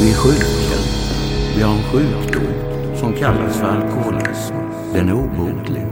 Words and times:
Vi 0.00 0.10
är 0.10 0.14
sjuka. 0.14 0.80
Vi 1.56 1.62
har 1.62 1.72
en 1.72 1.82
sjukdom 1.82 2.96
som 2.96 3.12
kallas 3.12 3.58
för 3.58 3.66
alkoholism. 3.66 4.54
Den 4.92 5.08
är 5.08 5.12
obotlig. 5.12 5.86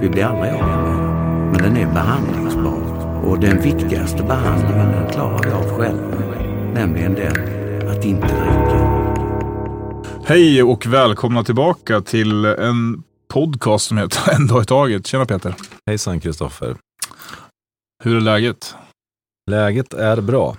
Vi 0.00 0.08
blir 0.08 0.24
aldrig 0.24 0.52
av 0.52 0.66
med 0.66 0.78
den. 0.84 1.50
Men 1.50 1.62
den 1.62 1.76
är 1.76 1.94
behandlingsbar. 1.94 2.80
Och 3.24 3.40
den 3.40 3.62
viktigaste 3.62 4.22
behandlingen 4.22 4.92
den 4.92 5.12
klarar 5.12 5.44
vi 5.44 5.50
av 5.50 5.78
själva. 5.78 6.40
Nämligen 6.74 7.14
den 7.14 7.88
att 7.88 8.04
inte 8.04 8.26
dricka. 8.26 9.10
Hej 10.24 10.62
och 10.62 10.86
välkomna 10.86 11.44
tillbaka 11.44 12.00
till 12.00 12.44
en 12.44 13.02
podcast 13.28 13.86
som 13.86 13.98
heter 13.98 14.32
En 14.36 14.46
dag 14.46 14.62
i 14.62 14.66
taget. 14.66 15.06
Tjena 15.06 15.26
Peter. 15.26 15.54
Hejsan 15.86 16.20
Kristoffer. 16.20 16.76
Hur 18.04 18.16
är 18.16 18.20
läget? 18.20 18.74
Läget 19.50 19.94
är 19.94 20.20
bra. 20.20 20.56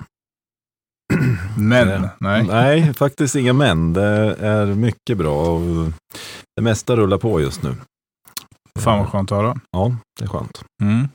Men, 1.57 2.09
nej. 2.19 2.43
Nej, 2.43 2.93
faktiskt 2.93 3.35
inga 3.35 3.53
men. 3.53 3.93
Det 3.93 4.35
är 4.39 4.65
mycket 4.65 5.17
bra 5.17 5.35
och 5.35 5.91
det 6.55 6.61
mesta 6.61 6.95
rullar 6.95 7.17
på 7.17 7.41
just 7.41 7.63
nu. 7.63 7.75
Fan 8.79 8.99
vad 8.99 9.09
skönt 9.09 9.31
att 9.31 9.37
höra. 9.37 9.55
Ja, 9.71 9.95
det 10.19 10.25
är 10.25 10.29
skönt. 10.29 10.63
Mm. 10.83 11.07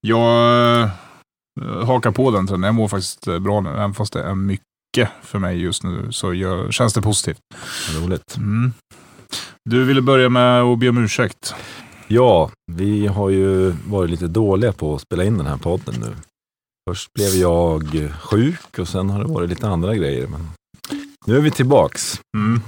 Jag 0.00 0.82
eh, 0.82 1.86
hakar 1.86 2.10
på 2.10 2.30
den 2.30 2.46
trenden. 2.46 2.68
Jag 2.68 2.74
mår 2.74 2.88
faktiskt 2.88 3.26
eh, 3.26 3.38
bra 3.38 3.60
nu. 3.60 3.70
Även 3.70 3.94
fast 3.94 4.12
det 4.12 4.22
är 4.22 4.34
mycket 4.34 5.08
för 5.22 5.38
mig 5.38 5.60
just 5.60 5.82
nu 5.82 6.12
så 6.12 6.34
gör, 6.34 6.70
känns 6.70 6.94
det 6.94 7.02
positivt. 7.02 7.38
Roligt. 8.00 8.36
Mm. 8.36 8.72
Du 9.70 9.84
ville 9.84 10.02
börja 10.02 10.28
med 10.28 10.62
att 10.62 10.78
be 10.78 10.88
om 10.88 10.98
ursäkt. 10.98 11.54
Ja, 12.06 12.50
vi 12.72 13.06
har 13.06 13.30
ju 13.30 13.70
varit 13.70 14.10
lite 14.10 14.26
dåliga 14.26 14.72
på 14.72 14.94
att 14.94 15.00
spela 15.00 15.24
in 15.24 15.38
den 15.38 15.46
här 15.46 15.56
podden 15.56 15.94
nu. 16.00 16.14
Först 16.88 17.12
blev 17.12 17.28
jag 17.28 18.10
sjuk 18.20 18.78
och 18.78 18.88
sen 18.88 19.10
har 19.10 19.24
det 19.24 19.32
varit 19.32 19.50
lite 19.50 19.68
andra 19.68 19.94
grejer. 19.94 20.26
Men 20.26 20.48
nu 21.26 21.36
är 21.36 21.40
vi 21.40 21.50
tillbaks. 21.50 22.20
Mm. 22.36 22.60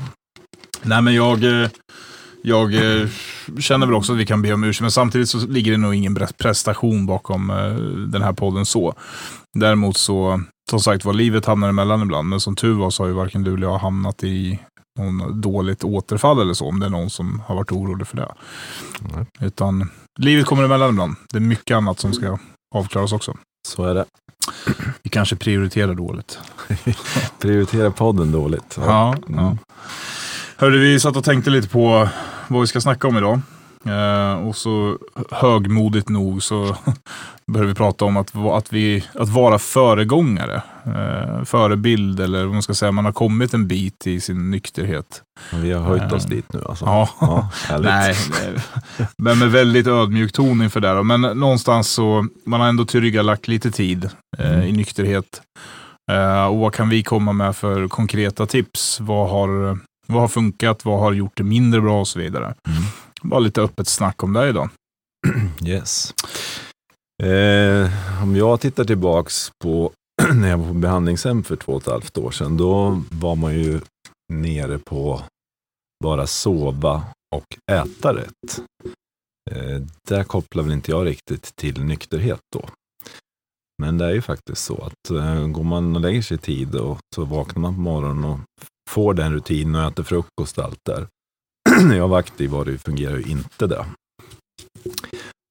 Nej 0.82 1.02
men 1.02 1.14
jag, 1.14 1.44
eh, 1.44 1.68
jag 2.42 2.74
eh, 2.74 3.08
känner 3.58 3.86
väl 3.86 3.94
också 3.94 4.12
att 4.12 4.18
vi 4.18 4.26
kan 4.26 4.42
be 4.42 4.52
om 4.52 4.64
ursäkt, 4.64 4.80
men 4.80 4.90
samtidigt 4.90 5.28
så 5.28 5.46
ligger 5.46 5.72
det 5.72 5.78
nog 5.78 5.94
ingen 5.94 6.14
prestation 6.38 7.06
bakom 7.06 7.50
eh, 7.50 7.74
den 8.08 8.22
här 8.22 8.32
podden 8.32 8.66
så. 8.66 8.94
Däremot 9.58 9.96
så, 9.96 10.42
som 10.70 10.80
sagt 10.80 11.04
var, 11.04 11.12
livet 11.12 11.46
hamnar 11.46 11.68
emellan 11.68 12.02
ibland, 12.02 12.28
men 12.28 12.40
som 12.40 12.56
tur 12.56 12.74
var 12.74 12.90
så 12.90 13.02
har 13.02 13.08
ju 13.08 13.14
varken 13.14 13.42
du 13.42 13.54
eller 13.54 13.66
jag 13.66 13.78
hamnat 13.78 14.24
i 14.24 14.58
någon 14.98 15.40
dåligt 15.40 15.84
återfall 15.84 16.40
eller 16.40 16.54
så, 16.54 16.68
om 16.68 16.80
det 16.80 16.86
är 16.86 16.90
någon 16.90 17.10
som 17.10 17.42
har 17.46 17.54
varit 17.54 17.72
orolig 17.72 18.06
för 18.06 18.16
det. 18.16 18.34
Nej. 19.00 19.26
Utan 19.40 19.90
livet 20.18 20.46
kommer 20.46 20.64
emellan 20.64 20.90
ibland. 20.90 21.16
Det 21.32 21.38
är 21.38 21.40
mycket 21.40 21.76
annat 21.76 22.00
som 22.00 22.12
ska 22.12 22.38
avklaras 22.74 23.12
också. 23.12 23.36
Så 23.68 23.84
är 23.84 23.94
det. 23.94 24.04
Vi 25.02 25.10
kanske 25.10 25.36
prioriterar 25.36 25.94
dåligt. 25.94 26.38
Prioritera 27.38 27.90
podden 27.90 28.32
dåligt. 28.32 28.78
Ja, 28.80 29.14
Mm. 29.28 29.44
ja. 29.44 29.56
Hörde, 30.56 30.78
vi 30.78 31.00
satt 31.00 31.16
och 31.16 31.24
tänkte 31.24 31.50
lite 31.50 31.68
på 31.68 32.08
vad 32.48 32.60
vi 32.60 32.66
ska 32.66 32.80
snacka 32.80 33.08
om 33.08 33.16
idag. 33.16 33.40
Eh, 33.86 34.48
och 34.48 34.56
så 34.56 34.98
högmodigt 35.30 36.08
nog 36.08 36.42
så 36.42 36.76
började 37.52 37.68
vi 37.68 37.74
prata 37.74 38.04
om 38.04 38.16
att, 38.16 38.36
att, 38.36 38.72
vi, 38.72 39.04
att 39.14 39.28
vara 39.28 39.58
föregångare. 39.58 40.62
Eh, 40.86 41.44
förebild 41.44 42.20
eller 42.20 42.44
vad 42.44 42.52
man 42.52 42.62
ska 42.62 42.74
säga, 42.74 42.92
man 42.92 43.04
har 43.04 43.12
kommit 43.12 43.54
en 43.54 43.68
bit 43.68 44.06
i 44.06 44.20
sin 44.20 44.50
nykterhet. 44.50 45.22
Vi 45.52 45.72
har 45.72 45.80
höjt 45.82 46.12
oss 46.12 46.24
Eh, 46.24 46.30
dit 46.30 46.52
nu 46.52 46.62
alltså. 46.68 46.84
Ja, 46.84 47.08
Ja, 47.20 47.78
nej. 47.80 48.16
Men 49.18 49.38
med 49.38 49.50
väldigt 49.50 49.86
ödmjuk 49.86 50.32
ton 50.32 50.62
inför 50.62 50.80
det. 50.80 51.02
Men 51.02 51.20
någonstans 51.20 51.88
så, 51.90 52.26
man 52.46 52.60
har 52.60 52.68
ändå 52.68 52.84
tillryggalagt 52.84 53.48
lite 53.48 53.70
tid 53.70 54.10
Mm. 54.38 54.62
i 54.62 54.72
nykterhet. 54.72 55.42
Och 56.50 56.58
vad 56.58 56.74
kan 56.74 56.88
vi 56.88 57.02
komma 57.02 57.32
med 57.32 57.56
för 57.56 57.88
konkreta 57.88 58.46
tips? 58.46 59.00
Vad 59.00 59.30
har, 59.30 59.78
vad 60.06 60.20
har 60.20 60.28
funkat? 60.28 60.84
Vad 60.84 61.00
har 61.00 61.12
gjort 61.12 61.32
det 61.36 61.42
mindre 61.44 61.80
bra 61.80 62.00
och 62.00 62.08
så 62.08 62.18
vidare? 62.18 62.44
Mm. 62.44 62.82
Bara 63.22 63.40
lite 63.40 63.62
öppet 63.62 63.88
snack 63.88 64.22
om 64.22 64.32
det 64.32 64.48
idag. 64.48 64.70
Yes. 65.64 66.14
Eh, 67.22 67.90
om 68.22 68.36
jag 68.36 68.60
tittar 68.60 68.84
tillbaks 68.84 69.50
på 69.64 69.92
när 70.34 70.48
jag 70.48 70.58
var 70.58 70.66
på 70.66 70.74
behandlingshem 70.74 71.42
för 71.42 71.56
två 71.56 71.72
och 71.72 71.82
ett 71.82 71.88
halvt 71.88 72.18
år 72.18 72.30
sedan, 72.30 72.56
då 72.56 73.02
var 73.10 73.36
man 73.36 73.54
ju 73.54 73.80
nere 74.32 74.78
på 74.78 75.22
bara 76.04 76.26
sova 76.26 77.04
och 77.36 77.72
äta 77.72 78.14
rätt. 78.14 78.60
Eh, 79.50 79.82
där 80.08 80.24
kopplar 80.24 80.62
väl 80.62 80.72
inte 80.72 80.90
jag 80.90 81.06
riktigt 81.06 81.56
till 81.56 81.84
nykterhet 81.84 82.40
då. 82.56 82.68
Men 83.82 83.98
det 83.98 84.04
är 84.04 84.10
ju 84.10 84.22
faktiskt 84.22 84.64
så 84.64 84.82
att 84.82 85.10
eh, 85.10 85.46
går 85.46 85.64
man 85.64 85.96
och 85.96 86.00
lägger 86.00 86.22
sig 86.22 86.34
i 86.34 86.38
tid 86.38 86.74
och 86.74 86.98
så 87.14 87.24
vaknar 87.24 87.60
man 87.60 87.74
på 87.74 87.80
morgonen 87.80 88.24
och 88.24 88.38
får 88.90 89.14
den 89.14 89.32
rutinen 89.32 89.74
och 89.74 89.92
äter 89.92 90.02
frukost 90.02 90.58
och 90.58 90.64
allt 90.64 90.80
där. 90.86 91.06
När 91.84 91.96
jag 91.96 92.08
var 92.08 92.18
aktiv 92.18 92.50
var 92.50 92.64
det, 92.64 92.78
fungerar 92.78 93.16
ju 93.16 93.22
inte 93.22 93.66
det. 93.66 93.84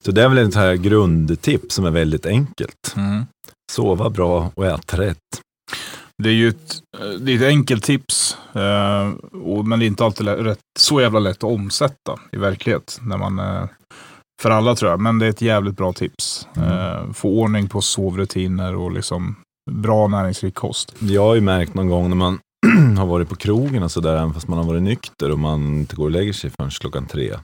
Så 0.05 0.11
det 0.11 0.23
är 0.23 0.29
väl 0.29 0.37
ett 0.37 0.55
här 0.55 0.75
grundtips 0.75 1.75
som 1.75 1.85
är 1.85 1.91
väldigt 1.91 2.25
enkelt. 2.25 2.95
Sova 3.71 4.09
bra 4.09 4.51
och 4.55 4.65
äta 4.65 4.97
rätt. 4.97 5.17
Det 6.23 6.29
är 6.29 6.33
ju 6.33 6.49
ett, 6.49 6.81
det 7.19 7.31
är 7.31 7.35
ett 7.35 7.47
enkelt 7.47 7.83
tips, 7.83 8.37
eh, 8.53 9.11
men 9.65 9.79
det 9.79 9.85
är 9.85 9.87
inte 9.87 10.05
alltid 10.05 10.27
rätt, 10.27 10.59
så 10.79 11.01
jävla 11.01 11.19
lätt 11.19 11.37
att 11.37 11.43
omsätta 11.43 12.19
i 12.31 12.37
verklighet. 12.37 12.99
När 13.01 13.17
man, 13.17 13.39
eh, 13.39 13.67
för 14.41 14.49
alla 14.49 14.75
tror 14.75 14.91
jag, 14.91 14.99
men 14.99 15.19
det 15.19 15.25
är 15.25 15.29
ett 15.29 15.41
jävligt 15.41 15.77
bra 15.77 15.93
tips. 15.93 16.47
Mm. 16.55 16.69
Eh, 16.69 17.13
få 17.13 17.29
ordning 17.29 17.69
på 17.69 17.81
sovrutiner 17.81 18.75
och 18.75 18.91
liksom 18.91 19.35
bra 19.71 20.07
näringsrik 20.07 20.55
kost. 20.55 20.95
Jag 20.99 21.21
har 21.21 21.35
ju 21.35 21.41
märkt 21.41 21.73
någon 21.73 21.89
gång 21.89 22.09
när 22.09 22.15
man 22.15 22.39
har 22.97 23.05
varit 23.05 23.29
på 23.29 23.35
krogen 23.35 23.83
och 23.83 23.91
sådär, 23.91 24.15
även 24.15 24.33
fast 24.33 24.47
man 24.47 24.57
har 24.57 24.65
varit 24.65 24.83
nykter 24.83 25.31
och 25.31 25.39
man 25.39 25.79
inte 25.79 25.95
går 25.95 26.05
och 26.05 26.11
lägger 26.11 26.33
sig 26.33 26.49
förrän 26.49 26.69
klockan 26.69 27.05
tre, 27.05 27.37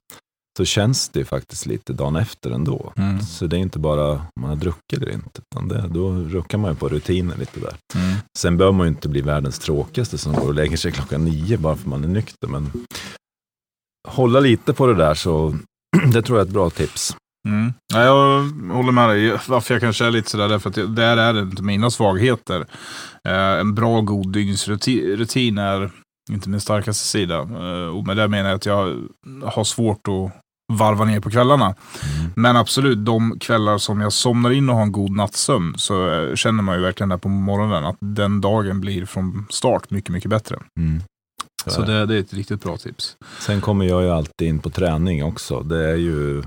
så 0.57 0.65
känns 0.65 1.09
det 1.09 1.25
faktiskt 1.25 1.65
lite 1.65 1.93
dagen 1.93 2.15
efter 2.15 2.51
ändå. 2.51 2.93
Mm. 2.97 3.21
Så 3.21 3.47
det 3.47 3.55
är 3.55 3.59
inte 3.59 3.79
bara 3.79 4.11
om 4.11 4.41
man 4.41 4.49
har 4.49 4.57
druckit 4.57 5.01
eller 5.01 5.11
inte, 5.11 5.41
utan 5.41 5.67
det, 5.67 5.87
då 5.87 6.11
ruckar 6.11 6.57
man 6.57 6.71
ju 6.71 6.75
på 6.75 6.89
rutinen 6.89 7.39
lite 7.39 7.59
där. 7.59 7.75
Mm. 7.95 8.15
Sen 8.37 8.57
bör 8.57 8.71
man 8.71 8.87
ju 8.87 8.89
inte 8.89 9.09
bli 9.09 9.21
världens 9.21 9.59
tråkigaste 9.59 10.17
som 10.17 10.33
går 10.33 10.47
och 10.47 10.53
lägger 10.53 10.77
sig 10.77 10.91
klockan 10.91 11.25
nio 11.25 11.57
bara 11.57 11.75
för 11.75 11.81
att 11.81 11.87
man 11.87 12.03
är 12.03 12.07
nykter, 12.07 12.47
men 12.47 12.71
hålla 14.07 14.39
lite 14.39 14.73
på 14.73 14.87
det 14.87 14.95
där 14.95 15.13
så 15.13 15.55
det 16.13 16.21
tror 16.21 16.37
jag 16.37 16.45
är 16.45 16.49
ett 16.49 16.53
bra 16.53 16.69
tips. 16.69 17.15
Mm. 17.45 17.73
Ja, 17.93 18.03
jag 18.03 18.41
håller 18.73 18.91
med 18.91 19.09
dig. 19.09 19.39
Varför 19.47 19.73
jag 19.73 19.81
kanske 19.81 20.05
är 20.05 20.11
lite 20.11 20.29
sådär, 20.29 20.49
därför 20.49 20.69
att 20.69 20.95
där 20.95 21.17
är 21.17 21.33
det 21.33 21.39
inte 21.39 21.63
mina 21.63 21.89
svagheter. 21.89 22.65
Eh, 23.27 23.59
en 23.59 23.75
bra, 23.75 24.01
god 24.01 24.33
dygnsrutin 24.33 25.57
är 25.57 25.91
inte 26.31 26.49
min 26.49 26.61
starkaste 26.61 27.05
sida. 27.07 27.39
Eh, 27.39 27.97
och 27.97 28.07
med 28.07 28.17
det 28.17 28.27
menar 28.27 28.49
jag 28.49 28.55
att 28.55 28.65
jag 28.65 29.07
har 29.43 29.63
svårt 29.63 30.07
att 30.07 30.31
varva 30.73 31.05
ner 31.05 31.19
på 31.19 31.29
kvällarna. 31.29 31.65
Mm. 31.65 32.31
Men 32.35 32.57
absolut, 32.57 33.05
de 33.05 33.39
kvällar 33.39 33.77
som 33.77 34.01
jag 34.01 34.13
somnar 34.13 34.51
in 34.51 34.69
och 34.69 34.75
har 34.75 34.83
en 34.83 34.91
god 34.91 35.11
nattsömn 35.11 35.73
så 35.77 36.09
eh, 36.09 36.35
känner 36.35 36.63
man 36.63 36.75
ju 36.75 36.81
verkligen 36.81 37.09
där 37.09 37.17
på 37.17 37.29
morgonen 37.29 37.85
att 37.85 37.97
den 37.99 38.41
dagen 38.41 38.81
blir 38.81 39.05
från 39.05 39.45
start 39.49 39.89
mycket, 39.89 40.09
mycket 40.09 40.29
bättre. 40.29 40.59
Mm. 40.79 41.01
Så 41.65 41.81
det, 41.81 42.05
det 42.05 42.15
är 42.15 42.19
ett 42.19 42.33
riktigt 42.33 42.63
bra 42.63 42.77
tips. 42.77 43.17
Sen 43.39 43.61
kommer 43.61 43.85
jag 43.85 44.03
ju 44.03 44.09
alltid 44.09 44.47
in 44.47 44.59
på 44.59 44.69
träning 44.69 45.23
också. 45.23 45.59
Det 45.59 45.89
är 45.89 45.95
ju, 45.95 46.43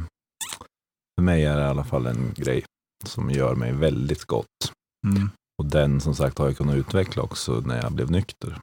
för 1.18 1.22
mig 1.22 1.44
är 1.44 1.56
det 1.56 1.62
i 1.62 1.66
alla 1.66 1.84
fall 1.84 2.06
en 2.06 2.32
grej 2.36 2.64
som 3.04 3.30
gör 3.30 3.54
mig 3.54 3.72
väldigt 3.72 4.24
gott. 4.24 4.72
Mm. 5.06 5.30
Och 5.58 5.64
den 5.64 6.00
som 6.00 6.14
sagt 6.14 6.38
har 6.38 6.46
jag 6.46 6.56
kunnat 6.56 6.76
utveckla 6.76 7.22
också 7.22 7.52
när 7.66 7.82
jag 7.82 7.92
blev 7.92 8.10
nykter. 8.10 8.58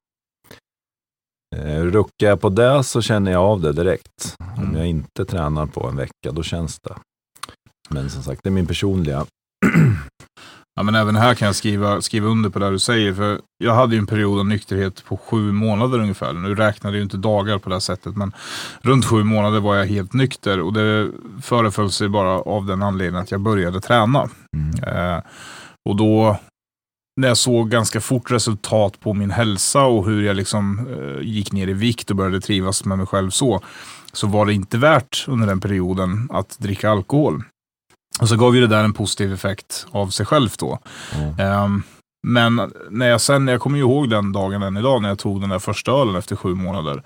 Eh, 1.55 1.81
ruckar 1.81 2.27
jag 2.27 2.41
på 2.41 2.49
det 2.49 2.83
så 2.83 3.01
känner 3.01 3.31
jag 3.31 3.41
av 3.43 3.61
det 3.61 3.73
direkt. 3.73 4.35
Om 4.57 4.63
Mm. 4.63 4.75
jag 4.75 4.87
inte 4.87 5.25
tränar 5.25 5.65
på 5.65 5.87
en 5.87 5.95
vecka, 5.95 6.31
då 6.31 6.43
känns 6.43 6.79
det. 6.79 6.95
Men 7.89 8.09
som 8.09 8.23
sagt, 8.23 8.41
det 8.43 8.49
är 8.49 8.51
min 8.51 8.67
personliga. 8.67 9.25
Ja, 10.75 10.83
men 10.83 10.95
även 10.95 11.15
här 11.15 11.35
kan 11.35 11.45
jag 11.45 11.55
skriva, 11.55 12.01
skriva 12.01 12.27
under 12.27 12.49
på 12.49 12.59
det 12.59 12.69
du 12.69 12.79
säger. 12.79 13.13
För 13.13 13.41
jag 13.57 13.75
hade 13.75 13.95
ju 13.95 13.99
en 13.99 14.07
period 14.07 14.39
av 14.39 14.45
nykterhet 14.45 15.05
på 15.05 15.17
sju 15.17 15.51
månader 15.51 15.99
ungefär. 15.99 16.33
Nu 16.33 16.55
räknade 16.55 16.95
jag 16.95 16.99
ju 16.99 17.03
inte 17.03 17.17
dagar 17.17 17.57
på 17.57 17.69
det 17.69 17.75
här 17.75 17.79
sättet. 17.79 18.17
Men 18.17 18.31
runt 18.81 19.05
sju 19.05 19.23
månader 19.23 19.59
var 19.59 19.75
jag 19.75 19.85
helt 19.85 20.13
nykter. 20.13 20.59
Och 20.59 20.73
det 20.73 21.11
föreföll 21.41 21.91
sig 21.91 22.09
bara 22.09 22.39
av 22.39 22.65
den 22.65 22.83
anledningen 22.83 23.23
att 23.23 23.31
jag 23.31 23.41
började 23.41 23.81
träna. 23.81 24.29
Mm. 24.55 25.15
Eh, 25.15 25.21
och 25.89 25.95
då 25.95 26.37
när 27.21 27.27
jag 27.27 27.37
såg 27.37 27.69
ganska 27.69 28.01
fort 28.01 28.31
resultat 28.31 28.99
på 28.99 29.13
min 29.13 29.31
hälsa 29.31 29.83
och 29.83 30.05
hur 30.05 30.23
jag 30.23 30.35
liksom 30.35 30.87
eh, 30.87 31.27
gick 31.27 31.51
ner 31.51 31.67
i 31.67 31.73
vikt 31.73 32.09
och 32.09 32.15
började 32.15 32.41
trivas 32.41 32.85
med 32.85 32.97
mig 32.97 33.07
själv 33.07 33.29
så, 33.29 33.61
så 34.13 34.27
var 34.27 34.45
det 34.45 34.53
inte 34.53 34.77
värt 34.77 35.25
under 35.27 35.47
den 35.47 35.59
perioden 35.59 36.29
att 36.31 36.59
dricka 36.59 36.89
alkohol. 36.89 37.43
Och 38.21 38.29
så 38.29 38.35
gav 38.35 38.55
ju 38.55 38.61
det 38.61 38.67
där 38.67 38.83
en 38.83 38.93
positiv 38.93 39.33
effekt 39.33 39.87
av 39.91 40.07
sig 40.07 40.25
själv 40.25 40.49
då. 40.59 40.79
Ja. 41.13 41.43
Ehm, 41.43 41.83
men 42.27 42.71
när 42.89 43.07
jag 43.07 43.21
sen, 43.21 43.47
jag 43.47 43.61
kommer 43.61 43.77
ju 43.77 43.83
ihåg 43.83 44.09
den 44.09 44.31
dagen 44.31 44.63
än 44.63 44.77
idag 44.77 45.01
när 45.01 45.09
jag 45.09 45.19
tog 45.19 45.41
den 45.41 45.49
där 45.49 45.59
första 45.59 45.91
ölen 45.91 46.15
efter 46.15 46.35
sju 46.35 46.55
månader. 46.55 47.03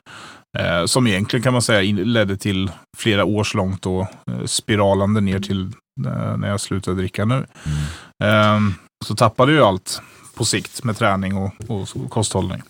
Eh, 0.57 0.85
som 0.85 1.07
egentligen 1.07 1.44
kan 1.44 1.53
man 1.53 1.61
säga 1.61 1.94
ledde 2.06 2.38
till 2.38 2.71
flera 2.97 3.25
års 3.25 3.53
långt 3.53 3.85
och 3.85 4.01
eh, 4.01 4.45
spiralande 4.45 5.21
ner 5.21 5.39
till 5.39 5.61
eh, 6.06 6.38
när 6.38 6.50
jag 6.50 6.59
slutade 6.59 6.97
dricka 6.97 7.25
nu. 7.25 7.35
Mm. 7.35 7.77
Ehm, 8.23 8.73
så 9.06 9.15
tappade 9.15 9.53
jag 9.53 9.67
allt 9.67 10.01
på 10.35 10.45
sikt 10.45 10.83
med 10.83 10.97
träning 10.97 11.38
och, 11.38 11.51
och 11.67 12.09
kosthållning. 12.09 12.61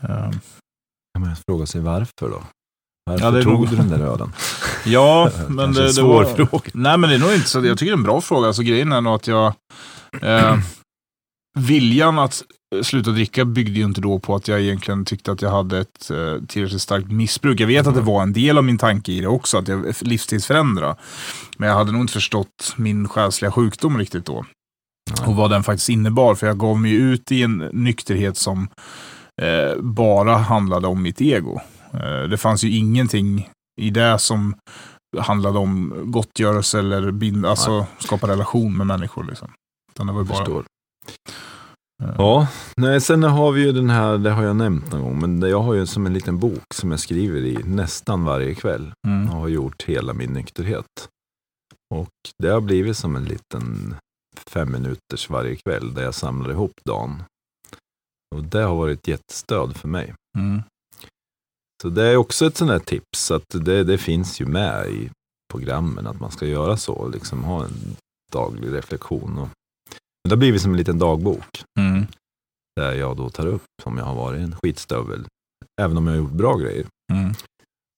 Eh, 0.00 0.30
Kan 1.14 1.20
man 1.26 1.36
fråga 1.48 1.66
sig 1.66 1.80
varför 1.80 2.30
då? 2.30 2.42
Varför 3.08 3.24
Ja, 3.24 3.30
det 3.30 3.42
tog 3.42 3.68
du 3.70 3.76
den 3.76 3.88
där 3.88 4.00
ölen? 4.00 4.32
Ja, 4.84 5.30
men 5.48 5.72
det, 5.72 5.82
det 5.82 5.92
svår 5.92 6.24
var... 6.24 6.34
fråga. 6.34 6.70
Nej, 6.72 6.98
men 6.98 7.10
det 7.10 7.16
är 7.16 7.20
nog 7.20 7.34
inte 7.34 7.48
så. 7.48 7.66
Jag 7.66 7.78
tycker 7.78 7.92
det 7.92 7.94
är 7.94 7.98
en 7.98 8.02
bra 8.02 8.20
fråga. 8.20 8.46
Alltså, 8.46 8.62
grejen 8.62 8.92
är 8.92 9.00
nog 9.00 9.14
att 9.14 9.26
jag... 9.26 9.52
Eh, 10.22 10.58
viljan 11.58 12.18
att 12.18 12.42
sluta 12.82 13.10
dricka 13.10 13.44
byggde 13.44 13.78
ju 13.78 13.84
inte 13.84 14.00
då 14.00 14.18
på 14.18 14.34
att 14.34 14.48
jag 14.48 14.60
egentligen 14.60 15.04
tyckte 15.04 15.32
att 15.32 15.42
jag 15.42 15.50
hade 15.50 15.78
ett 15.78 16.10
eh, 16.10 16.46
tillräckligt 16.48 16.82
starkt 16.82 17.10
missbruk. 17.10 17.60
Jag 17.60 17.66
vet 17.66 17.86
att 17.86 17.94
det 17.94 18.00
var 18.00 18.22
en 18.22 18.32
del 18.32 18.58
av 18.58 18.64
min 18.64 18.78
tanke 18.78 19.12
i 19.12 19.20
det 19.20 19.28
också, 19.28 19.58
att 19.58 19.68
jag 19.68 19.94
livstidsförändra. 20.00 20.96
Men 21.56 21.68
jag 21.68 21.76
hade 21.76 21.92
nog 21.92 22.00
inte 22.00 22.12
förstått 22.12 22.74
min 22.76 23.08
själsliga 23.08 23.52
sjukdom 23.52 23.98
riktigt 23.98 24.26
då. 24.26 24.44
Och 25.26 25.36
vad 25.36 25.50
den 25.50 25.62
faktiskt 25.62 25.88
innebar. 25.88 26.34
För 26.34 26.46
jag 26.46 26.58
gav 26.58 26.80
mig 26.80 26.92
ut 26.92 27.32
i 27.32 27.42
en 27.42 27.58
nykterhet 27.72 28.36
som 28.36 28.68
eh, 29.42 29.80
bara 29.80 30.36
handlade 30.36 30.86
om 30.86 31.02
mitt 31.02 31.20
ego. 31.20 31.60
Eh, 31.92 32.22
det 32.28 32.36
fanns 32.36 32.64
ju 32.64 32.76
ingenting 32.76 33.50
i 33.80 33.90
det 33.90 34.18
som 34.18 34.54
handlade 35.18 35.58
om 35.58 36.02
gottgörelse 36.12 36.78
eller 36.78 37.10
bind, 37.10 37.46
alltså 37.46 37.86
skapa 37.98 38.28
relation 38.28 38.76
med 38.76 38.86
människor. 38.86 39.24
Liksom. 39.24 39.48
Utan 39.92 40.06
det 40.06 40.12
var 40.12 40.24
bara... 40.24 40.38
Förstår. 40.38 40.64
eh, 42.04 42.14
Ja, 42.18 42.48
nej, 42.76 43.00
sen 43.00 43.22
har 43.22 43.52
vi 43.52 43.62
ju 43.62 43.72
den 43.72 43.90
här, 43.90 44.18
det 44.18 44.30
har 44.30 44.42
jag 44.42 44.56
nämnt 44.56 44.92
någon 44.92 45.02
gång, 45.02 45.20
men 45.20 45.50
jag 45.50 45.60
har 45.60 45.74
ju 45.74 45.86
som 45.86 46.06
en 46.06 46.14
liten 46.14 46.38
bok 46.38 46.64
som 46.74 46.90
jag 46.90 47.00
skriver 47.00 47.40
i 47.40 47.58
nästan 47.64 48.24
varje 48.24 48.54
kväll. 48.54 48.92
Mm. 49.06 49.26
Jag 49.26 49.32
har 49.32 49.48
gjort 49.48 49.82
hela 49.82 50.12
min 50.14 50.30
nykterhet. 50.32 51.08
Och 51.94 52.08
det 52.42 52.48
har 52.48 52.60
blivit 52.60 52.96
som 52.96 53.16
en 53.16 53.24
liten 53.24 53.94
fem 54.46 54.72
minuters 54.72 55.30
varje 55.30 55.56
kväll 55.56 55.94
där 55.94 56.02
jag 56.02 56.14
samlar 56.14 56.50
ihop 56.50 56.72
dagen. 56.84 57.22
Och 58.36 58.44
det 58.44 58.62
har 58.62 58.76
varit 58.76 58.98
ett 58.98 59.08
jättestöd 59.08 59.76
för 59.76 59.88
mig. 59.88 60.14
Mm. 60.38 60.62
Så 61.82 61.88
det 61.88 62.04
är 62.04 62.16
också 62.16 62.46
ett 62.46 62.56
sånt 62.56 62.70
här 62.70 62.78
tips, 62.78 63.30
att 63.30 63.44
det, 63.48 63.84
det 63.84 63.98
finns 63.98 64.40
ju 64.40 64.46
med 64.46 64.86
i 64.90 65.10
programmen 65.52 66.06
att 66.06 66.20
man 66.20 66.30
ska 66.30 66.46
göra 66.46 66.76
så, 66.76 67.08
liksom 67.08 67.44
ha 67.44 67.64
en 67.64 67.96
daglig 68.32 68.72
reflektion. 68.72 69.38
Och, 69.38 69.48
det 70.24 70.30
har 70.30 70.36
blivit 70.36 70.62
som 70.62 70.70
en 70.70 70.76
liten 70.76 70.98
dagbok 70.98 71.62
Mm. 71.80 72.06
där 72.76 72.92
jag 72.92 73.16
då 73.16 73.30
tar 73.30 73.46
upp 73.46 73.62
om 73.84 73.98
jag 73.98 74.04
har 74.04 74.14
varit 74.14 74.40
en 74.40 74.56
skitstövel, 74.62 75.26
även 75.80 75.96
om 75.96 76.06
jag 76.06 76.14
har 76.14 76.18
gjort 76.22 76.32
bra 76.32 76.56
grejer. 76.56 76.86
Mm. 77.12 77.34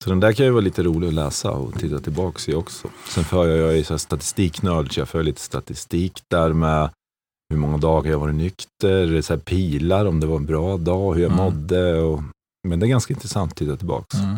Så 0.03 0.09
den 0.09 0.19
där 0.19 0.33
kan 0.33 0.45
ju 0.45 0.51
vara 0.51 0.61
lite 0.61 0.83
rolig 0.83 1.07
att 1.07 1.13
läsa 1.13 1.51
och 1.51 1.79
titta 1.79 1.99
tillbaka 1.99 2.51
i 2.51 2.55
också. 2.55 2.89
Sen 3.09 3.23
för 3.23 3.47
jag, 3.47 3.57
jag 3.57 3.77
är 3.77 3.83
så 3.83 3.97
statistiknörd, 3.97 4.93
så 4.93 4.99
jag 4.99 5.09
för 5.09 5.23
lite 5.23 5.41
statistik 5.41 6.21
där 6.31 6.53
med 6.53 6.89
hur 7.49 7.57
många 7.57 7.77
dagar 7.77 8.11
jag 8.11 8.19
varit 8.19 8.35
nykter, 8.35 9.21
så 9.21 9.37
pilar 9.37 10.05
om 10.05 10.19
det 10.19 10.27
var 10.27 10.35
en 10.37 10.45
bra 10.45 10.77
dag, 10.77 11.13
hur 11.13 11.21
jag 11.21 11.31
Mm. 11.31 11.43
mådde. 11.45 12.01
Och, 12.01 12.23
men 12.67 12.79
det 12.79 12.85
är 12.85 12.87
ganska 12.87 13.13
intressant 13.13 13.51
att 13.51 13.57
titta 13.57 13.77
tillbaka. 13.77 14.17
Mm. 14.17 14.35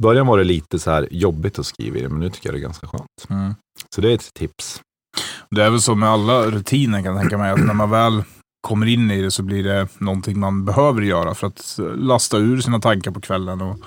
I 0.00 0.02
början 0.02 0.26
var 0.26 0.38
det 0.38 0.44
lite 0.44 0.78
så 0.78 0.90
här 0.90 1.08
jobbigt 1.10 1.58
att 1.58 1.66
skriva 1.66 1.98
i 1.98 2.02
det, 2.02 2.08
men 2.08 2.20
nu 2.20 2.30
tycker 2.30 2.48
jag 2.48 2.54
det 2.54 2.58
är 2.58 2.62
ganska 2.62 2.86
skönt. 2.86 3.26
Mm. 3.28 3.54
Så 3.94 4.00
det 4.00 4.10
är 4.10 4.14
ett 4.14 4.34
tips. 4.34 4.80
Det 5.50 5.62
är 5.62 5.70
väl 5.70 5.80
så 5.80 5.94
med 5.94 6.08
alla 6.08 6.42
rutiner 6.42 7.02
kan 7.02 7.12
jag 7.12 7.20
tänka 7.20 7.38
mig, 7.38 7.50
att 7.50 7.64
när 7.64 7.74
man 7.74 7.90
väl 7.90 8.22
kommer 8.66 8.86
in 8.86 9.10
i 9.10 9.22
det 9.22 9.30
så 9.30 9.42
blir 9.42 9.64
det 9.64 9.88
någonting 9.98 10.40
man 10.40 10.64
behöver 10.64 11.02
göra 11.02 11.34
för 11.34 11.46
att 11.46 11.78
lasta 11.96 12.36
ur 12.36 12.60
sina 12.60 12.80
tankar 12.80 13.10
på 13.10 13.20
kvällen. 13.20 13.60
Och 13.60 13.78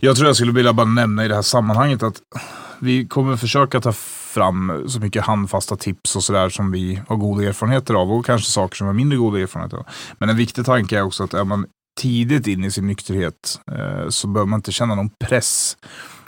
jag 0.00 0.16
tror 0.16 0.26
jag 0.26 0.36
skulle 0.36 0.52
vilja 0.52 0.72
bara 0.72 0.86
nämna 0.86 1.24
i 1.24 1.28
det 1.28 1.34
här 1.34 1.42
sammanhanget 1.42 2.02
att 2.02 2.22
vi 2.78 3.06
kommer 3.06 3.36
försöka 3.36 3.80
ta 3.80 3.92
fram 3.92 4.84
så 4.88 5.00
mycket 5.00 5.24
handfasta 5.24 5.76
tips 5.76 6.16
och 6.16 6.24
sådär 6.24 6.48
som 6.48 6.70
vi 6.70 7.02
har 7.08 7.16
goda 7.16 7.44
erfarenheter 7.44 7.94
av 7.94 8.12
och 8.12 8.26
kanske 8.26 8.50
saker 8.50 8.76
som 8.76 8.86
vi 8.86 8.88
har 8.88 8.96
mindre 8.96 9.18
goda 9.18 9.38
erfarenheter 9.38 9.76
av. 9.76 9.86
Men 10.18 10.28
en 10.28 10.36
viktig 10.36 10.64
tanke 10.64 10.98
är 10.98 11.02
också 11.02 11.24
att 11.24 11.34
är 11.34 11.44
man 11.44 11.66
tidigt 12.00 12.46
in 12.46 12.64
i 12.64 12.70
sin 12.70 12.86
nykterhet 12.86 13.60
eh, 13.72 14.08
så 14.08 14.26
bör 14.28 14.44
man 14.44 14.58
inte 14.58 14.72
känna 14.72 14.94
någon 14.94 15.10
press 15.24 15.76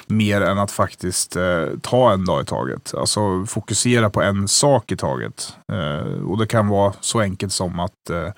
mer 0.07 0.41
än 0.41 0.59
att 0.59 0.71
faktiskt 0.71 1.37
eh, 1.37 1.65
ta 1.83 2.13
en 2.13 2.25
dag 2.25 2.43
i 2.43 2.45
taget. 2.45 2.95
Alltså 2.95 3.47
fokusera 3.47 4.11
på 4.11 4.23
en 4.23 4.49
sak 4.49 4.93
i 4.93 4.97
taget. 4.97 5.53
Eh, 5.73 6.23
och 6.23 6.39
det 6.39 6.47
kan 6.47 6.69
vara 6.69 6.93
så 7.01 7.21
enkelt 7.21 7.53
som 7.53 7.81
att 7.81 8.11
eh, 8.11 8.29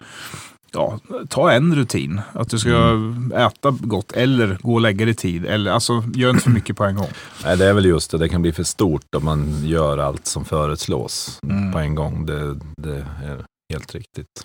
ja, 0.73 0.99
ta 1.29 1.53
en 1.53 1.75
rutin. 1.75 2.21
Att 2.33 2.49
du 2.51 2.59
ska 2.59 2.99
äta 3.35 3.71
gott 3.81 4.13
eller 4.13 4.59
gå 4.63 4.75
och 4.75 4.81
lägga 4.81 5.05
dig 5.05 5.13
i 5.13 5.17
tid. 5.17 5.47
Eller, 5.47 5.71
alltså, 5.71 6.05
gör 6.15 6.31
inte 6.31 6.43
för 6.43 6.51
mycket 6.61 6.77
på 6.77 6.85
en 6.85 6.97
gång. 6.97 7.09
Nej, 7.45 7.57
det 7.57 7.67
är 7.67 7.73
väl 7.73 7.85
just 7.85 8.11
det, 8.11 8.19
det 8.19 8.29
kan 8.29 8.43
bli 8.43 8.53
för 8.53 8.65
stort 8.65 9.15
om 9.17 9.25
man 9.25 9.67
gör 9.67 9.99
allt 9.99 10.27
som 10.27 10.45
föreslås 10.45 11.39
Mm. 11.43 11.73
på 11.73 11.79
en 11.79 11.95
gång. 11.95 12.27
Det, 12.27 12.55
det 12.77 12.97
är 13.25 13.45
helt 13.73 13.95
riktigt. 13.95 14.45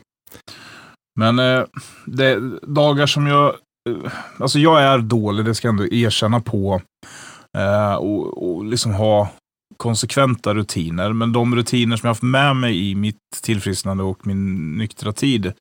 Men 1.19 1.39
eh, 1.39 1.63
det, 2.06 2.39
dagar 2.62 3.06
som 3.06 3.27
jag... 3.27 3.48
Eh, 3.89 4.12
alltså 4.39 4.60
jag 4.60 4.81
är 4.81 5.00
dålig, 5.00 5.45
det 5.45 5.56
ska 5.56 5.68
jag 5.68 5.74
ändå 5.74 5.88
erkänna 5.88 6.39
på. 6.42 6.81
Eh, 7.57 7.95
och, 7.95 8.51
och 8.51 8.66
liksom 8.66 8.94
ha 8.94 9.30
konsekventa 9.77 10.54
rutiner. 10.54 11.13
Men 11.13 11.33
de 11.33 11.56
rutiner 11.56 11.98
som 11.98 12.07
jag 12.07 12.12
haft 12.12 12.24
med 12.24 12.56
mig 12.56 12.89
i 12.89 12.95
mitt 12.95 13.18
tillfrisknande 13.44 14.04
och 14.04 14.27
min 14.27 14.77
nyktra 14.77 15.13
tid. 15.13 15.54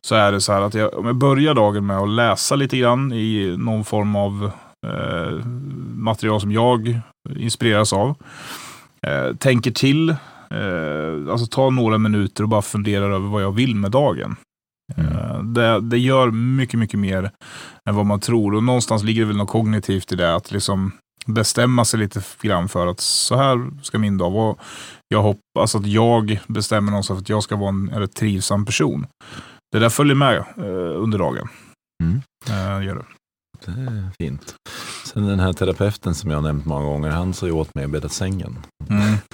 Så 0.00 0.14
är 0.14 0.32
det 0.32 0.40
så 0.40 0.52
här 0.52 0.62
att 0.62 0.74
jag, 0.74 0.98
om 0.98 1.06
jag 1.06 1.16
börjar 1.16 1.54
dagen 1.54 1.86
med 1.86 1.98
att 1.98 2.08
läsa 2.08 2.56
lite 2.56 2.76
grann 2.76 3.12
i 3.12 3.56
någon 3.58 3.84
form 3.84 4.16
av 4.16 4.50
eh, 4.86 5.46
material 5.94 6.40
som 6.40 6.52
jag 6.52 7.00
inspireras 7.36 7.92
av. 7.92 8.14
Eh, 9.06 9.36
tänker 9.36 9.70
till. 9.70 10.10
Eh, 10.50 11.30
alltså 11.30 11.46
ta 11.46 11.70
några 11.70 11.98
minuter 11.98 12.42
och 12.42 12.48
bara 12.48 12.62
funderar 12.62 13.10
över 13.10 13.28
vad 13.28 13.42
jag 13.42 13.52
vill 13.52 13.74
med 13.74 13.90
dagen. 13.90 14.36
Eh, 14.96 15.42
Det, 15.42 15.80
det 15.80 15.98
gör 15.98 16.30
mycket, 16.30 16.80
mycket 16.80 17.00
mer 17.00 17.30
än 17.88 17.94
vad 17.94 18.06
man 18.06 18.20
tror. 18.20 18.54
Och 18.54 18.64
någonstans 18.64 19.02
ligger 19.02 19.22
det 19.22 19.28
väl 19.28 19.36
något 19.36 19.48
kognitivt 19.48 20.12
i 20.12 20.16
det. 20.16 20.34
Att 20.34 20.50
liksom 20.52 20.92
bestämma 21.26 21.84
sig 21.84 22.00
lite 22.00 22.22
grann 22.42 22.68
för 22.68 22.86
att 22.86 23.00
så 23.00 23.36
här 23.36 23.70
ska 23.82 23.98
min 23.98 24.18
dag 24.18 24.30
vara. 24.30 24.56
Jag 25.08 25.22
hoppas 25.22 25.74
att 25.74 25.86
jag 25.86 26.40
bestämmer 26.46 26.90
någonstans 26.90 27.18
för 27.18 27.22
att 27.22 27.28
jag 27.28 27.42
ska 27.42 27.56
vara 27.56 27.68
en, 27.68 27.90
en 27.92 28.08
trivsam 28.08 28.64
person. 28.64 29.06
Det 29.72 29.78
där 29.78 29.88
följer 29.88 30.14
med 30.14 30.36
eh, 30.36 31.02
under 31.02 31.18
dagen. 31.18 31.48
Mm. 32.02 32.22
Eh, 32.48 32.86
gör 32.86 32.94
det. 32.94 33.04
Det 33.66 33.70
är 33.80 34.10
fint. 34.20 34.54
Sen 35.12 35.26
den 35.26 35.40
här 35.40 35.52
terapeuten 35.52 36.14
som 36.14 36.30
jag 36.30 36.36
har 36.36 36.42
nämnt 36.42 36.64
många 36.64 36.84
gånger, 36.84 37.10
han 37.10 37.34
sa 37.34 37.46
ju 37.46 37.52
åt 37.52 37.74
mig 37.74 37.84
att 37.84 37.90
bädda 37.90 38.08
sängen. 38.08 38.58
Mm. 38.88 39.14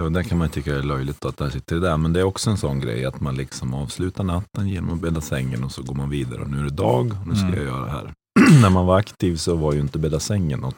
Ja, 0.00 0.08
där 0.08 0.22
kan 0.22 0.38
man 0.38 0.48
tycka 0.48 0.74
är 0.76 0.82
löjligt 0.82 1.24
att 1.24 1.36
där 1.36 1.50
sitter 1.50 1.74
det 1.76 1.80
där, 1.82 1.96
men 1.96 2.12
det 2.12 2.20
är 2.20 2.24
också 2.24 2.50
en 2.50 2.56
sån 2.56 2.80
grej 2.80 3.04
att 3.04 3.20
man 3.20 3.34
liksom 3.36 3.74
avslutar 3.74 4.24
natten 4.24 4.68
genom 4.68 4.94
att 4.94 5.00
bädda 5.00 5.20
sängen 5.20 5.64
och 5.64 5.72
så 5.72 5.82
går 5.82 5.94
man 5.94 6.10
vidare. 6.10 6.40
Och 6.42 6.50
nu 6.50 6.60
är 6.60 6.64
det 6.64 6.70
dag 6.70 7.16
och 7.20 7.26
nu 7.28 7.34
ska 7.34 7.46
Mm. 7.46 7.54
jag 7.58 7.64
göra 7.64 7.84
det 7.84 7.90
här. 7.90 8.12
När 8.62 8.70
man 8.70 8.86
var 8.86 8.98
aktiv 8.98 9.36
så 9.36 9.54
var 9.56 9.72
ju 9.72 9.80
inte 9.80 9.98
bädda 9.98 10.20
sängen 10.20 10.60
något, 10.60 10.76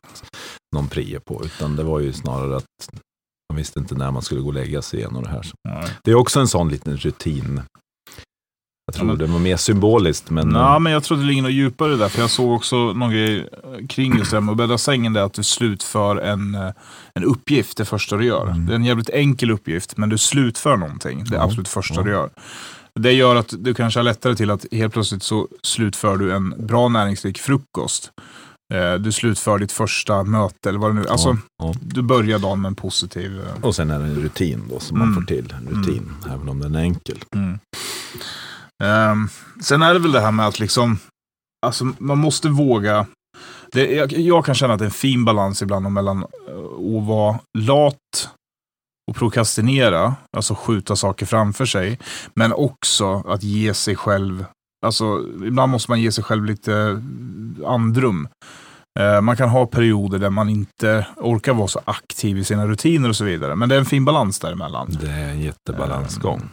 någon 0.76 0.88
prio 0.88 1.20
på, 1.20 1.42
utan 1.44 1.76
det 1.76 1.82
var 1.82 2.00
ju 2.00 2.12
snarare 2.12 2.56
att 2.56 2.64
man 3.52 3.56
visste 3.56 3.78
inte 3.80 3.94
när 3.94 4.10
man 4.10 4.22
skulle 4.22 4.40
gå 4.40 4.48
och 4.48 4.54
lägga 4.54 4.82
sig 4.82 4.98
igen 4.98 5.16
och 5.16 5.22
det 5.22 5.28
här. 5.28 5.46
Nej. 5.68 5.84
Det 6.04 6.10
är 6.10 6.14
också 6.14 6.40
en 6.40 6.48
sån 6.48 6.68
liten 6.68 6.96
rutin. 6.96 7.62
Jag 8.88 8.94
tror 8.94 9.06
Ja, 9.06 9.12
men- 9.12 9.18
det 9.26 9.32
var 9.32 9.38
mer 9.38 9.56
symboliskt, 9.56 10.30
men 10.30 10.50
Ja, 10.50 10.78
men 10.78 10.92
jag 10.92 11.02
tror 11.04 11.18
det 11.18 11.24
ligger 11.24 11.42
något 11.42 11.52
djupare 11.52 11.96
där. 11.96 12.08
För 12.08 12.20
jag 12.20 12.30
såg 12.30 12.52
också 12.52 12.76
någon 12.92 13.10
grej 13.10 13.38
eh, 13.38 13.86
kring 13.86 14.18
just 14.18 14.30
det 14.30 14.36
här 14.36 14.40
med 14.40 14.52
att 14.52 14.58
bädda 14.58 14.78
sängen. 14.78 15.12
Det 15.12 15.20
är 15.20 15.24
att 15.24 15.32
du 15.34 15.42
slutför 15.42 16.16
en, 16.16 16.54
eh, 16.54 16.70
en 17.14 17.24
uppgift 17.24 17.76
det 17.76 17.84
första 17.84 18.16
du 18.16 18.24
gör. 18.24 18.46
Mm. 18.46 18.66
Det 18.66 18.72
är 18.72 18.76
en 18.76 18.84
jävligt 18.84 19.10
enkel 19.10 19.50
uppgift, 19.50 19.96
men 19.96 20.08
du 20.08 20.18
slutför 20.18 20.76
någonting. 20.76 21.24
Det 21.24 21.34
Ja, 21.36 21.42
absolut 21.42 21.68
första 21.68 21.94
ja. 21.94 22.02
du 22.02 22.10
gör. 22.10 22.30
Det 22.94 23.12
gör 23.12 23.36
att 23.36 23.54
du 23.58 23.74
kanske 23.74 24.00
har 24.00 24.04
lättare 24.04 24.34
till 24.36 24.50
att 24.50 24.64
helt 24.72 24.92
plötsligt 24.92 25.22
så 25.22 25.48
slutför 25.62 26.16
du 26.16 26.32
en 26.32 26.54
bra 26.66 26.88
näringsrik 26.88 27.38
frukost. 27.38 28.10
Eh, 28.74 28.94
Du 28.94 29.12
slutför 29.12 29.58
ditt 29.58 29.72
första 29.72 30.22
möte 30.24 30.68
eller 30.68 30.78
vad 30.78 30.90
det 30.90 30.94
nu 31.00 31.06
Alltså, 31.08 31.28
ja, 31.28 31.36
ja. 31.58 31.74
du 31.80 32.02
börjar 32.02 32.38
dagen 32.38 32.60
med 32.60 32.68
en 32.68 32.74
positiv... 32.74 33.40
eh, 33.40 33.64
Och 33.64 33.74
sen 33.74 33.90
är 33.90 33.98
det 33.98 34.04
en 34.04 34.14
rutin 34.22 34.62
då 34.70 34.80
som 34.80 34.98
man 34.98 35.08
Mm. 35.08 35.20
får 35.20 35.26
till. 35.26 35.54
En 35.60 35.76
rutin, 35.78 36.12
även 36.34 36.48
om 36.48 36.60
den 36.60 36.74
är 36.74 36.80
enkel. 36.80 37.18
Mm. 37.34 37.58
Ehm, 38.84 39.28
sen 39.60 39.82
är 39.82 39.94
det 39.94 40.00
väl 40.00 40.12
det 40.12 40.20
här 40.20 40.32
med 40.32 40.46
att 40.46 40.58
liksom, 40.60 40.98
alltså 41.66 41.84
man 41.98 42.18
måste 42.18 42.48
våga. 42.48 43.06
Det, 43.72 43.92
jag, 43.92 44.12
jag 44.12 44.44
kan 44.44 44.54
känna 44.54 44.72
att 44.72 44.78
det 44.78 44.84
är 44.84 44.86
en 44.86 44.90
fin 44.90 45.24
balans 45.24 45.62
ibland 45.62 45.92
mellan 45.92 46.18
eh, 46.18 46.98
att 46.98 47.06
vara 47.06 47.38
lat 47.58 48.30
och 49.10 49.16
prokrastinera, 49.16 50.14
alltså 50.36 50.54
skjuta 50.54 50.96
saker 50.96 51.26
framför 51.26 51.66
sig, 51.66 51.98
men 52.34 52.52
också 52.52 53.22
att 53.28 53.42
ge 53.42 53.74
sig 53.74 53.96
själv, 53.96 54.44
alltså 54.86 55.24
ibland 55.46 55.72
måste 55.72 55.90
man 55.90 56.00
ge 56.00 56.12
sig 56.12 56.24
själv 56.24 56.44
lite 56.44 57.02
andrum. 57.66 58.28
Eh, 59.00 59.20
Man 59.20 59.36
kan 59.36 59.48
ha 59.48 59.66
perioder 59.66 60.18
där 60.18 60.30
man 60.30 60.48
inte 60.48 61.06
orkar 61.16 61.54
vara 61.54 61.68
så 61.68 61.80
aktiv 61.84 62.38
i 62.38 62.44
sina 62.44 62.66
rutiner 62.66 63.08
och 63.08 63.16
så 63.16 63.24
vidare. 63.24 63.54
Men 63.56 63.68
det 63.68 63.74
är 63.74 63.78
en 63.78 63.84
fin 63.84 64.04
balans 64.04 64.38
däremellan. 64.38 64.96
Det 65.00 65.10
är 65.10 65.28
en 65.28 65.40
jättebalansgång. 65.40 66.48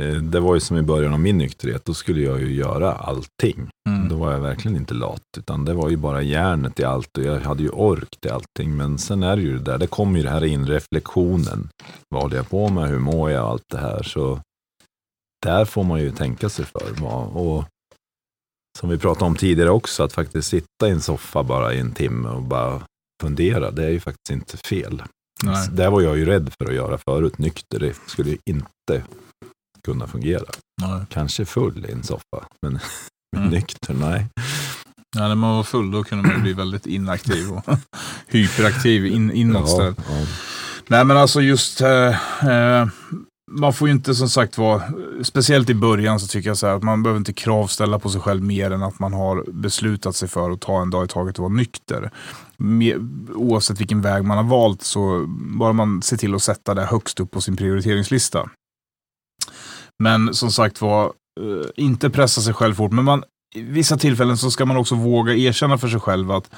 Eh, 0.00 0.14
Det 0.14 0.40
var 0.40 0.54
ju 0.54 0.60
som 0.60 0.76
i 0.76 0.82
början 0.82 1.12
av 1.12 1.20
min 1.20 1.38
nykterhet, 1.38 1.84
då 1.84 1.94
skulle 1.94 2.20
jag 2.20 2.40
ju 2.40 2.54
göra 2.54 2.92
allting. 2.92 3.68
Mm. 3.88 4.08
Då 4.08 4.16
var 4.16 4.32
jag 4.32 4.40
verkligen 4.40 4.76
inte 4.76 4.94
lat, 4.94 5.22
utan 5.38 5.64
det 5.64 5.74
var 5.74 5.90
ju 5.90 5.96
bara 5.96 6.22
hjärnet 6.22 6.80
i 6.80 6.84
allt 6.84 7.18
och 7.18 7.24
jag 7.24 7.40
hade 7.40 7.62
ju 7.62 7.68
ork 7.68 8.16
till 8.20 8.30
allting. 8.30 8.76
Men 8.76 8.98
sen 8.98 9.22
är 9.22 9.36
det 9.36 9.42
ju 9.42 9.58
det 9.58 9.64
där, 9.64 9.78
det 9.78 9.86
kommer 9.86 10.16
ju 10.18 10.22
det 10.24 10.30
här 10.30 10.44
in, 10.44 10.66
reflektionen. 10.66 11.68
Vad 12.08 12.22
håller 12.22 12.36
jag 12.36 12.48
på 12.50 12.68
med? 12.68 12.88
Hur 12.88 12.98
mår 12.98 13.30
jag? 13.30 13.44
Allt 13.44 13.64
det 13.70 13.78
här. 13.78 14.02
Så 14.02 14.40
där 15.46 15.64
får 15.64 15.84
man 15.84 16.00
ju 16.00 16.10
tänka 16.10 16.48
sig 16.48 16.64
för. 16.64 17.04
Och 17.36 17.64
som 18.80 18.88
vi 18.88 18.98
pratade 18.98 19.24
om 19.24 19.36
tidigare 19.36 19.70
också, 19.70 20.02
att 20.02 20.12
faktiskt 20.12 20.48
sitta 20.48 20.88
i 20.88 20.90
en 20.90 21.00
soffa 21.00 21.42
bara 21.42 21.74
i 21.74 21.80
en 21.80 21.92
timme 21.92 22.28
och 22.28 22.42
bara 22.42 22.82
fundera, 23.22 23.70
det 23.70 23.84
är 23.84 23.90
ju 23.90 24.00
faktiskt 24.00 24.30
inte 24.30 24.56
fel. 24.56 25.02
Det 25.70 25.90
var 25.90 26.00
jag 26.00 26.18
ju 26.18 26.24
rädd 26.24 26.52
för 26.58 26.68
att 26.68 26.74
göra 26.74 26.98
förut, 26.98 27.38
nykter, 27.38 27.78
det 27.78 27.94
skulle 28.06 28.30
ju 28.30 28.38
inte 28.50 29.04
kunna 29.84 30.06
fungera. 30.06 30.44
Nej. 30.82 31.00
Kanske 31.10 31.44
full 31.44 31.86
i 31.88 31.92
en 31.92 32.02
soffa, 32.02 32.46
men 32.62 32.78
Mm. 33.36 33.48
nykter, 33.48 33.94
nej. 33.94 34.26
Ja, 35.16 35.28
när 35.28 35.34
man 35.34 35.56
var 35.56 35.62
full 35.62 35.90
då 35.90 36.04
kunde 36.04 36.28
man 36.28 36.42
bli 36.42 36.52
väldigt 36.52 36.86
inaktiv 36.86 37.50
och 37.52 37.64
hyperaktiv 38.26 39.06
in, 39.06 39.30
inåt. 39.32 39.68
Ja, 39.78 39.84
ja. 39.84 40.26
Nej 40.88 41.04
men 41.04 41.16
alltså 41.16 41.40
just, 41.40 41.80
eh, 41.80 42.48
eh, 42.48 42.88
man 43.50 43.72
får 43.72 43.88
ju 43.88 43.94
inte 43.94 44.14
som 44.14 44.28
sagt 44.28 44.58
vara, 44.58 44.82
speciellt 45.22 45.70
i 45.70 45.74
början 45.74 46.20
så 46.20 46.26
tycker 46.26 46.50
jag 46.50 46.56
så 46.58 46.66
här 46.66 46.74
att 46.76 46.82
man 46.82 47.02
behöver 47.02 47.18
inte 47.18 47.32
kravställa 47.32 47.98
på 47.98 48.10
sig 48.10 48.20
själv 48.20 48.42
mer 48.42 48.70
än 48.70 48.82
att 48.82 48.98
man 48.98 49.12
har 49.12 49.44
beslutat 49.52 50.16
sig 50.16 50.28
för 50.28 50.50
att 50.50 50.60
ta 50.60 50.82
en 50.82 50.90
dag 50.90 51.04
i 51.04 51.08
taget 51.08 51.38
och 51.38 51.42
vara 51.42 51.52
nykter. 51.54 52.10
Oavsett 53.34 53.80
vilken 53.80 54.00
väg 54.00 54.24
man 54.24 54.36
har 54.36 54.44
valt 54.44 54.82
så 54.82 55.24
bara 55.58 55.72
man 55.72 56.02
ser 56.02 56.16
till 56.16 56.34
att 56.34 56.42
sätta 56.42 56.74
det 56.74 56.84
högst 56.84 57.20
upp 57.20 57.30
på 57.30 57.40
sin 57.40 57.56
prioriteringslista. 57.56 58.48
Men 60.02 60.34
som 60.34 60.50
sagt 60.50 60.80
var, 60.80 61.04
eh, 61.40 61.66
inte 61.76 62.10
pressa 62.10 62.40
sig 62.40 62.54
själv 62.54 62.74
fort. 62.74 62.92
Men 62.92 63.04
man, 63.04 63.24
i 63.54 63.62
vissa 63.62 63.96
tillfällen 63.96 64.36
så 64.36 64.50
ska 64.50 64.64
man 64.64 64.76
också 64.76 64.94
våga 64.94 65.34
erkänna 65.34 65.78
för 65.78 65.88
sig 65.88 66.00
själv 66.00 66.30
att 66.30 66.50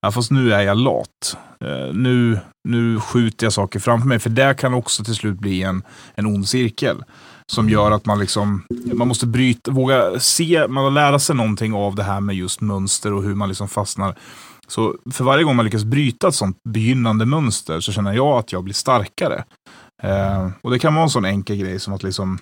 ja, 0.00 0.10
fast 0.10 0.30
nu 0.30 0.52
är 0.52 0.60
jag 0.60 0.76
lat. 0.76 1.36
Eh, 1.64 1.94
nu, 1.94 2.38
nu 2.68 3.00
skjuter 3.00 3.46
jag 3.46 3.52
saker 3.52 3.78
framför 3.78 4.08
mig. 4.08 4.18
För 4.18 4.30
det 4.30 4.54
kan 4.54 4.74
också 4.74 5.04
till 5.04 5.14
slut 5.14 5.38
bli 5.38 5.62
en, 5.62 5.82
en 6.14 6.26
ond 6.26 6.48
cirkel. 6.48 7.04
Som 7.46 7.70
gör 7.70 7.90
att 7.90 8.06
man 8.06 8.18
liksom, 8.18 8.64
man 8.94 9.08
måste 9.08 9.26
bryta, 9.26 9.70
våga 9.70 10.20
se, 10.20 10.68
man 10.68 10.94
lära 10.94 11.18
sig 11.18 11.36
någonting 11.36 11.74
av 11.74 11.94
det 11.94 12.02
här 12.02 12.20
med 12.20 12.36
just 12.36 12.60
mönster 12.60 13.12
och 13.12 13.22
hur 13.22 13.34
man 13.34 13.48
liksom 13.48 13.68
fastnar. 13.68 14.18
Så 14.68 14.96
för 15.12 15.24
varje 15.24 15.44
gång 15.44 15.56
man 15.56 15.64
lyckas 15.64 15.84
bryta 15.84 16.28
ett 16.28 16.34
sånt 16.34 16.56
begynnande 16.68 17.26
mönster 17.26 17.80
så 17.80 17.92
känner 17.92 18.12
jag 18.12 18.38
att 18.38 18.52
jag 18.52 18.64
blir 18.64 18.74
starkare. 18.74 19.44
Eh, 20.02 20.48
och 20.62 20.70
det 20.70 20.78
kan 20.78 20.94
vara 20.94 21.04
en 21.04 21.10
sån 21.10 21.24
enkel 21.24 21.56
grej 21.56 21.78
som 21.78 21.94
att 21.94 22.02
liksom 22.02 22.38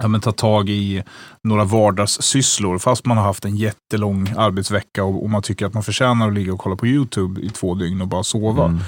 ja, 0.00 0.08
men 0.08 0.20
ta 0.20 0.32
tag 0.32 0.68
i 0.68 1.02
några 1.44 1.64
vardagssysslor 1.64 2.78
fast 2.78 3.06
man 3.06 3.16
har 3.16 3.24
haft 3.24 3.44
en 3.44 3.56
jättelång 3.56 4.34
arbetsvecka 4.36 5.04
och, 5.04 5.22
och 5.22 5.30
man 5.30 5.42
tycker 5.42 5.66
att 5.66 5.74
man 5.74 5.82
förtjänar 5.82 6.28
att 6.28 6.34
ligga 6.34 6.52
och 6.52 6.58
kolla 6.60 6.76
på 6.76 6.86
YouTube 6.86 7.40
i 7.40 7.48
två 7.50 7.74
dygn 7.74 8.00
och 8.00 8.08
bara 8.08 8.22
sova. 8.22 8.64
Mm. 8.64 8.80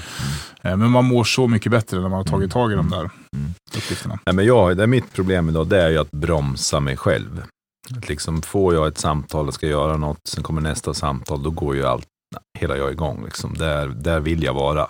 Eh, 0.61 0.77
Men 0.77 0.91
man 0.91 1.05
mår 1.05 1.23
så 1.23 1.47
mycket 1.47 1.71
bättre 1.71 1.97
när 1.99 2.09
man 2.09 2.17
har 2.17 2.23
tagit 2.25 2.51
tag 2.51 2.71
i 2.71 2.75
de 2.75 2.89
där 2.89 3.09
Mm. 3.35 3.53
uppgifterna. 3.77 4.19
Nej, 4.25 4.35
men 4.35 4.45
jag, 4.45 4.77
det 4.77 4.83
är 4.83 4.87
mitt 4.87 5.13
problem 5.13 5.49
idag, 5.49 5.67
det 5.67 5.81
är 5.81 5.89
ju 5.89 5.97
att 5.97 6.11
bromsa 6.11 6.79
mig 6.79 6.97
själv. 6.97 7.43
Att 7.97 8.09
liksom 8.09 8.41
får 8.41 8.73
jag 8.73 8.87
ett 8.87 8.97
samtal 8.97 9.47
och 9.47 9.53
ska 9.53 9.67
göra 9.67 9.97
något, 9.97 10.17
sen 10.27 10.43
kommer 10.43 10.61
nästa 10.61 10.93
samtal, 10.93 11.43
då 11.43 11.49
går 11.49 11.75
ju 11.75 11.85
allt, 11.85 12.05
hela 12.59 12.77
jag 12.77 12.91
igång. 12.91 13.23
Liksom. 13.25 13.53
Där, 13.53 13.87
där 13.87 14.19
vill 14.19 14.43
jag 14.43 14.53
vara. 14.53 14.87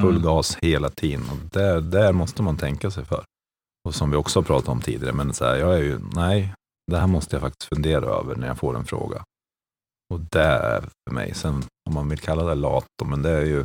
Full 0.00 0.10
Mm. 0.10 0.22
gas 0.22 0.56
hela 0.62 0.88
tiden. 0.90 1.22
Och 1.30 1.36
där, 1.52 1.80
där 1.80 2.12
måste 2.12 2.42
man 2.42 2.56
tänka 2.56 2.90
sig 2.90 3.04
för. 3.04 3.22
Och 3.88 3.94
som 3.94 4.10
vi 4.10 4.16
också 4.16 4.38
har 4.38 4.44
pratat 4.44 4.68
om 4.68 4.80
tidigare, 4.80 5.12
men 5.14 5.34
så 5.34 5.44
här, 5.44 5.56
jag 5.56 5.74
är 5.74 5.82
ju, 5.82 5.98
nej, 6.14 6.54
det 6.90 6.98
här 6.98 7.06
måste 7.06 7.36
jag 7.36 7.40
faktiskt 7.42 7.68
fundera 7.68 8.06
över 8.06 8.36
när 8.36 8.46
jag 8.46 8.58
får 8.58 8.76
en 8.76 8.84
fråga. 8.84 9.24
Och 10.14 10.20
det 10.20 10.42
är 10.42 10.80
för 10.80 11.14
mig, 11.14 11.34
sen 11.34 11.64
om 11.88 11.94
man 11.94 12.08
vill 12.08 12.18
kalla 12.18 12.44
det 12.44 12.54
lat, 12.54 12.86
men 13.04 13.22
det 13.22 13.30
är 13.30 13.44
ju, 13.44 13.64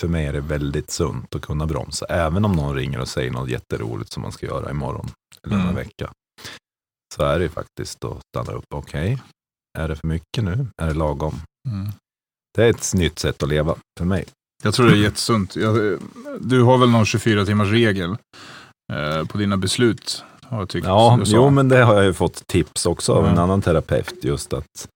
för 0.00 0.08
mig 0.08 0.26
är 0.26 0.32
det 0.32 0.40
väldigt 0.40 0.90
sunt 0.90 1.34
att 1.34 1.42
kunna 1.42 1.66
bromsa. 1.66 2.06
Även 2.06 2.44
om 2.44 2.52
någon 2.52 2.74
ringer 2.76 3.00
och 3.00 3.08
säger 3.08 3.30
något 3.30 3.48
jätteroligt 3.50 4.12
som 4.12 4.22
man 4.22 4.32
ska 4.32 4.46
göra 4.46 4.70
imorgon 4.70 5.08
eller 5.42 5.54
om 5.54 5.60
en 5.60 5.66
Mm. 5.68 5.76
vecka. 5.76 6.12
Så 7.14 7.22
är 7.22 7.38
det 7.38 7.42
ju 7.42 7.48
faktiskt 7.50 8.04
att 8.04 8.20
stanna 8.34 8.52
upp. 8.58 8.64
Okej, 8.74 9.22
är 9.78 9.88
det 9.88 9.96
för 9.96 10.06
mycket 10.06 10.44
nu? 10.44 10.66
Är 10.82 10.86
det 10.86 10.94
lagom? 10.94 11.34
Mm. 11.68 11.88
Det 12.56 12.64
är 12.64 12.70
ett 12.70 12.94
nytt 12.94 13.18
sätt 13.18 13.42
att 13.42 13.48
leva 13.48 13.76
för 13.98 14.04
mig. 14.04 14.24
Jag 14.62 14.74
tror 14.74 14.86
det 14.86 14.92
är 14.92 14.96
jättesunt. 14.96 15.56
Jag, 15.56 15.98
du 16.40 16.62
har 16.62 16.78
väl 16.78 16.90
någon 16.90 17.06
24 17.06 17.44
timmars 17.44 17.68
regel 17.68 18.16
på 19.28 19.38
dina 19.38 19.56
beslut? 19.56 20.24
Har 20.42 20.58
jag 20.58 20.68
tyckt. 20.68 20.86
Ja, 20.86 21.18
jo, 21.24 21.50
men 21.50 21.68
det 21.68 21.84
har 21.84 21.94
jag 21.94 22.04
ju 22.04 22.12
fått 22.12 22.46
tips 22.46 22.86
också 22.86 23.12
av 23.12 23.26
en 23.26 23.36
Ja. 23.36 23.42
annan 23.42 23.62
terapeut. 23.62 24.14
Just 24.24 24.52
att 24.52 24.88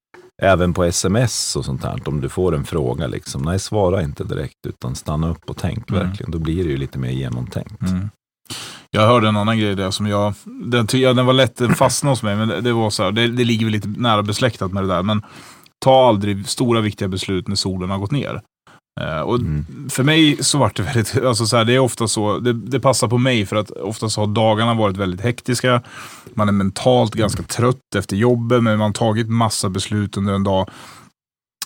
även 0.43 0.75
på 0.75 0.85
sms 0.85 1.57
och 1.57 1.65
sånt 1.65 1.85
här, 1.85 2.01
om 2.09 2.21
du 2.21 2.29
får 2.29 2.55
en 2.55 2.65
fråga, 2.65 3.07
liksom, 3.07 3.43
nej, 3.43 3.59
svara 3.59 4.03
inte 4.03 4.25
direkt, 4.25 4.67
utan 4.67 4.95
stanna 4.95 5.31
upp 5.31 5.51
och 5.51 5.57
tänk 5.57 5.91
Mm. 5.91 6.07
verkligen. 6.09 6.31
Då 6.33 6.39
blir 6.39 6.65
det 6.65 6.71
ju 6.71 6.77
lite 6.77 6.99
mer 6.99 7.11
genomtänkt. 7.11 7.83
Mm. 7.83 8.11
Jag 8.91 9.07
hörde 9.07 9.29
en 9.29 9.37
annan 9.37 9.59
grej 9.59 9.75
där 9.75 9.91
som 9.91 10.07
jag, 10.07 10.35
den, 10.45 10.87
ja, 10.93 11.13
den 11.13 11.27
var 11.27 11.33
lätt 11.33 11.61
fastna 11.77 12.11
hos 12.11 12.23
mig, 12.23 12.37
men 12.37 12.49
det, 12.49 12.61
det 12.61 12.73
var 12.73 12.91
så 12.91 13.03
här, 13.03 13.13
det, 13.13 13.29
det 13.29 13.45
ligger 13.45 13.67
väl 13.67 13.73
lite 13.73 13.89
nära 13.89 14.23
besläktat 14.23 14.73
med 14.73 14.83
det 14.83 14.89
där, 14.89 15.03
men 15.03 15.23
ta 15.85 16.09
aldrig 16.09 16.49
stora 16.49 16.81
viktiga 16.81 17.09
beslut 17.09 17.49
när 17.49 17.57
solen 17.57 17.91
har 17.91 17.99
gått 17.99 18.11
ner. 18.11 18.41
Eh, 19.01 19.21
och 19.21 19.37
Mm. 19.39 19.67
för 19.91 20.03
mig 20.03 20.37
så 20.41 20.59
vart 20.59 20.77
det 20.77 20.83
väldigt, 20.83 21.25
alltså 21.25 21.47
så 21.47 21.57
här, 21.57 21.65
det 21.65 21.73
är 21.75 21.79
ofta 21.79 22.09
så, 22.09 22.39
det, 22.39 22.53
det 22.53 22.81
passar 22.81 23.09
på 23.09 23.19
mig 23.19 23.47
för 23.47 23.57
att 23.57 23.71
oftast 23.71 24.17
har 24.17 24.27
dagarna 24.27 24.75
varit 24.75 24.97
väldigt 24.97 25.21
hektiska. 25.21 25.83
Man 26.35 26.49
är 26.49 26.53
mentalt 26.53 27.15
ganska 27.15 27.43
trött 27.43 27.95
efter 27.97 28.17
jobbet, 28.17 28.63
men 28.63 28.79
man 28.79 28.87
har 28.87 28.93
tagit 28.93 29.29
massa 29.29 29.69
beslut 29.69 30.17
under 30.17 30.33
en 30.35 30.45
dag. 30.45 30.71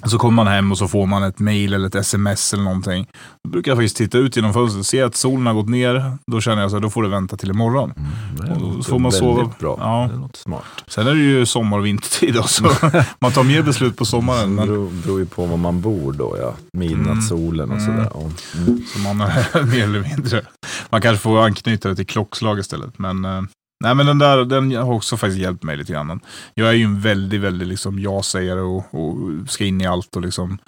Så 0.07 0.19
kommer 0.19 0.37
man 0.45 0.47
hem 0.47 0.73
och 0.73 0.79
så 0.79 0.89
får 0.89 1.07
man 1.07 1.23
ett 1.23 1.39
mail 1.39 1.75
eller 1.75 1.87
ett 1.87 1.95
sms 1.95 2.53
eller 2.55 2.63
någonting. 2.65 3.07
Då 3.45 3.51
brukar 3.51 3.71
jag 3.71 3.79
faktiskt 3.79 3.97
titta 3.97 4.19
ut 4.19 4.37
genom 4.37 4.53
fönstret, 4.53 4.87
se 4.87 5.03
att 5.03 5.17
solen 5.17 5.47
har 5.47 5.55
gått 5.55 5.69
ner. 5.69 6.13
Då 6.27 6.41
känner 6.41 6.63
jag 6.63 6.71
så 6.71 6.77
här, 6.77 6.83
då 6.83 6.91
får 6.91 7.03
det 7.03 7.09
vänta 7.09 7.37
till 7.37 7.51
imorgon. 7.51 7.93
Mm, 7.97 8.11
det 8.59 8.65
Och 8.65 8.77
då 8.77 8.83
får 8.83 8.99
man 8.99 9.13
sova. 9.13 9.51
bra. 9.61 9.77
Ja. 9.81 10.09
Det 10.13 10.19
låter 10.21 10.39
smart. 10.39 10.63
Sen 10.87 11.07
är 11.07 11.15
det 11.15 11.21
ju 11.21 11.47
sommar 11.47 11.79
och 11.79 11.87
vintertid 11.87 12.35
då, 12.35 12.43
så 12.43 12.65
man 13.21 13.33
tar 13.33 13.45
mer 13.45 13.63
beslut 13.63 13.97
på 13.97 14.05
sommaren. 14.05 14.57
Det 14.57 14.67
beror, 14.67 14.91
beror 14.91 15.19
ju 15.19 15.27
på 15.27 15.47
var 15.47 15.57
man 15.57 15.81
bor 15.81 16.13
då, 16.13 16.37
ja. 16.41 16.55
Midnattssolen 16.73 17.71
och 17.71 17.79
Mm. 17.79 17.87
sådär. 17.87 18.13
Mm. 18.57 18.83
så 18.93 18.99
man 18.99 19.21
är 19.21 19.63
mer 19.71 19.83
eller 19.85 20.01
mindre. 20.17 20.43
Man 20.91 21.03
kanske 21.03 21.23
får 21.23 21.45
anknyta 21.45 21.89
det 21.89 21.97
till 21.97 22.07
klockslag 22.07 22.59
istället. 22.59 22.99
Men, 22.99 23.25
eh, 23.25 23.43
nej, 23.85 23.95
men 23.95 24.07
den 24.07 24.19
där 24.19 24.45
den 24.45 24.77
har 24.77 24.93
också 24.93 25.17
faktiskt 25.17 25.39
hjälpt 25.39 25.63
mig 25.63 25.77
lite 25.77 25.93
grann. 25.93 26.21
Jag 26.55 26.69
är 26.69 26.73
ju 26.73 26.85
en 26.85 27.01
väldigt, 27.01 27.41
väldigt 27.41 27.69
liksom 27.69 27.99
ja-sägare 27.99 28.61
och, 28.61 28.95
och 28.95 29.17
ska 29.49 29.65
in 29.65 29.81
i 29.81 29.87
allt 29.87 30.17
och, 30.17 30.23
liksom, 30.23 30.59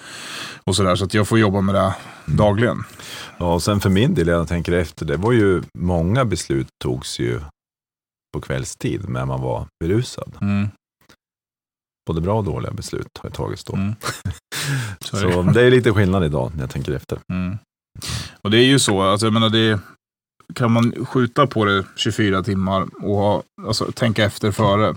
och 0.64 0.76
sådär. 0.76 0.96
Så 0.96 1.04
att 1.04 1.14
jag 1.14 1.28
får 1.28 1.38
jobba 1.38 1.60
med 1.60 1.74
det 1.74 1.94
dagligen. 2.26 2.84
Ja, 3.38 3.54
och 3.54 3.62
sen 3.62 3.80
för 3.80 3.90
min 3.90 4.14
del, 4.14 4.28
jag 4.28 4.48
tänker 4.48 4.72
efter, 4.72 5.06
det 5.06 5.16
var 5.16 5.32
ju 5.32 5.62
många 5.78 6.24
beslut 6.24 6.68
togs 6.84 7.18
ju 7.18 7.40
på 8.32 8.40
kvällstid 8.40 9.08
när 9.08 9.24
man 9.24 9.40
var 9.40 9.66
berusad. 9.80 10.36
Mm. 10.40 10.68
Både 12.06 12.20
bra 12.20 12.38
och 12.38 12.44
dåliga 12.44 12.72
beslut 12.72 13.18
har 13.18 13.30
tagits 13.30 13.64
då. 13.64 13.74
Mm. 13.74 13.94
Så 15.00 15.16
är 15.16 15.26
det. 15.26 15.32
Så 15.32 15.42
det 15.42 15.62
är 15.62 15.70
lite 15.70 15.92
skillnad 15.92 16.24
idag 16.24 16.52
när 16.54 16.60
jag 16.60 16.70
tänker 16.70 16.92
efter. 16.92 17.18
Mm. 17.32 17.58
Och 18.42 18.50
det 18.50 18.58
är 18.58 18.64
ju 18.64 18.78
så, 18.78 19.02
alltså 19.02 19.26
jag 19.26 19.32
menar 19.32 19.48
det 19.48 19.80
kan 20.54 20.72
man 20.72 20.92
skjuta 21.06 21.46
på 21.46 21.64
det 21.64 21.84
24 21.96 22.42
timmar 22.42 22.86
och 23.02 23.16
ha, 23.16 23.42
alltså, 23.66 23.92
tänka 23.92 24.24
efter 24.24 24.50
före. 24.50 24.94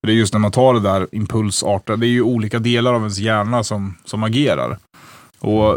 För 0.00 0.06
det 0.06 0.12
är 0.12 0.16
just 0.16 0.32
när 0.32 0.40
man 0.40 0.52
tar 0.52 0.74
det 0.74 0.80
där 0.80 1.06
impulsartat, 1.12 2.00
det 2.00 2.06
är 2.06 2.08
ju 2.10 2.22
olika 2.22 2.58
delar 2.58 2.94
av 2.94 3.00
ens 3.00 3.18
hjärna 3.18 3.64
som, 3.64 3.94
som 4.04 4.22
agerar. 4.22 4.78
Och, 5.38 5.74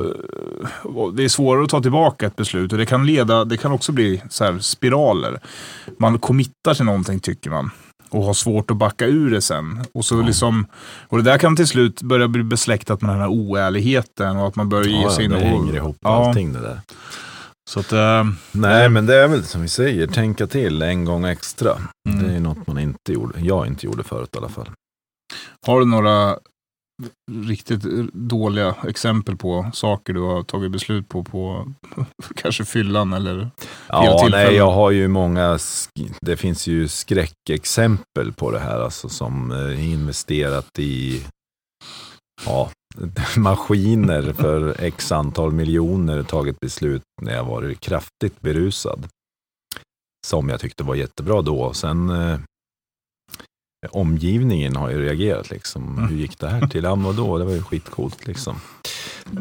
och 0.83 1.13
Det 1.13 1.23
är 1.23 1.29
svårare 1.29 1.63
att 1.63 1.69
ta 1.69 1.81
tillbaka 1.81 2.25
ett 2.27 2.35
beslut 2.35 2.71
och 2.71 2.77
det 2.77 2.85
kan 2.85 3.05
leda, 3.05 3.45
det 3.45 3.57
kan 3.57 3.71
också 3.71 3.91
bli 3.91 4.21
så 4.29 4.59
spiraler. 4.59 5.39
Man 5.99 6.19
committar 6.19 6.73
till 6.73 6.85
någonting 6.85 7.19
tycker 7.19 7.49
man 7.49 7.71
och 8.09 8.23
har 8.23 8.33
svårt 8.33 8.71
att 8.71 8.77
backa 8.77 9.05
ur 9.05 9.31
det 9.31 9.41
sen. 9.41 9.85
Och, 9.93 10.05
så 10.05 10.15
Ja. 10.15 10.21
liksom, 10.21 10.65
och 11.07 11.17
det 11.17 11.23
där 11.23 11.37
kan 11.37 11.55
till 11.55 11.67
slut 11.67 12.01
börja 12.01 12.27
bli 12.27 12.43
besläktat 12.43 13.01
med 13.01 13.09
den 13.11 13.19
här 13.19 13.27
oärligheten 13.29 14.37
och 14.37 14.47
att 14.47 14.55
man 14.55 14.69
börjar 14.69 14.85
ge 14.87 15.01
Ja, 15.01 15.11
sig 15.11 15.25
in 15.25 15.31
det 15.31 15.37
och... 15.37 15.43
hänger 15.43 15.75
ihop 15.75 15.97
Ja. 16.01 16.27
allting 16.27 16.53
det 16.53 16.59
där. 16.59 16.79
Så 17.69 17.79
att, 17.79 17.91
eh, 17.91 18.23
Nej, 18.51 18.89
men 18.89 19.05
det 19.05 19.15
är 19.15 19.27
väl 19.27 19.43
som 19.43 19.61
vi 19.61 19.67
säger, 19.67 20.07
tänka 20.07 20.47
till 20.47 20.81
en 20.81 21.05
gång 21.05 21.25
extra. 21.25 21.77
Mm. 22.09 22.23
Det 22.23 22.35
är 22.35 22.39
något 22.39 22.67
man 22.67 22.79
inte 22.79 23.13
gjorde, 23.13 23.39
jag 23.39 23.67
inte 23.67 23.85
gjorde 23.85 24.03
förut 24.03 24.29
i 24.33 24.37
alla 24.37 24.49
fall. 24.49 24.69
har 25.67 25.79
du 25.79 25.85
några 25.85 26.37
riktigt 27.31 27.81
dåliga 28.13 28.75
exempel 28.87 29.37
på 29.37 29.71
saker 29.73 30.13
du 30.13 30.21
har 30.21 30.43
tagit 30.43 30.71
beslut 30.71 31.09
på, 31.09 31.23
på 31.23 31.73
kanske 32.35 32.65
fyllan 32.65 33.13
eller? 33.13 33.51
Ja, 33.87 34.27
nej, 34.31 34.55
jag 34.55 34.71
har 34.71 34.91
ju 34.91 35.07
många, 35.07 35.59
det 36.21 36.37
finns 36.37 36.67
ju 36.67 36.87
skräckexempel 36.87 38.33
på 38.33 38.51
det 38.51 38.59
här, 38.59 38.79
alltså 38.79 39.09
som 39.09 39.51
eh, 39.51 39.91
investerat 39.91 40.79
i 40.79 41.23
ja, 42.45 42.71
maskiner 43.37 44.33
för 44.33 44.81
x 44.81 45.11
antal 45.11 45.51
miljoner, 45.51 46.23
tagit 46.23 46.59
beslut 46.59 47.01
när 47.21 47.35
jag 47.35 47.43
varit 47.43 47.79
kraftigt 47.79 48.41
berusad. 48.41 49.07
Som 50.27 50.49
jag 50.49 50.59
tyckte 50.59 50.83
var 50.83 50.95
jättebra 50.95 51.41
då. 51.41 51.73
Sen 51.73 52.09
eh, 52.09 52.39
omgivningen 53.89 54.75
har 54.75 54.89
ju 54.89 55.01
reagerat 55.01 55.49
liksom. 55.49 55.97
Mm. 55.97 56.09
Hur 56.09 56.17
gick 56.17 56.39
det 56.39 56.49
här 56.49 56.67
till? 56.67 56.83
Ja, 56.83 57.13
då? 57.17 57.37
Det 57.37 57.45
var 57.45 57.51
ju 57.51 57.63
skitcoolt 57.63 58.27
liksom. 58.27 58.55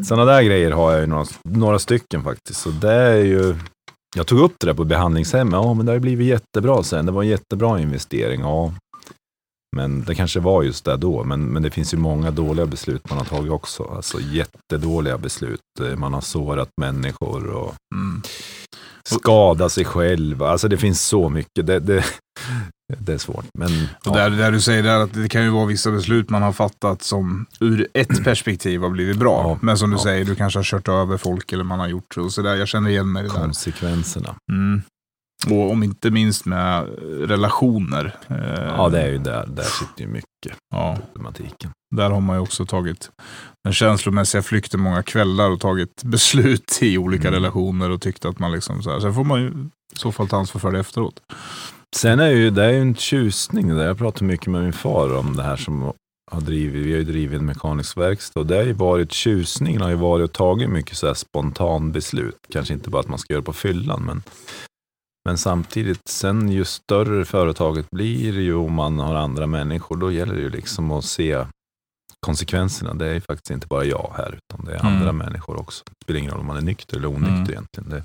Sådana 0.03 0.25
där 0.25 0.41
grejer 0.41 0.71
har 0.71 0.91
jag 0.91 1.01
ju 1.01 1.07
några, 1.07 1.25
några 1.43 1.79
stycken 1.79 2.23
faktiskt. 2.23 2.59
Så 2.59 2.69
det 2.69 2.93
är 2.93 3.15
ju, 3.15 3.55
jag 4.15 4.27
tog 4.27 4.39
upp 4.39 4.53
det 4.59 4.67
där 4.67 4.73
på 4.73 4.83
behandlingshem. 4.83 5.49
Ja, 5.51 5.73
men 5.73 5.85
det 5.85 5.91
har 5.91 5.95
ju 5.95 5.99
blivit 5.99 6.27
jättebra 6.27 6.83
sen. 6.83 7.05
Det 7.05 7.11
var 7.11 7.23
en 7.23 7.29
jättebra 7.29 7.79
investering. 7.79 8.41
Ja, 8.41 8.73
Men 9.75 10.03
det 10.03 10.15
kanske 10.15 10.39
var 10.39 10.63
just 10.63 10.85
det 10.85 10.97
då. 10.97 11.23
Men, 11.23 11.45
men 11.45 11.63
det 11.63 11.71
finns 11.71 11.93
ju 11.93 11.97
många 11.97 12.31
dåliga 12.31 12.65
beslut 12.65 13.09
man 13.09 13.17
har 13.17 13.25
tagit 13.25 13.51
också. 13.51 13.83
Alltså 13.95 14.19
jättedåliga 14.19 15.17
beslut. 15.17 15.59
Eh, 15.81 15.95
Man 15.95 16.13
har 16.13 16.21
sårat 16.21 16.69
människor 16.81 17.47
och 17.47 17.73
Mm. 17.95 18.21
skadat 19.05 19.71
sig 19.71 19.85
själv. 19.85 20.43
Alltså 20.43 20.67
det 20.67 20.77
finns 20.77 21.01
så 21.07 21.29
mycket. 21.29 21.67
Det, 21.67 21.79
det, 21.79 22.03
det 22.97 23.13
är 23.13 23.17
svårt. 23.17 23.45
Men 23.53 23.69
Och 24.05 24.13
där, 24.15 24.29
där 24.29 24.51
du 24.51 24.61
säger 24.61 24.83
där 24.83 24.99
att 24.99 25.13
det 25.13 25.29
kan 25.29 25.43
ju 25.43 25.49
vara 25.49 25.65
vissa 25.65 25.91
beslut 25.91 26.29
man 26.29 26.41
har 26.41 26.51
fattat 26.53 27.01
som 27.03 27.45
ur 27.59 27.87
ett 27.93 28.23
perspektiv 28.23 28.81
har 28.81 28.89
blivit 28.89 29.17
bra. 29.17 29.41
Ja, 29.43 29.57
Men 29.61 29.77
som 29.77 29.89
du 29.89 29.95
ja. 29.95 30.03
säger, 30.03 30.25
du 30.25 30.35
kanske 30.35 30.59
har 30.59 30.63
kört 30.63 30.87
över 30.87 31.17
folk 31.17 31.53
eller 31.53 31.63
man 31.63 31.79
har 31.79 31.87
gjort 31.87 32.13
så. 32.15 32.29
så 32.29 32.41
där, 32.41 32.55
jag 32.55 32.67
känner 32.67 32.89
igen 32.89 33.11
mig 33.11 33.25
i 33.25 33.27
det 33.27 33.33
där. 33.33 33.41
konsekvenserna. 33.41 34.35
Mm. 34.51 34.81
Och 35.47 35.71
om 35.71 35.83
inte 35.83 36.11
minst 36.11 36.45
med 36.45 36.85
relationer. 37.29 38.15
Eh, 38.27 38.63
Ja, 38.77 38.89
det 38.89 39.01
är 39.01 39.07
ju 39.07 39.17
där. 39.17 39.45
Där 39.47 39.63
sitter 39.63 40.01
ju 40.01 40.07
mycket 40.07 40.57
ja, 40.71 40.97
problematiken. 41.13 41.71
där 41.95 42.09
har 42.09 42.21
man 42.21 42.35
ju 42.35 42.41
också 42.41 42.65
tagit 42.65 43.09
den 43.63 43.73
känslomässiga 43.73 44.41
flykten 44.41 44.79
många 44.79 45.03
kvällar 45.03 45.49
och 45.49 45.59
tagit 45.59 46.03
beslut 46.03 46.79
i 46.81 46.97
olika 46.97 47.27
Mm. 47.27 47.33
relationer 47.33 47.89
och 47.89 48.01
tyckt 48.01 48.25
att 48.25 48.39
man 48.39 48.51
liksom 48.51 48.83
så 48.83 48.91
här. 48.91 48.99
Sen 48.99 49.13
får 49.13 49.23
man 49.23 49.41
ju 49.41 49.47
i 49.95 49.97
så 49.97 50.11
fall 50.11 50.27
ta 50.27 50.37
ansvar 50.37 50.59
för 50.59 50.71
det 50.71 50.79
efteråt. 50.79 51.19
Sen 51.95 52.19
är 52.19 52.29
ju, 52.29 52.49
det 52.49 52.63
är 52.65 52.69
ju 52.71 52.81
en 52.81 52.95
tjusning 52.95 53.67
där. 53.75 53.85
Jag 53.85 53.97
pratar 53.97 54.25
mycket 54.25 54.47
med 54.47 54.63
min 54.63 54.73
far 54.73 55.15
om 55.17 55.35
det 55.35 55.43
här 55.43 55.55
som 55.55 55.93
har 56.31 56.41
drivit, 56.41 56.85
vi 56.85 56.91
har 56.91 56.97
ju 56.99 57.03
drivit 57.03 57.39
en 57.39 57.45
mekanisk 57.45 57.97
verkstad 57.97 58.39
och 58.39 58.45
det 58.45 58.55
har 58.55 58.63
ju 58.63 58.73
varit, 58.73 59.11
tjusningen 59.11 59.81
har 59.81 59.89
ju 59.89 59.95
varit 59.95 60.25
att 60.25 60.33
tagit 60.33 60.69
mycket 60.69 60.97
så 60.97 61.07
här 61.07 61.13
spontan 61.13 61.91
beslut. 61.91 62.35
Kanske 62.53 62.73
inte 62.73 62.89
bara 62.89 62.99
att 62.99 63.07
man 63.07 63.19
ska 63.19 63.33
göra 63.33 63.43
på 63.43 63.53
fyllan, 63.53 64.03
men, 64.05 64.23
men 65.25 65.37
samtidigt, 65.37 65.99
sen 66.09 66.49
ju 66.51 66.65
större 66.65 67.25
företaget 67.25 67.89
blir 67.91 68.39
ju 68.39 68.53
och 68.53 68.71
man 68.71 68.99
har 68.99 69.15
andra 69.15 69.47
människor, 69.47 69.97
då 69.97 70.11
gäller 70.11 70.35
det 70.35 70.41
ju 70.41 70.49
liksom 70.49 70.91
att 70.91 71.05
se 71.05 71.45
konsekvenserna. 72.25 72.93
Det 72.93 73.07
är 73.07 73.13
ju 73.13 73.21
faktiskt 73.21 73.51
inte 73.51 73.67
bara 73.67 73.85
jag 73.85 74.13
här, 74.17 74.37
utan 74.51 74.65
det 74.65 74.75
är 74.75 74.79
Mm. 74.79 74.95
andra 74.97 75.11
människor 75.11 75.59
också. 75.59 75.83
Det 75.85 76.05
spelar 76.05 76.19
ingen 76.19 76.31
roll 76.31 76.39
om 76.39 76.45
man 76.47 76.57
är 76.57 76.61
nykter 76.61 76.97
eller 76.97 77.07
onykter 77.07 77.29
Mm. 77.35 77.49
egentligen. 77.49 77.89
Det 77.89 78.03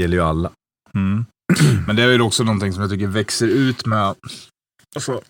gäller 0.00 0.16
ju 0.16 0.22
alla. 0.22 0.50
Mm. 0.94 1.26
Men 1.86 1.96
det 1.96 2.02
är 2.02 2.08
ju 2.08 2.20
också 2.20 2.44
någonting 2.44 2.72
som 2.72 2.82
jag 2.82 2.90
tycker 2.90 3.06
växer 3.06 3.46
ut 3.46 3.86
med, 3.86 4.14
alltså, 4.96 5.20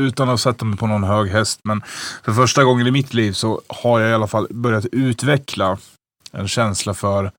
utan 0.00 0.28
att 0.28 0.40
sätta 0.40 0.64
mig 0.64 0.78
på 0.78 0.86
någon 0.86 1.04
hög 1.04 1.30
häst, 1.30 1.60
men 1.64 1.82
för 2.24 2.32
första 2.32 2.64
gången 2.64 2.86
i 2.86 2.90
mitt 2.90 3.14
liv 3.14 3.32
så 3.32 3.60
har 3.68 4.00
jag 4.00 4.10
i 4.10 4.14
alla 4.14 4.26
fall 4.26 4.46
börjat 4.50 4.86
utveckla 4.92 5.78
en 6.32 6.48
känsla 6.48 6.94
för 6.94 7.32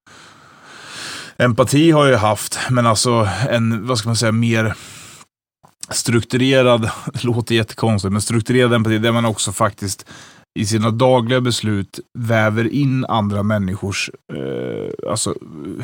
empati 1.41 1.91
har 1.91 2.07
jag 2.07 2.17
haft, 2.17 2.59
men 2.69 2.87
alltså 2.87 3.27
en, 3.49 3.87
vad 3.87 3.97
ska 3.97 4.09
man 4.09 4.15
säga, 4.15 4.31
mer 4.31 4.73
strukturerad, 5.89 6.89
låter 7.23 7.55
jättekonstigt, 7.55 8.11
men 8.11 8.21
strukturerad 8.21 8.73
empati 8.73 8.97
där 8.97 9.11
man 9.11 9.25
också 9.25 9.51
faktiskt 9.51 10.05
i 10.59 10.65
sina 10.65 10.91
dagliga 10.91 11.41
beslut 11.41 11.99
väver 12.19 12.73
in 12.73 13.05
andra 13.05 13.43
människors, 13.43 14.09
eh, 14.33 15.09
alltså 15.11 15.35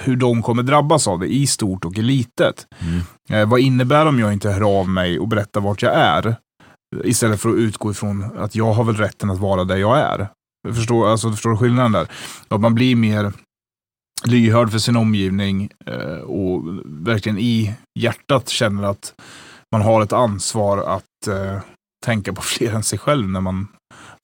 hur 0.01 0.15
de 0.15 0.43
kommer 0.43 0.63
drabbas 0.63 1.07
av 1.07 1.19
det 1.19 1.27
i 1.27 1.47
stort 1.47 1.85
och 1.85 1.97
i 1.97 2.01
litet. 2.01 2.67
Mm. 2.79 3.01
Eh, 3.29 3.49
vad 3.49 3.59
innebär 3.59 4.05
om 4.05 4.19
jag 4.19 4.33
inte 4.33 4.49
hör 4.49 4.79
av 4.79 4.89
mig 4.89 5.19
och 5.19 5.27
berättar 5.27 5.61
vart 5.61 5.81
jag 5.81 5.93
är? 5.95 6.35
Istället 7.03 7.41
för 7.41 7.49
att 7.49 7.55
utgå 7.55 7.91
ifrån 7.91 8.25
att 8.37 8.55
jag 8.55 8.73
har 8.73 8.83
väl 8.83 8.95
rätten 8.95 9.29
att 9.29 9.39
vara 9.39 9.63
där 9.63 9.77
jag 9.77 9.99
är. 9.99 10.27
Förstår, 10.73 11.07
alltså, 11.07 11.31
förstår 11.31 11.49
du 11.49 11.57
skillnaden 11.57 11.91
där? 11.91 12.07
Att 12.47 12.61
man 12.61 12.75
blir 12.75 12.95
mer 12.95 13.33
lyhörd 14.23 14.71
för 14.71 14.79
sin 14.79 14.95
omgivning 14.95 15.69
eh, 15.85 16.19
och 16.19 16.61
verkligen 16.85 17.37
i 17.37 17.75
hjärtat 17.99 18.49
känner 18.49 18.83
att 18.83 19.13
man 19.71 19.81
har 19.81 20.01
ett 20.03 20.13
ansvar 20.13 20.77
att 20.77 21.27
eh, 21.27 21.59
tänka 22.05 22.33
på 22.33 22.41
fler 22.57 22.73
än 22.73 22.83
sig 22.83 22.99
själv 22.99 23.29
när 23.29 23.41
man 23.41 23.67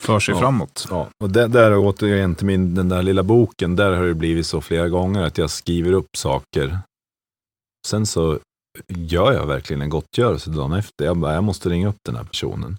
för 0.02 0.20
sig 0.20 0.34
Ja. 0.34 0.40
framåt. 0.40 0.86
Ja, 0.90 1.08
och 1.22 1.30
där, 1.30 1.48
där 1.48 1.76
återigen 1.78 2.34
till 2.34 2.46
min, 2.46 2.74
den 2.74 2.88
där 2.88 3.02
lilla 3.02 3.22
boken, 3.22 3.76
där 3.76 3.92
har 3.92 4.04
det 4.04 4.14
blivit 4.14 4.46
så 4.46 4.60
flera 4.60 4.88
gånger 4.88 5.22
att 5.22 5.38
jag 5.38 5.50
skriver 5.50 5.92
upp 5.92 6.16
saker. 6.16 6.78
Sen 7.86 8.06
så 8.06 8.38
gör 8.88 9.32
jag 9.32 9.46
verkligen 9.46 9.82
en 9.82 9.90
gottgörelse 9.90 10.50
dagen 10.50 10.72
efter. 10.72 11.04
Jag, 11.04 11.16
bara, 11.16 11.34
jag 11.34 11.44
måste 11.44 11.68
ringa 11.68 11.88
upp 11.88 11.96
den 12.06 12.16
här 12.16 12.24
personen. 12.24 12.78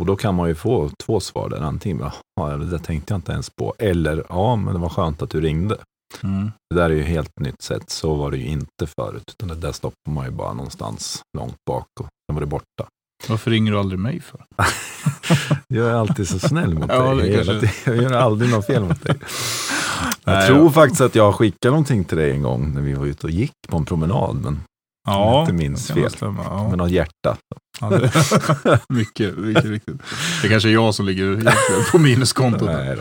Och 0.00 0.06
då 0.06 0.16
kan 0.16 0.34
man 0.34 0.48
ju 0.48 0.54
få 0.54 0.90
två 1.06 1.20
svar 1.20 1.48
där. 1.48 1.60
Antingen 1.60 2.10
ja, 2.36 2.56
det 2.56 2.78
tänkte 2.78 3.14
jag 3.14 3.18
inte 3.18 3.32
ens 3.32 3.50
på. 3.50 3.74
Eller, 3.78 4.24
ja, 4.28 4.56
men 4.56 4.74
det 4.74 4.80
var 4.80 4.88
skönt 4.88 5.22
att 5.22 5.30
du 5.30 5.40
ringde. 5.40 5.76
Mm. 6.22 6.50
Det 6.70 6.76
där 6.80 6.90
är 6.90 6.94
ju 6.94 7.02
helt 7.02 7.40
nytt 7.40 7.62
sätt. 7.62 7.90
Så 7.90 8.14
var 8.14 8.30
det 8.30 8.36
ju 8.36 8.46
inte 8.46 8.86
förut. 8.98 9.24
Utan 9.32 9.48
det 9.48 9.54
där 9.54 9.72
stoppar 9.72 10.10
man 10.10 10.24
ju 10.24 10.30
bara 10.30 10.52
någonstans 10.52 11.22
långt 11.38 11.56
bak 11.66 11.86
och 12.00 12.06
sen 12.06 12.34
var 12.34 12.40
det 12.40 12.46
borta. 12.46 12.84
Varför 13.28 13.50
ringer 13.50 13.72
du 13.72 13.78
aldrig 13.78 13.98
mig 13.98 14.20
för? 14.20 14.44
Jag 15.68 15.86
är 15.86 15.94
alltid 15.94 16.28
så 16.28 16.38
snäll 16.38 16.74
mot 16.74 16.90
Ja, 16.90 17.14
dig. 17.14 17.30
Hela 17.30 17.44
kanske-. 17.60 17.90
Jag 17.92 18.02
gör 18.02 18.12
aldrig 18.12 18.50
något 18.50 18.66
fel 18.66 18.82
mot 18.84 19.02
dig. 19.04 19.16
Jag 20.24 20.34
Nej, 20.34 20.46
tror 20.48 20.64
ja. 20.64 20.70
faktiskt 20.70 21.00
att 21.00 21.14
jag 21.14 21.34
skickade 21.34 21.70
någonting 21.70 22.04
till 22.04 22.18
dig 22.18 22.30
en 22.30 22.42
gång 22.42 22.74
när 22.74 22.80
vi 22.80 22.94
var 22.94 23.06
ute 23.06 23.26
och 23.26 23.30
gick 23.30 23.52
på 23.68 23.76
en 23.76 23.84
promenad. 23.84 24.36
Men 24.36 24.60
Ja, 25.06 25.40
inte 25.40 25.52
minns 25.52 25.90
fel. 25.90 26.10
stämma, 26.10 26.42
Ja. 26.44 26.68
med 26.68 26.78
något 26.78 26.90
hjärta. 26.90 27.36
Ja, 27.80 27.90
det, 27.90 28.80
mycket, 28.88 29.38
mycket 29.38 29.64
riktigt. 29.64 29.96
Det 30.42 30.46
är 30.48 30.50
kanske 30.50 30.68
är 30.68 30.72
jag 30.72 30.94
som 30.94 31.06
ligger 31.06 31.54
på 31.92 31.98
minuskontot. 31.98 32.68
Nej. 32.72 32.96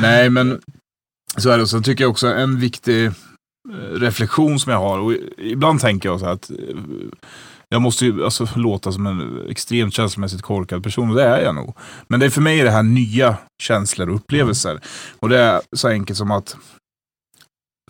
Nej, 0.00 0.30
men 0.30 0.60
så 1.36 1.50
är 1.50 1.58
det. 1.58 1.66
Så 1.66 1.80
tycker 1.80 2.04
jag 2.04 2.10
också 2.10 2.26
en 2.26 2.60
viktig 2.60 3.04
eh, 3.04 3.12
reflektion 3.92 4.60
som 4.60 4.72
jag 4.72 4.78
har. 4.78 4.98
Och 4.98 5.12
ibland 5.38 5.80
tänker 5.80 6.08
jag 6.08 6.20
så 6.20 6.26
här 6.26 6.32
att 6.32 6.50
eh, 6.50 6.56
jag 7.68 7.82
måste 7.82 8.04
ju 8.04 8.24
alltså, 8.24 8.48
låta 8.56 8.92
som 8.92 9.06
en 9.06 9.46
extremt 9.50 9.94
känslomässigt 9.94 10.42
korkad 10.42 10.82
person. 10.82 11.10
Och 11.10 11.16
det 11.16 11.24
är 11.24 11.42
jag 11.42 11.54
nog. 11.54 11.76
Men 12.08 12.20
det 12.20 12.26
är 12.26 12.30
för 12.30 12.40
mig 12.40 12.62
det 12.62 12.70
här 12.70 12.82
nya 12.82 13.36
känslor 13.62 14.08
och 14.08 14.14
upplevelser. 14.14 14.80
Och 15.20 15.28
det 15.28 15.38
är 15.38 15.60
så 15.72 15.88
enkelt 15.88 16.18
som 16.18 16.30
att 16.30 16.56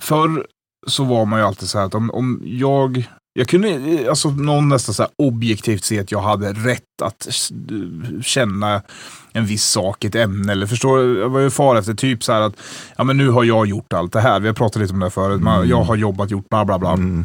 förr 0.01 0.47
så 0.87 1.05
var 1.05 1.25
man 1.25 1.39
ju 1.39 1.47
alltid 1.47 1.69
så 1.69 1.79
här 1.79 1.87
att 1.87 1.95
om, 1.95 2.11
om 2.11 2.43
jag 2.45 3.09
jag 3.37 3.49
kunde 3.49 3.69
eh, 3.69 4.09
alltså 4.09 4.31
någon 4.31 4.69
nästan 4.69 4.95
så 4.95 5.07
objektivt 5.19 5.85
se 5.85 6.01
att 6.01 6.13
jag 6.13 6.21
hade 6.21 6.53
rätt 6.53 6.83
att 7.03 7.27
s- 7.27 7.51
känna 8.23 8.83
en 9.33 9.47
viss 9.47 9.65
sak, 9.65 10.05
ett 10.05 10.15
ämne. 10.15 10.53
Eller 10.53 10.67
förstår? 10.67 11.17
Jag 11.19 11.29
var 11.29 11.41
ju 11.41 11.51
far 11.51 11.77
efter 11.77 11.95
typ 11.95 12.25
så 12.25 12.33
här 12.33 12.41
att 12.41 12.55
ja, 12.97 13.05
men 13.05 13.17
nu 13.17 13.29
har 13.29 13.45
jag 13.45 13.67
gjort 13.67 13.93
allt 13.93 14.13
det 14.13 14.21
här. 14.21 14.41
Vi 14.41 14.47
har 14.47 14.55
pratat 14.55 14.83
lite 14.83 14.93
om 14.93 14.99
det 15.01 15.05
här 15.07 15.11
förut. 15.11 15.41
Mm. 15.41 15.69
Jag 15.69 15.83
har 15.83 15.97
jobbat, 15.97 16.31
gjort 16.31 16.49
bla 16.49 16.65
bla 16.65 16.79
bla. 16.79 16.93
Mm. 16.93 17.25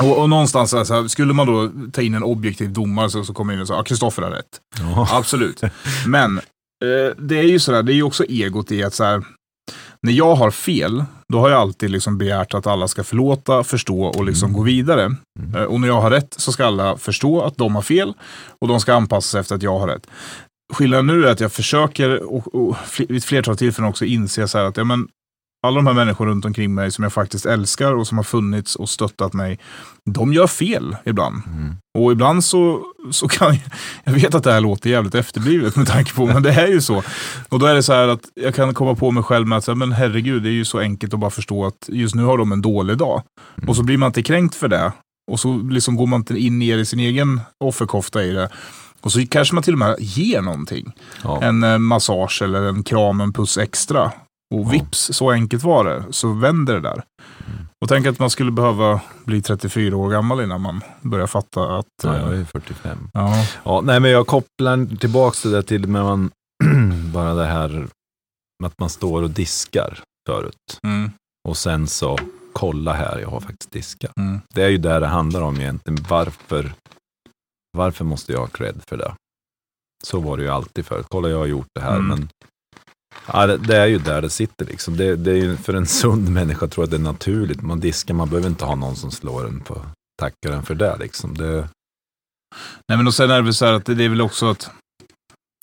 Och, 0.00 0.18
och 0.22 0.28
någonstans 0.28 0.70
så 0.70 0.76
här, 0.94 1.08
skulle 1.08 1.32
man 1.32 1.46
då 1.46 1.70
ta 1.92 2.02
in 2.02 2.14
en 2.14 2.22
objektiv 2.22 2.72
domare 2.72 3.10
så, 3.10 3.24
så 3.24 3.34
kommer 3.34 3.54
in 3.54 3.60
och 3.60 3.66
säger 3.66 3.78
ja, 3.80 3.84
Kristoffer 3.84 4.22
har 4.22 4.30
rätt. 4.30 4.60
Ja. 4.78 5.08
Absolut. 5.12 5.62
Men 6.06 6.38
eh, 6.38 7.14
det 7.18 7.38
är 7.38 7.42
ju 7.42 7.58
sådär, 7.60 7.82
det 7.82 7.92
är 7.92 7.94
ju 7.94 8.02
också 8.02 8.24
egot 8.24 8.72
i 8.72 8.82
att 8.84 8.94
så 8.94 9.04
här, 9.04 9.22
när 10.04 10.12
jag 10.12 10.34
har 10.34 10.50
fel, 10.50 11.04
då 11.28 11.40
har 11.40 11.50
jag 11.50 11.60
alltid 11.60 11.90
liksom 11.90 12.18
begärt 12.18 12.54
att 12.54 12.66
alla 12.66 12.88
ska 12.88 13.04
förlåta, 13.04 13.64
förstå 13.64 14.04
och 14.04 14.24
liksom 14.24 14.48
Mm. 14.48 14.58
gå 14.58 14.62
vidare. 14.64 15.02
Mm. 15.38 15.54
Eh, 15.54 15.62
och 15.62 15.80
när 15.80 15.88
jag 15.88 16.00
har 16.00 16.10
rätt 16.10 16.34
så 16.36 16.52
ska 16.52 16.66
alla 16.66 16.96
förstå 16.96 17.42
att 17.42 17.56
de 17.56 17.74
har 17.74 17.82
fel 17.82 18.14
och 18.60 18.68
de 18.68 18.80
ska 18.80 18.94
anpassa 18.94 19.28
sig 19.28 19.40
efter 19.40 19.54
att 19.54 19.62
jag 19.62 19.78
har 19.78 19.88
rätt. 19.88 20.06
Skillnaden 20.72 21.06
nu 21.06 21.26
är 21.26 21.30
att 21.32 21.40
jag 21.40 21.52
försöker 21.52 22.22
och, 22.22 22.54
och 22.54 22.76
vid 22.98 23.16
ett 23.16 23.24
flertal 23.24 23.56
tillfällen 23.56 23.90
också 23.90 24.04
inse 24.04 24.48
så 24.48 24.58
här 24.58 24.64
att 24.64 24.76
ja, 24.76 24.84
men, 24.84 25.08
alla 25.64 25.76
de 25.76 25.86
här 25.86 25.94
människor 25.94 26.26
runt 26.26 26.44
omkring 26.44 26.74
mig 26.74 26.90
som 26.90 27.02
jag 27.02 27.12
faktiskt 27.12 27.46
älskar 27.46 27.94
och 27.94 28.06
som 28.06 28.18
har 28.18 28.24
funnits 28.24 28.76
och 28.76 28.88
stöttat 28.88 29.32
mig, 29.32 29.58
de 30.10 30.32
gör 30.32 30.46
fel 30.46 30.96
ibland. 31.04 31.42
Mm. 31.46 31.76
Och 31.98 32.12
ibland 32.12 32.44
så, 32.44 32.82
så 33.10 33.28
kan 33.28 33.48
jag, 33.48 33.60
jag 34.04 34.12
vet 34.12 34.34
att 34.34 34.44
det 34.44 34.52
här 34.52 34.60
låter 34.60 34.90
jävligt 34.90 35.14
efterblivet 35.14 35.76
med 35.76 35.86
tanke 35.86 36.14
på, 36.14 36.26
men 36.26 36.42
det 36.42 36.52
är 36.52 36.66
ju 36.66 36.80
så. 36.80 37.02
Och 37.48 37.58
då 37.58 37.66
är 37.66 37.74
det 37.74 37.82
så 37.82 37.92
här 37.92 38.08
att 38.08 38.20
jag 38.34 38.54
kan 38.54 38.74
komma 38.74 38.94
på 38.94 39.10
mig 39.10 39.22
själv 39.22 39.46
med 39.46 39.58
att, 39.58 39.64
säga, 39.64 39.74
men 39.74 39.92
herregud, 39.92 40.42
det 40.42 40.48
är 40.48 40.52
ju 40.52 40.64
så 40.64 40.78
enkelt 40.78 41.14
att 41.14 41.20
bara 41.20 41.30
förstå 41.30 41.66
att 41.66 41.88
just 41.88 42.14
nu 42.14 42.24
har 42.24 42.38
de 42.38 42.52
en 42.52 42.62
dålig 42.62 42.98
dag. 42.98 43.22
Mm. 43.56 43.68
Och 43.68 43.76
så 43.76 43.82
blir 43.82 43.98
man 43.98 44.06
inte 44.06 44.22
kränkt 44.22 44.54
för 44.54 44.68
det. 44.68 44.92
Och 45.30 45.40
så 45.40 45.56
liksom 45.56 45.96
går 45.96 46.06
man 46.06 46.20
inte 46.20 46.38
in 46.38 46.58
ner 46.58 46.78
i 46.78 46.86
sin 46.86 47.00
egen 47.00 47.40
offerkofta 47.64 48.24
i 48.24 48.32
det. 48.32 48.48
Och 49.00 49.12
så 49.12 49.26
kanske 49.26 49.54
man 49.54 49.64
till 49.64 49.72
och 49.72 49.78
med 49.78 49.96
ger 49.98 50.40
någonting. 50.40 50.92
Ja. 51.22 51.42
En 51.42 51.62
eh, 51.62 51.78
massage 51.78 52.42
eller 52.42 52.62
en 52.62 52.82
kram, 52.82 53.20
en 53.20 53.32
puss 53.32 53.58
extra. 53.58 54.12
Och 54.54 54.72
vips, 54.72 55.10
så 55.12 55.30
enkelt 55.30 55.62
var 55.62 55.84
det. 55.84 56.04
Så 56.10 56.32
vänder 56.32 56.74
det 56.74 56.80
där. 56.80 56.92
Mm. 57.46 57.66
Och 57.80 57.88
tänk 57.88 58.06
att 58.06 58.18
man 58.18 58.30
skulle 58.30 58.50
behöva 58.50 59.00
bli 59.24 59.42
34 59.42 59.96
år 59.96 60.10
gammal 60.10 60.40
innan 60.40 60.60
man 60.60 60.80
börjar 61.02 61.26
fatta 61.26 61.78
att... 61.78 61.86
Ja, 62.02 62.14
eh, 62.16 62.20
jag 62.22 62.36
är 62.36 62.44
45. 62.44 62.98
ja. 63.12 63.46
Ja, 63.64 63.80
nej, 63.80 64.00
men 64.00 64.10
jag 64.10 64.26
kopplar 64.26 64.96
tillbaka 64.96 65.36
det 65.42 65.50
där 65.54 65.62
till 65.62 65.88
man, 65.88 66.30
bara 67.12 67.34
det 67.34 67.44
här 67.46 67.68
med 68.62 68.66
att 68.66 68.78
man 68.78 68.90
står 68.90 69.22
och 69.22 69.30
diskar 69.30 69.98
förut. 70.28 70.78
Mm, 70.86 71.10
Och 71.48 71.56
sen 71.56 71.86
så, 71.86 72.18
kolla 72.52 72.92
här, 72.92 73.18
jag 73.18 73.28
har 73.28 73.40
faktiskt 73.40 73.72
diskat. 73.72 74.12
mm, 74.20 74.40
Det 74.54 74.62
är 74.62 74.68
ju 74.68 74.78
där 74.78 75.00
det 75.00 75.06
handlar 75.06 75.40
om 75.42 75.60
egentligen. 75.60 76.04
Varför, 76.08 76.72
varför 77.76 78.04
måste 78.04 78.32
jag 78.32 78.40
ha 78.40 78.46
cred 78.46 78.80
för 78.88 78.96
det? 78.96 79.14
Så 80.04 80.20
var 80.20 80.36
det 80.36 80.42
ju 80.42 80.48
alltid 80.48 80.86
förut. 80.86 81.06
Kolla, 81.08 81.28
jag 81.28 81.38
har 81.38 81.46
gjort 81.46 81.66
det 81.74 81.80
här. 81.80 81.96
Mm. 81.96 82.06
Men 82.08 82.28
ja, 83.32 83.46
det, 83.46 83.56
det 83.56 83.76
är 83.76 83.86
ju 83.86 83.98
där 83.98 84.22
det 84.22 84.30
sitter. 84.30 84.66
Liksom. 84.66 84.96
Det, 84.96 85.16
det 85.16 85.30
är 85.30 85.36
ju, 85.36 85.56
för 85.56 85.74
en 85.74 85.86
sund 85.86 86.28
människa 86.28 86.66
tror 86.66 86.84
jag 86.84 86.90
det 86.90 86.96
är 86.96 87.12
naturligt. 87.12 87.62
Man 87.62 87.80
diskar, 87.80 88.14
man 88.14 88.28
behöver 88.28 88.48
inte 88.48 88.64
ha 88.64 88.74
någon 88.74 88.96
som 88.96 89.10
slår 89.10 89.46
en 89.46 89.60
på 89.60 89.82
tackar 90.20 90.52
en 90.56 90.62
för 90.62 90.74
det. 90.74 90.96
Liksom. 90.96 91.38
det 91.38 91.68
Nej 92.88 92.98
men 92.98 93.06
och 93.06 93.14
sen 93.14 93.30
är 93.30 93.36
det 93.36 93.42
väl 93.42 93.54
så 93.54 93.66
här 93.66 93.72
att 93.72 93.84
det, 93.84 93.94
det 93.94 94.04
är 94.04 94.08
väl 94.08 94.20
också 94.20 94.50
att 94.50 94.70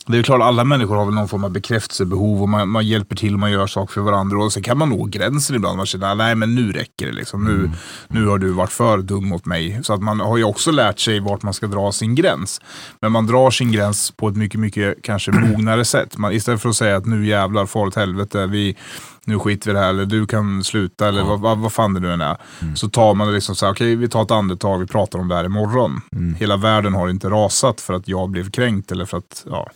det 0.08 0.18
är 0.18 0.24
klart, 0.24 0.42
alla 0.42 0.64
människor 0.64 0.96
har 0.96 1.06
väl 1.06 1.14
någon 1.14 1.28
form 1.28 1.44
av 1.44 1.52
bekräftelsebehov 1.52 2.42
och 2.42 2.50
man, 2.50 2.70
man 2.70 2.88
hjälper 2.88 3.16
till, 3.16 3.38
man 3.38 3.52
gör 3.52 3.68
saker 3.68 3.94
för 3.94 4.02
varandra. 4.02 4.44
Och 4.44 4.54
sen 4.54 4.64
kan 4.64 4.78
man 4.78 4.90
nå 4.90 5.04
gränsen 5.06 5.56
ibland. 5.56 5.78
Man 5.78 5.86
känner, 5.86 6.16
nej 6.16 6.36
men 6.36 6.56
nu 6.56 6.72
räcker 6.72 7.06
det 7.06 7.12
liksom. 7.12 7.44
Nu, 7.46 7.52
Mm. 7.52 7.72
nu 8.08 8.26
har 8.28 8.38
du 8.38 8.52
varit 8.52 8.72
för 8.72 8.98
dum 8.98 9.28
mot 9.30 9.46
mig. 9.46 9.80
Så 9.84 9.94
att 9.94 10.02
man 10.02 10.20
har 10.20 10.38
ju 10.38 10.44
också 10.44 10.72
lärt 10.72 11.00
sig 11.00 11.20
vart 11.20 11.44
man 11.44 11.54
ska 11.54 11.68
dra 11.68 11.92
sin 11.92 12.16
gräns. 12.16 12.62
Men 13.02 13.12
man 13.12 13.28
drar 13.28 13.52
sin 13.52 13.72
gräns 13.72 14.12
på 14.12 14.28
ett 14.28 14.36
mycket, 14.36 14.60
mycket 14.60 14.96
kanske 15.04 15.32
mognare 15.32 15.86
sätt. 15.86 16.18
Man, 16.18 16.34
istället 16.34 16.62
för 16.62 16.70
att 16.70 16.76
säga 16.76 16.98
att 16.98 17.06
nu 17.06 17.28
jävlar, 17.28 17.66
far 17.66 17.86
åt 17.88 17.96
helvete, 17.96 18.48
vi, 18.48 18.78
nu 19.26 19.40
skiter 19.40 19.66
vi 19.66 19.72
i 19.72 19.74
det 19.74 19.80
här, 19.80 19.90
eller 19.90 20.06
du 20.06 20.26
kan 20.26 20.64
sluta, 20.64 21.08
eller 21.08 21.24
vad, 21.24 21.40
vad, 21.40 21.58
vad 21.58 21.74
fan 21.74 21.94
det 21.94 22.00
nu 22.00 22.14
än 22.14 22.22
är. 22.22 22.38
Så 22.76 22.90
tar 22.90 23.14
man 23.14 23.28
det 23.28 23.34
liksom 23.34 23.56
så 23.56 23.66
här, 23.66 23.74
okej 23.74 23.96
vi 23.96 24.10
tar 24.10 24.22
ett 24.24 24.32
andetag, 24.32 24.80
vi 24.80 24.88
pratar 24.88 25.20
om 25.20 25.28
det 25.28 25.36
här 25.36 25.46
imorgon. 25.46 26.02
Hela 26.38 26.58
världen 26.58 26.94
har 26.94 27.10
inte 27.10 27.30
rasat 27.30 27.82
för 27.82 27.94
att 27.94 28.08
jag 28.08 28.30
blev 28.30 28.50
kränkt 28.50 28.92
eller 28.92 29.06
för 29.06 29.18
att, 29.18 29.46
ja. 29.50 29.70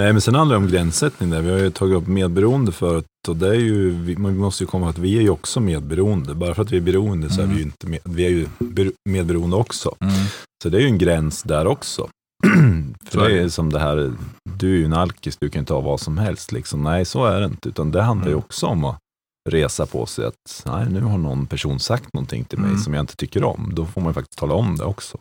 Nej, 0.00 0.12
men 0.12 0.20
sen 0.20 0.34
handlar 0.34 0.56
det 0.56 0.64
om 0.64 0.70
gränssättning 0.70 1.30
där. 1.30 1.40
Vi 1.40 1.50
har 1.50 1.58
ju 1.58 1.70
tagit 1.70 1.96
upp 1.96 2.06
medberoende 2.06 2.72
förut 2.72 3.04
och 3.28 3.36
det 3.36 3.48
är 3.48 3.54
ju, 3.54 3.90
vi, 3.90 4.16
man 4.16 4.36
måste 4.36 4.64
ju 4.64 4.68
komma 4.68 4.86
ihåg 4.86 4.90
att 4.90 4.98
vi 4.98 5.18
är 5.18 5.22
ju 5.22 5.30
också 5.30 5.60
medberoende. 5.60 6.34
Bara 6.34 6.54
för 6.54 6.62
att 6.62 6.72
vi 6.72 6.76
är 6.76 6.80
beroende 6.80 7.30
så 7.30 7.42
är 7.42 7.46
vi 7.46 7.56
ju 7.56 7.62
inte 7.62 7.86
med, 7.86 7.98
vi 8.04 8.26
är 8.26 8.30
ju 8.30 8.46
ber, 8.58 8.92
medberoende 9.08 9.56
också. 9.56 9.94
Så 10.62 10.68
det 10.68 10.76
är 10.76 10.80
ju 10.80 10.86
en 10.86 10.98
gräns 10.98 11.42
där 11.42 11.66
också. 11.66 12.08
För 13.10 13.28
det 13.28 13.38
är 13.42 13.48
som 13.48 13.72
det 13.72 13.78
här, 13.78 14.12
du 14.58 14.72
är 14.74 14.78
ju 14.78 14.84
en 14.84 14.92
alkis, 14.92 15.36
du 15.36 15.48
kan 15.48 15.60
inte 15.60 15.72
ha 15.72 15.80
vad 15.80 16.00
som 16.00 16.18
helst. 16.18 16.52
Liksom. 16.52 16.82
Nej, 16.82 17.04
så 17.04 17.24
är 17.24 17.40
det 17.40 17.46
inte. 17.46 17.68
Utan 17.68 17.90
det 17.90 18.02
handlar 18.02 18.26
ju 18.26 18.32
Mm. 18.32 18.44
också 18.44 18.66
om 18.66 18.84
att 18.84 18.98
resa 19.50 19.86
på 19.86 20.06
sig 20.06 20.24
att 20.26 20.62
nej, 20.66 20.86
nu 20.90 21.00
har 21.00 21.18
någon 21.18 21.46
person 21.46 21.80
sagt 21.80 22.14
någonting 22.14 22.44
till 22.44 22.58
mig 22.58 22.68
Mm. 22.70 22.80
som 22.82 22.94
jag 22.94 23.02
inte 23.02 23.16
tycker 23.16 23.44
om. 23.44 23.70
Då 23.74 23.86
får 23.86 24.00
man 24.00 24.10
ju 24.10 24.14
faktiskt 24.14 24.38
tala 24.38 24.54
om 24.54 24.76
det 24.76 24.84
också. 24.84 25.18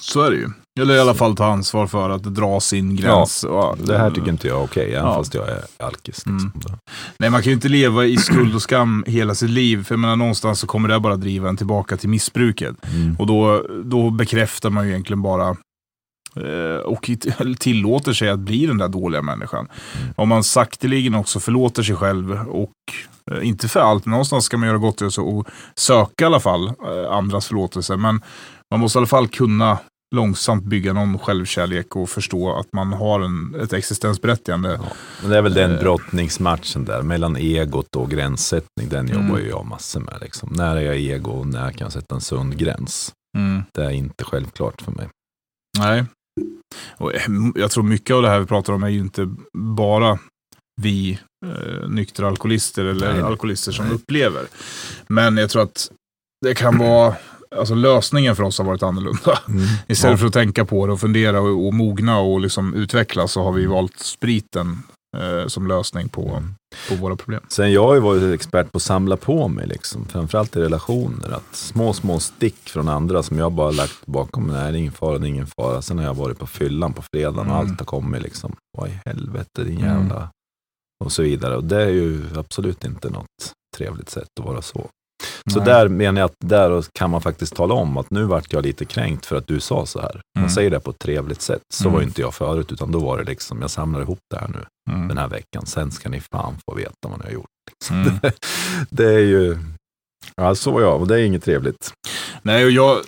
Så 0.00 0.20
är 0.22 0.30
det 0.30 0.36
ju. 0.36 0.48
Eller 0.80 0.94
i 0.94 1.00
alla 1.00 1.14
fall 1.14 1.36
ta 1.36 1.44
ansvar 1.46 1.86
för 1.86 2.10
att 2.10 2.22
dra 2.22 2.60
sin 2.60 2.96
gräns. 2.96 3.44
Ja, 3.48 3.76
Det 3.84 3.98
här 3.98 4.10
tycker 4.10 4.28
inte 4.28 4.48
jag 4.48 4.58
är 4.60 4.64
okej, 4.64 4.94
även 4.94 5.08
Ja. 5.08 5.14
fast 5.14 5.34
jag 5.34 5.48
är 5.48 5.62
alkis. 5.78 6.26
Mm. 6.26 6.50
Liksom. 6.54 6.76
Nej, 7.18 7.30
man 7.30 7.42
kan 7.42 7.50
ju 7.50 7.54
inte 7.54 7.68
leva 7.68 8.04
i 8.04 8.16
skuld 8.16 8.54
och 8.54 8.62
skam 8.62 9.04
hela 9.06 9.34
sitt 9.34 9.50
liv. 9.50 9.84
För 9.84 9.94
jag 9.94 10.00
menar, 10.00 10.16
någonstans 10.16 10.60
så 10.60 10.66
kommer 10.66 10.88
det 10.88 11.00
bara 11.00 11.16
driva 11.16 11.48
en 11.48 11.56
tillbaka 11.56 11.96
till 11.96 12.08
missbruket. 12.08 12.76
Mm. 12.94 13.16
Och 13.18 13.26
då, 13.26 13.66
då 13.84 14.10
bekräftar 14.10 14.70
man 14.70 14.84
ju 14.84 14.90
egentligen 14.90 15.22
bara 15.22 15.56
och 16.84 17.02
t- 17.02 17.54
tillåter 17.58 18.12
sig 18.12 18.28
att 18.28 18.38
bli 18.38 18.66
den 18.66 18.78
där 18.78 18.88
dåliga 18.88 19.22
människan. 19.22 19.68
Om 20.16 20.28
man 20.28 20.44
sakteligen 20.44 21.14
också 21.14 21.40
förlåter 21.40 21.82
sig 21.82 21.96
själv 21.96 22.32
och 22.48 22.70
eh, 23.30 23.48
inte 23.48 23.68
för 23.68 23.80
allt, 23.80 24.04
men 24.06 24.10
någonstans 24.10 24.44
ska 24.44 24.56
man 24.56 24.68
göra 24.68 24.78
gott 24.78 25.00
och, 25.02 25.12
så, 25.12 25.24
och 25.24 25.46
söka 25.76 26.24
i 26.24 26.26
alla 26.26 26.40
fall 26.40 26.66
eh, 26.68 27.10
andras 27.12 27.46
förlåtelse. 27.46 27.96
Men 27.96 28.20
man 28.70 28.80
måste 28.80 28.98
i 28.98 29.00
alla 29.00 29.06
fall 29.06 29.28
kunna 29.28 29.78
långsamt 30.14 30.64
bygga 30.64 30.92
någon 30.92 31.18
självkärlek 31.18 31.96
och 31.96 32.08
förstå 32.10 32.56
att 32.58 32.72
man 32.72 32.92
har 32.92 33.20
en, 33.20 33.54
ett 33.62 33.72
existensberättigande. 33.72 34.70
Ja. 34.82 34.88
Men 35.22 35.30
det 35.30 35.38
är 35.38 35.42
väl 35.42 35.54
den 35.54 35.72
Eh. 35.74 35.80
brottningsmatchen 35.80 36.84
där, 36.84 37.02
mellan 37.02 37.36
egot 37.36 37.96
och 37.96 38.10
gränssättning. 38.10 38.88
Den 38.88 39.08
Mm. 39.08 39.26
jobbar 39.26 39.38
ju 39.40 39.48
jag 39.48 39.66
massor 39.66 40.00
med. 40.00 40.14
Liksom. 40.20 40.48
När 40.52 40.76
är 40.76 40.80
jag 40.80 40.96
ego 40.96 41.30
och 41.30 41.46
när 41.46 41.70
kan 41.72 41.84
jag 41.84 41.92
sätta 41.92 42.14
en 42.14 42.20
sund 42.20 42.56
gräns? 42.58 43.12
Mm. 43.38 43.62
Det 43.74 43.84
är 43.84 43.90
inte 43.90 44.24
självklart 44.24 44.82
för 44.82 44.92
mig. 44.92 45.08
Nej. 45.78 46.04
Och 46.96 47.14
eh, 47.14 47.20
jag 47.54 47.70
tror 47.70 47.84
mycket 47.84 48.16
av 48.16 48.22
det 48.22 48.28
här 48.28 48.40
vi 48.40 48.46
pratar 48.46 48.72
om 48.72 48.82
är 48.82 48.88
ju 48.88 48.98
inte 48.98 49.34
bara 49.58 50.18
vi 50.80 51.18
eh, 51.46 51.88
nyktra 51.88 52.28
alkoholister 52.28 52.84
eller 52.84 53.12
Nej, 53.12 53.22
alkoholister 53.22 53.72
som 53.72 53.84
Nej. 53.84 53.94
upplever. 53.94 54.42
Men 55.06 55.36
jag 55.36 55.50
tror 55.50 55.62
att 55.62 55.90
det 56.44 56.54
kan 56.54 56.78
vara, 56.78 57.14
alltså 57.56 57.74
lösningen 57.74 58.36
för 58.36 58.42
oss 58.42 58.58
har 58.58 58.64
varit 58.64 58.82
annorlunda. 58.82 59.38
Istället 59.88 60.12
Ja. 60.14 60.18
för 60.18 60.26
att 60.26 60.32
tänka 60.32 60.64
på 60.64 60.86
det 60.86 60.92
och 60.92 61.00
fundera 61.00 61.40
och, 61.40 61.66
och 61.66 61.74
mogna 61.74 62.18
och 62.18 62.40
liksom 62.40 62.74
utvecklas 62.74 63.32
så 63.32 63.42
har 63.42 63.52
vi 63.52 63.66
valt 63.66 63.98
spriten 63.98 64.82
eh, 65.16 65.46
som 65.46 65.66
lösning 65.66 66.08
på, 66.08 66.28
Mm. 66.28 66.54
på 66.88 66.94
våra 66.94 67.16
problem. 67.16 67.40
Sen 67.48 67.72
jag 67.72 67.86
har 67.86 67.94
ju 67.94 68.00
varit 68.00 68.34
expert 68.34 68.72
på 68.72 68.76
att 68.76 68.82
samla 68.82 69.16
på 69.16 69.48
mig, 69.48 69.66
liksom, 69.66 70.04
framförallt 70.08 70.56
i 70.56 70.60
relationer. 70.60 71.30
Att 71.30 71.56
små, 71.56 71.92
små 71.92 72.20
stick 72.20 72.68
från 72.68 72.88
andra 72.88 73.22
som 73.22 73.38
jag 73.38 73.52
bara 73.52 73.70
lagt 73.70 74.06
bakom 74.06 74.46
mig. 74.46 74.62
Nej, 74.62 74.72
det 74.72 74.78
är 74.78 74.80
ingen 74.80 74.92
fara, 74.92 75.18
det 75.18 75.26
är 75.26 75.28
ingen 75.28 75.46
fara. 75.46 75.82
Sen 75.82 75.98
har 75.98 76.04
jag 76.04 76.14
varit 76.14 76.38
på 76.38 76.46
fyllan 76.46 76.92
på 76.92 77.02
fredagen 77.12 77.38
och 77.50 77.56
Mm. 77.56 77.56
allt 77.56 77.78
har 77.80 77.86
kommit 77.86 78.22
liksom. 78.22 78.56
Vad 78.78 78.88
i 78.88 79.00
helvete, 79.04 79.64
din 79.64 79.78
Mm. 79.84 79.84
jävla... 80.00 80.30
Och 81.04 81.12
så 81.12 81.22
vidare. 81.22 81.56
Och 81.56 81.64
det 81.64 81.82
är 81.82 81.88
ju 81.90 82.24
absolut 82.36 82.84
inte 82.84 83.10
något 83.10 83.52
trevligt 83.76 84.10
sätt 84.10 84.28
att 84.40 84.46
vara 84.46 84.62
så. 84.62 84.88
Så 85.50 85.58
Nej. 85.58 85.66
där 85.66 85.88
menar 85.88 86.20
jag 86.20 86.26
att 86.26 86.36
där 86.44 86.84
kan 86.98 87.10
man 87.10 87.20
faktiskt 87.20 87.54
tala 87.56 87.74
om 87.74 87.96
att 87.96 88.10
nu 88.10 88.24
vart 88.24 88.52
jag 88.52 88.62
lite 88.66 88.84
kränkt 88.84 89.26
för 89.26 89.36
att 89.36 89.46
du 89.46 89.60
sa 89.60 89.86
så 89.86 90.00
här. 90.00 90.20
Man 90.34 90.42
Mm. 90.44 90.50
säger 90.50 90.70
det 90.70 90.80
på 90.80 90.90
ett 90.90 90.98
trevligt 90.98 91.42
sätt. 91.42 91.62
Så 91.74 91.84
Mm. 91.84 91.94
var 91.94 92.02
inte 92.02 92.20
jag 92.20 92.34
förut, 92.34 92.72
utan 92.72 92.92
då 92.92 92.98
var 92.98 93.18
det 93.18 93.24
liksom, 93.24 93.60
jag 93.60 93.70
samlar 93.70 94.00
ihop 94.00 94.18
det 94.30 94.38
här 94.38 94.48
nu 94.48 94.64
Mm. 94.94 95.08
den 95.08 95.18
här 95.18 95.28
veckan. 95.28 95.66
Sen 95.66 95.90
ska 95.90 96.08
ni 96.08 96.20
fan 96.32 96.54
få 96.68 96.74
veta 96.76 97.08
vad 97.08 97.18
ni 97.18 97.24
har 97.24 97.32
gjort. 97.32 97.46
Liksom. 97.70 97.96
Mm. 98.22 98.32
det 98.90 99.04
är 99.14 99.18
ju, 99.18 99.58
ja 100.36 100.54
så 100.54 100.78
är 100.78 100.82
jag 100.82 101.00
och 101.00 101.06
det 101.06 101.14
är 101.20 101.24
inget 101.24 101.44
trevligt. 101.44 101.92
Nej, 102.42 102.64
och 102.64 102.70
jag, 102.70 103.00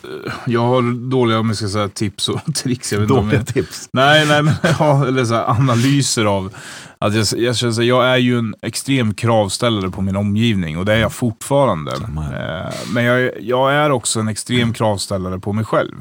jag 0.47 0.61
har 0.61 1.11
dåliga 1.11 1.39
om 1.39 1.49
jag 1.49 1.57
ska 1.57 1.69
säga, 1.69 1.89
tips 1.89 2.29
och 2.29 2.41
tricks. 2.55 2.93
Jag 2.93 3.09
Dåliga 3.09 3.35
jag, 3.35 3.47
tips. 3.47 3.89
Nej, 3.93 4.27
nej, 4.27 4.43
men 4.43 4.55
ja, 4.79 5.07
eller 5.07 5.25
så 5.25 5.35
här, 5.35 5.51
analyser 5.51 6.25
av 6.25 6.55
att 6.99 7.15
jag, 7.15 7.27
jag 7.41 7.57
känner 7.57 7.73
så 7.73 7.81
här, 7.81 7.89
jag 7.89 8.07
är 8.07 8.17
ju 8.17 8.39
en 8.39 8.55
extrem 8.63 9.15
kravställare 9.15 9.91
på 9.91 10.01
min 10.01 10.17
omgivning 10.17 10.79
och 10.79 10.85
det 10.85 10.93
är 10.93 10.99
jag 10.99 11.13
fortfarande. 11.13 11.93
Eh, 11.93 12.75
men 12.93 13.05
jag, 13.05 13.31
jag 13.43 13.73
är 13.73 13.91
också 13.91 14.21
en 14.21 14.29
extrem 14.29 14.73
kravställare 14.73 15.39
på 15.39 15.53
mig 15.53 15.65
själv. 15.65 15.95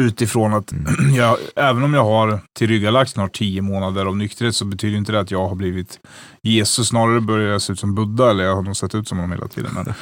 Utifrån 0.00 0.54
att, 0.54 0.72
Mm. 0.72 1.14
jag, 1.14 1.36
även 1.56 1.82
om 1.82 1.94
jag 1.94 2.04
har 2.04 2.40
tillryggalagt 2.58 3.10
snart 3.10 3.38
tio 3.38 3.62
månader 3.62 4.06
av 4.06 4.16
nykterhet 4.16 4.56
så 4.56 4.64
betyder 4.64 4.98
inte 4.98 5.12
det 5.12 5.20
att 5.20 5.30
jag 5.30 5.48
har 5.48 5.54
blivit 5.54 5.98
Jesus. 6.42 6.88
Snarare 6.88 7.20
börjar 7.20 7.52
jag 7.52 7.62
se 7.62 7.72
ut 7.72 7.80
som 7.80 7.94
Buddha, 7.94 8.30
eller 8.30 8.44
jag 8.44 8.54
har 8.54 8.62
nog 8.62 8.76
sett 8.76 8.94
ut 8.94 9.08
som 9.08 9.18
honom 9.18 9.32
hela 9.32 9.48
tiden. 9.48 9.70
Men, 9.74 9.84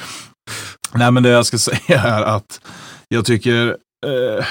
nej, 0.93 1.11
men 1.11 1.23
det 1.23 1.29
jag 1.29 1.45
ska 1.45 1.57
säga 1.69 2.01
är 2.01 2.21
att 2.21 2.61
jag 3.09 3.25
tycker 3.25 3.77
eh, 4.05 4.45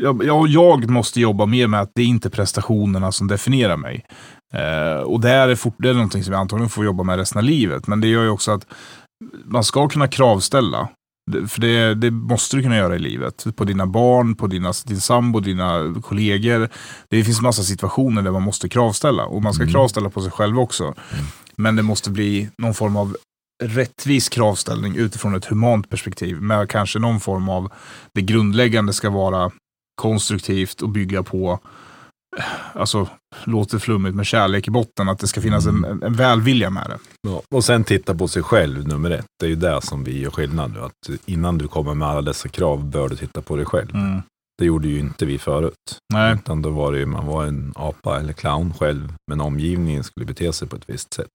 jag, 0.00 0.24
jag, 0.24 0.48
jag 0.48 0.90
måste 0.90 1.20
jobba 1.20 1.46
mer 1.46 1.66
med 1.66 1.80
att 1.80 1.90
det 1.94 2.02
är 2.02 2.06
inte 2.06 2.30
prestationerna 2.30 3.12
som 3.12 3.28
definierar 3.28 3.76
mig. 3.76 4.04
Eh, 4.54 5.02
och 5.02 5.20
det 5.20 5.30
är, 5.30 5.54
fort, 5.54 5.74
det 5.78 5.88
är 5.88 5.94
någonting 5.94 6.24
som 6.24 6.32
jag 6.32 6.40
antagligen 6.40 6.70
får 6.70 6.84
jobba 6.84 7.02
med 7.02 7.16
resten 7.16 7.38
av 7.38 7.44
livet. 7.44 7.86
Men 7.86 8.00
det 8.00 8.08
gör 8.08 8.22
ju 8.22 8.28
också 8.30 8.52
att 8.52 8.66
man 9.44 9.64
ska 9.64 9.88
kunna 9.88 10.08
kravställa. 10.08 10.88
För 11.48 11.60
det, 11.60 11.94
det 11.94 12.10
måste 12.10 12.56
du 12.56 12.62
kunna 12.62 12.76
göra 12.76 12.96
i 12.96 12.98
livet. 12.98 13.44
På 13.56 13.64
dina 13.64 13.86
barn, 13.86 14.34
på 14.34 14.46
dina, 14.46 14.72
din 14.86 15.00
sambo, 15.00 15.40
dina 15.40 15.94
kollegor. 16.02 16.68
Det 17.08 17.24
finns 17.24 17.40
massa 17.40 17.62
situationer 17.62 18.22
där 18.22 18.30
man 18.30 18.42
måste 18.42 18.68
kravställa. 18.68 19.24
Och 19.24 19.42
man 19.42 19.54
ska 19.54 19.62
Mm. 19.62 19.72
kravställa 19.72 20.10
på 20.10 20.20
sig 20.22 20.30
själv 20.30 20.58
också. 20.58 20.94
Men 21.56 21.76
det 21.76 21.82
måste 21.82 22.10
bli 22.10 22.48
någon 22.58 22.74
form 22.74 22.96
av 22.96 23.16
rättvis 23.62 24.28
kravställning 24.28 24.96
utifrån 24.96 25.34
ett 25.34 25.44
humant 25.44 25.90
perspektiv. 25.90 26.40
Med 26.40 26.68
kanske 26.68 26.98
någon 26.98 27.20
form 27.20 27.48
av, 27.48 27.72
det 28.14 28.22
grundläggande 28.22 28.92
ska 28.92 29.10
vara 29.10 29.52
konstruktivt 30.02 30.82
och 30.82 30.88
bygga 30.88 31.22
på, 31.22 31.58
alltså 32.72 33.08
låter 33.44 33.78
flummigt 33.78 34.16
med 34.16 34.26
kärlek 34.26 34.68
i 34.68 34.70
botten, 34.70 35.08
att 35.08 35.18
det 35.18 35.26
ska 35.26 35.40
finnas 35.40 35.66
en, 35.66 35.84
en, 35.84 36.02
en 36.02 36.14
välvilja 36.14 36.70
med 36.70 36.90
det. 36.90 36.98
Ja. 37.28 37.42
Och 37.54 37.64
sen 37.64 37.84
titta 37.84 38.14
på 38.14 38.28
sig 38.28 38.42
själv, 38.42 38.88
nummer 38.88 39.10
ett. 39.10 39.26
Det 39.40 39.46
är 39.46 39.50
ju 39.50 39.56
det 39.56 39.82
som 39.82 40.04
vi 40.04 40.20
gör 40.20 40.30
skillnad 40.30 40.72
nu. 40.72 40.80
Att 40.80 41.20
innan 41.26 41.58
du 41.58 41.68
kommer 41.68 41.94
med 41.94 42.08
alla 42.08 42.22
dessa 42.22 42.48
krav 42.48 42.84
bör 42.84 43.08
du 43.08 43.16
titta 43.16 43.42
på 43.42 43.56
dig 43.56 43.66
själv. 43.66 43.94
Mm. 43.94 44.22
Det 44.58 44.64
gjorde 44.64 44.88
ju 44.88 44.98
inte 44.98 45.26
vi 45.26 45.38
förut. 45.38 45.98
Nej. 46.12 46.34
Utan 46.34 46.62
då 46.62 46.70
var 46.70 46.92
det 46.92 46.98
ju, 46.98 47.06
man 47.06 47.26
var 47.26 47.44
en 47.46 47.72
apa 47.76 48.20
eller 48.20 48.32
clown 48.32 48.74
själv. 48.74 49.14
Men 49.30 49.40
omgivningen 49.40 50.04
skulle 50.04 50.26
bete 50.26 50.52
sig 50.52 50.68
på 50.68 50.76
ett 50.76 50.84
visst 50.86 51.14
sätt. 51.14 51.28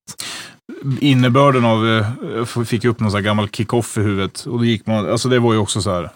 Innebörden 0.99 1.65
av, 1.65 1.87
eh, 1.87 2.07
jag 2.35 2.67
fick 2.67 2.85
upp 2.85 2.99
någon 2.99 3.11
sån 3.11 3.17
här 3.17 3.25
gammal 3.25 3.49
kick-off 3.49 3.97
i 3.97 4.01
huvudet. 4.01 4.45
Och 4.45 4.57
då 4.57 4.65
gick 4.65 4.85
man, 4.87 5.09
alltså 5.11 5.29
det 5.29 5.39
var 5.39 5.53
ju 5.53 5.59
också 5.59 5.81
så 5.81 5.91
här, 5.91 6.09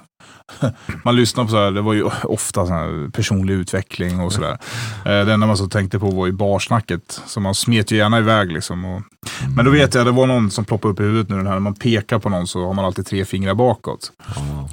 man 1.04 1.16
lyssnade 1.16 1.48
på 1.48 1.52
så 1.52 1.58
här, 1.58 1.72
det 1.72 1.82
var 1.82 1.94
ju 1.94 2.04
ofta 2.24 2.66
så 2.66 2.74
här 2.74 3.10
personlig 3.12 3.54
utveckling 3.54 4.20
och 4.20 4.34
sådär. 4.34 4.58
Eh, 5.06 5.26
Det 5.26 5.34
enda 5.34 5.48
man 5.48 5.58
så 5.58 5.68
tänkte 5.68 6.00
på 6.00 6.10
var 6.12 6.26
ju 6.26 6.32
barsnacket. 6.32 7.22
Så 7.26 7.40
man 7.40 7.56
smet 7.56 7.92
ju 7.92 7.96
gärna 7.98 8.18
iväg 8.20 8.52
liksom. 8.52 8.86
Och, 8.86 9.02
men 9.56 9.66
då 9.66 9.72
vet 9.72 9.94
jag, 9.96 10.06
det 10.06 10.12
var 10.12 10.28
någon 10.28 10.52
som 10.52 10.66
ploppade 10.66 10.92
upp 10.94 11.00
i 11.00 11.04
huvudet 11.04 11.30
nu, 11.30 11.36
den 11.36 11.48
här, 11.48 11.54
när 11.54 11.60
man 11.60 11.76
pekar 11.76 12.20
på 12.20 12.30
någon 12.30 12.48
så 12.48 12.66
har 12.68 12.74
man 12.74 12.86
alltid 12.86 13.06
tre 13.06 13.26
fingrar 13.26 13.54
bakåt. 13.54 14.12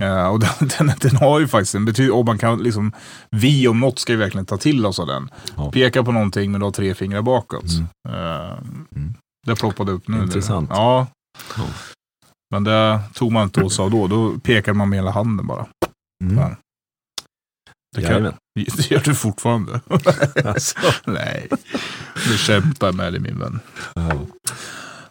Eh, 0.00 0.26
och 0.28 0.40
den, 0.58 0.68
den, 0.78 0.92
den 1.00 1.16
har 1.16 1.40
ju 1.40 1.48
faktiskt 1.48 1.74
en 1.74 1.84
betydelse, 1.84 2.12
och 2.12 2.24
man 2.26 2.38
kan 2.38 2.58
liksom, 2.62 2.92
vi 3.30 3.68
om 3.68 3.80
något 3.80 3.98
ska 3.98 4.12
ju 4.12 4.18
verkligen 4.18 4.46
ta 4.46 4.56
till 4.56 4.86
oss 4.86 4.98
av 4.98 5.06
den. 5.06 5.30
Peka 5.72 6.02
på 6.04 6.12
någonting 6.12 6.50
men 6.50 6.60
du 6.60 6.66
har 6.66 6.70
tre 6.72 6.94
fingrar 6.94 7.22
bakåt. 7.22 7.64
Mm. 8.08 9.14
Det 9.50 9.56
ploppade 9.56 9.92
upp 9.92 10.08
nu. 10.08 10.22
Intressant. 10.22 10.70
Ja. 10.72 11.06
Men 12.50 12.64
det 12.64 13.00
tog 13.14 13.32
man 13.32 13.42
inte 13.42 13.62
åt 13.62 13.72
sig 13.72 13.82
av 13.82 13.90
då. 13.90 14.06
Då 14.06 14.38
pekade 14.38 14.78
man 14.78 14.88
med 14.88 14.98
hela 14.98 15.10
handen 15.10 15.46
bara. 15.46 15.66
Mm. 16.24 16.54
Det, 17.96 18.02
kan, 18.02 18.10
Jajamän. 18.10 18.34
det 18.54 18.90
gör 18.90 19.00
du 19.00 19.14
fortfarande. 19.14 19.80
Alltså. 20.44 20.78
Nej, 21.04 21.48
nu 22.30 22.36
kämpar 22.36 22.92
med 22.92 23.12
dig 23.12 23.20
min 23.20 23.38
vän. 23.38 23.60
Ja. 23.94 24.12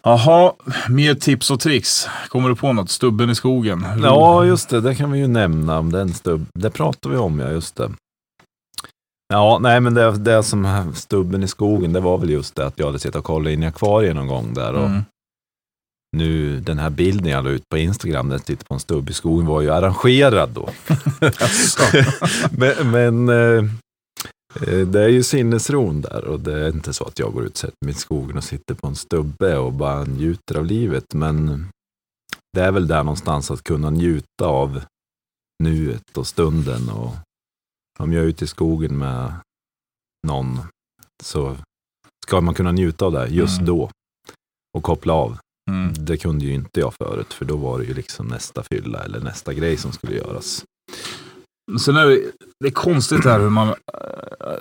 Jaha, 0.02 0.52
mer 0.88 1.14
tips 1.14 1.50
och 1.50 1.60
tricks. 1.60 2.08
Kommer 2.28 2.48
du 2.48 2.56
på 2.56 2.72
något? 2.72 2.90
Stubben 2.90 3.30
i 3.30 3.34
skogen? 3.34 3.86
Ja, 4.02 4.44
just 4.44 4.68
det. 4.68 4.80
Det 4.80 4.94
kan 4.94 5.12
vi 5.12 5.18
ju 5.18 5.26
nämna. 5.26 5.78
om 5.78 5.92
Den 5.92 6.14
stubb. 6.14 6.46
Det 6.54 6.70
pratar 6.70 7.10
vi 7.10 7.16
om, 7.16 7.38
ja. 7.38 7.50
Just 7.50 7.76
det. 7.76 7.92
Ja, 9.32 9.58
nej 9.58 9.80
men 9.80 9.94
det, 9.94 10.18
det 10.18 10.42
som 10.42 10.92
stubben 10.94 11.42
i 11.42 11.48
skogen, 11.48 11.92
det 11.92 12.00
var 12.00 12.18
väl 12.18 12.30
just 12.30 12.54
det 12.54 12.66
att 12.66 12.78
jag 12.78 12.86
hade 12.86 12.98
suttit 12.98 13.16
och 13.16 13.24
kollat 13.24 13.50
in 13.52 13.62
i 13.62 13.66
akvariet 13.66 14.14
någon 14.16 14.26
gång 14.26 14.54
där. 14.54 14.72
Och 14.74 14.86
Mm. 14.86 15.02
nu, 16.16 16.60
den 16.60 16.78
här 16.78 16.90
bilden 16.90 17.32
jag 17.32 17.44
la 17.44 17.50
ut 17.50 17.68
på 17.68 17.78
Instagram, 17.78 18.28
där 18.28 18.34
jag 18.36 18.46
sitter 18.46 18.64
på 18.66 18.74
en 18.74 18.80
stubb 18.80 19.10
i 19.10 19.12
skogen, 19.12 19.46
var 19.46 19.60
ju 19.60 19.70
arrangerad 19.70 20.50
då. 20.50 20.68
Men 22.50 22.90
men 22.90 23.28
eh, 23.28 23.64
det 24.86 25.00
är 25.00 25.08
ju 25.08 25.22
sinnesron 25.22 26.00
där 26.00 26.24
och 26.24 26.40
det 26.40 26.60
är 26.64 26.68
inte 26.68 26.92
så 26.92 27.04
att 27.04 27.18
jag 27.18 27.32
går 27.32 27.44
ut 27.44 27.56
sätter 27.56 27.84
mig 27.84 27.94
i 27.94 27.98
skogen 27.98 28.36
och 28.36 28.44
sitter 28.44 28.74
på 28.74 28.86
en 28.86 28.96
stubbe 28.96 29.56
och 29.58 29.72
bara 29.72 30.04
njuter 30.04 30.58
av 30.58 30.66
livet. 30.66 31.14
Men 31.14 31.68
det 32.52 32.60
är 32.62 32.72
väl 32.72 32.86
där 32.86 33.04
någonstans 33.04 33.50
att 33.50 33.62
kunna 33.64 33.90
njuta 33.90 34.46
av 34.46 34.80
nuet 35.62 36.16
och 36.16 36.26
stunden. 36.26 36.88
Och 36.88 37.14
om 38.02 38.12
jag 38.12 38.22
är 38.24 38.28
ute 38.28 38.44
i 38.44 38.48
skogen 38.48 38.98
med 38.98 39.32
någon 40.26 40.58
så 41.22 41.56
ska 42.26 42.40
man 42.40 42.54
kunna 42.54 42.72
njuta 42.72 43.04
av 43.04 43.12
det 43.12 43.26
just 43.28 43.60
Mm. 43.60 43.66
då 43.66 43.90
och 44.78 44.82
koppla 44.82 45.12
av. 45.12 45.38
Mm. 45.70 45.94
Det 45.98 46.16
kunde 46.16 46.44
ju 46.44 46.54
inte 46.54 46.80
jag 46.80 46.94
förut, 46.94 47.32
för 47.32 47.44
då 47.44 47.56
var 47.56 47.78
det 47.78 47.84
ju 47.84 47.94
liksom 47.94 48.26
nästa 48.26 48.62
fylla 48.62 48.98
eller 49.04 49.20
nästa 49.20 49.54
grej 49.54 49.76
som 49.76 49.92
skulle 49.92 50.16
göras. 50.16 50.64
Sen 51.80 51.96
är 51.96 52.06
det, 52.06 52.32
det 52.60 52.66
är 52.66 52.72
konstigt 52.72 53.24
här 53.24 53.40
hur 53.40 53.50
man... 53.50 53.74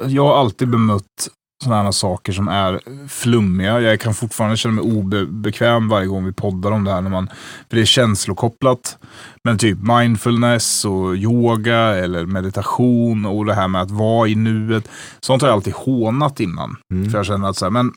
Jag 0.07 0.23
har 0.23 0.37
alltid 0.37 0.69
bemött 0.69 1.29
sådana 1.63 1.91
saker 1.91 2.33
som 2.33 2.47
är 2.47 2.79
flummiga. 3.07 3.81
Jag 3.81 3.99
kan 3.99 4.13
fortfarande 4.13 4.57
känna 4.57 4.75
mig 4.75 4.83
obekväm 4.83 5.89
varje 5.89 6.07
gång 6.07 6.25
vi 6.25 6.31
poddar 6.31 6.71
om 6.71 6.83
det 6.83 6.91
här. 6.91 7.01
När 7.01 7.09
man, 7.09 7.27
för 7.69 7.75
det 7.75 7.81
är 7.81 7.85
känslokopplat. 7.85 8.97
Men 9.43 9.57
typ 9.57 9.77
mindfulness 9.81 10.85
och 10.85 11.15
yoga 11.15 11.77
eller 11.77 12.25
meditation 12.25 13.25
och 13.25 13.45
det 13.45 13.53
här 13.53 13.67
med 13.67 13.81
att 13.81 13.91
vara 13.91 14.27
i 14.27 14.35
nuet. 14.35 14.89
Sånt 15.19 15.41
har 15.41 15.49
jag 15.49 15.55
alltid 15.55 15.73
hånat 15.73 16.39
innan. 16.39 16.75
Mm. 16.93 17.09
För 17.09 17.17
jag 17.17 17.25
känner 17.25 17.49
att 17.49 17.57
så 17.57 17.65
här, 17.65 17.71
men 17.71 17.91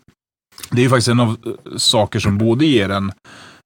det 0.71 0.81
är 0.81 0.83
ju 0.83 0.89
faktiskt 0.89 1.09
en 1.09 1.21
av 1.21 1.29
eh, 1.29 1.77
saker 1.77 2.19
som 2.21 2.39
både 2.39 2.67
ger 2.67 2.91
en, 2.91 3.13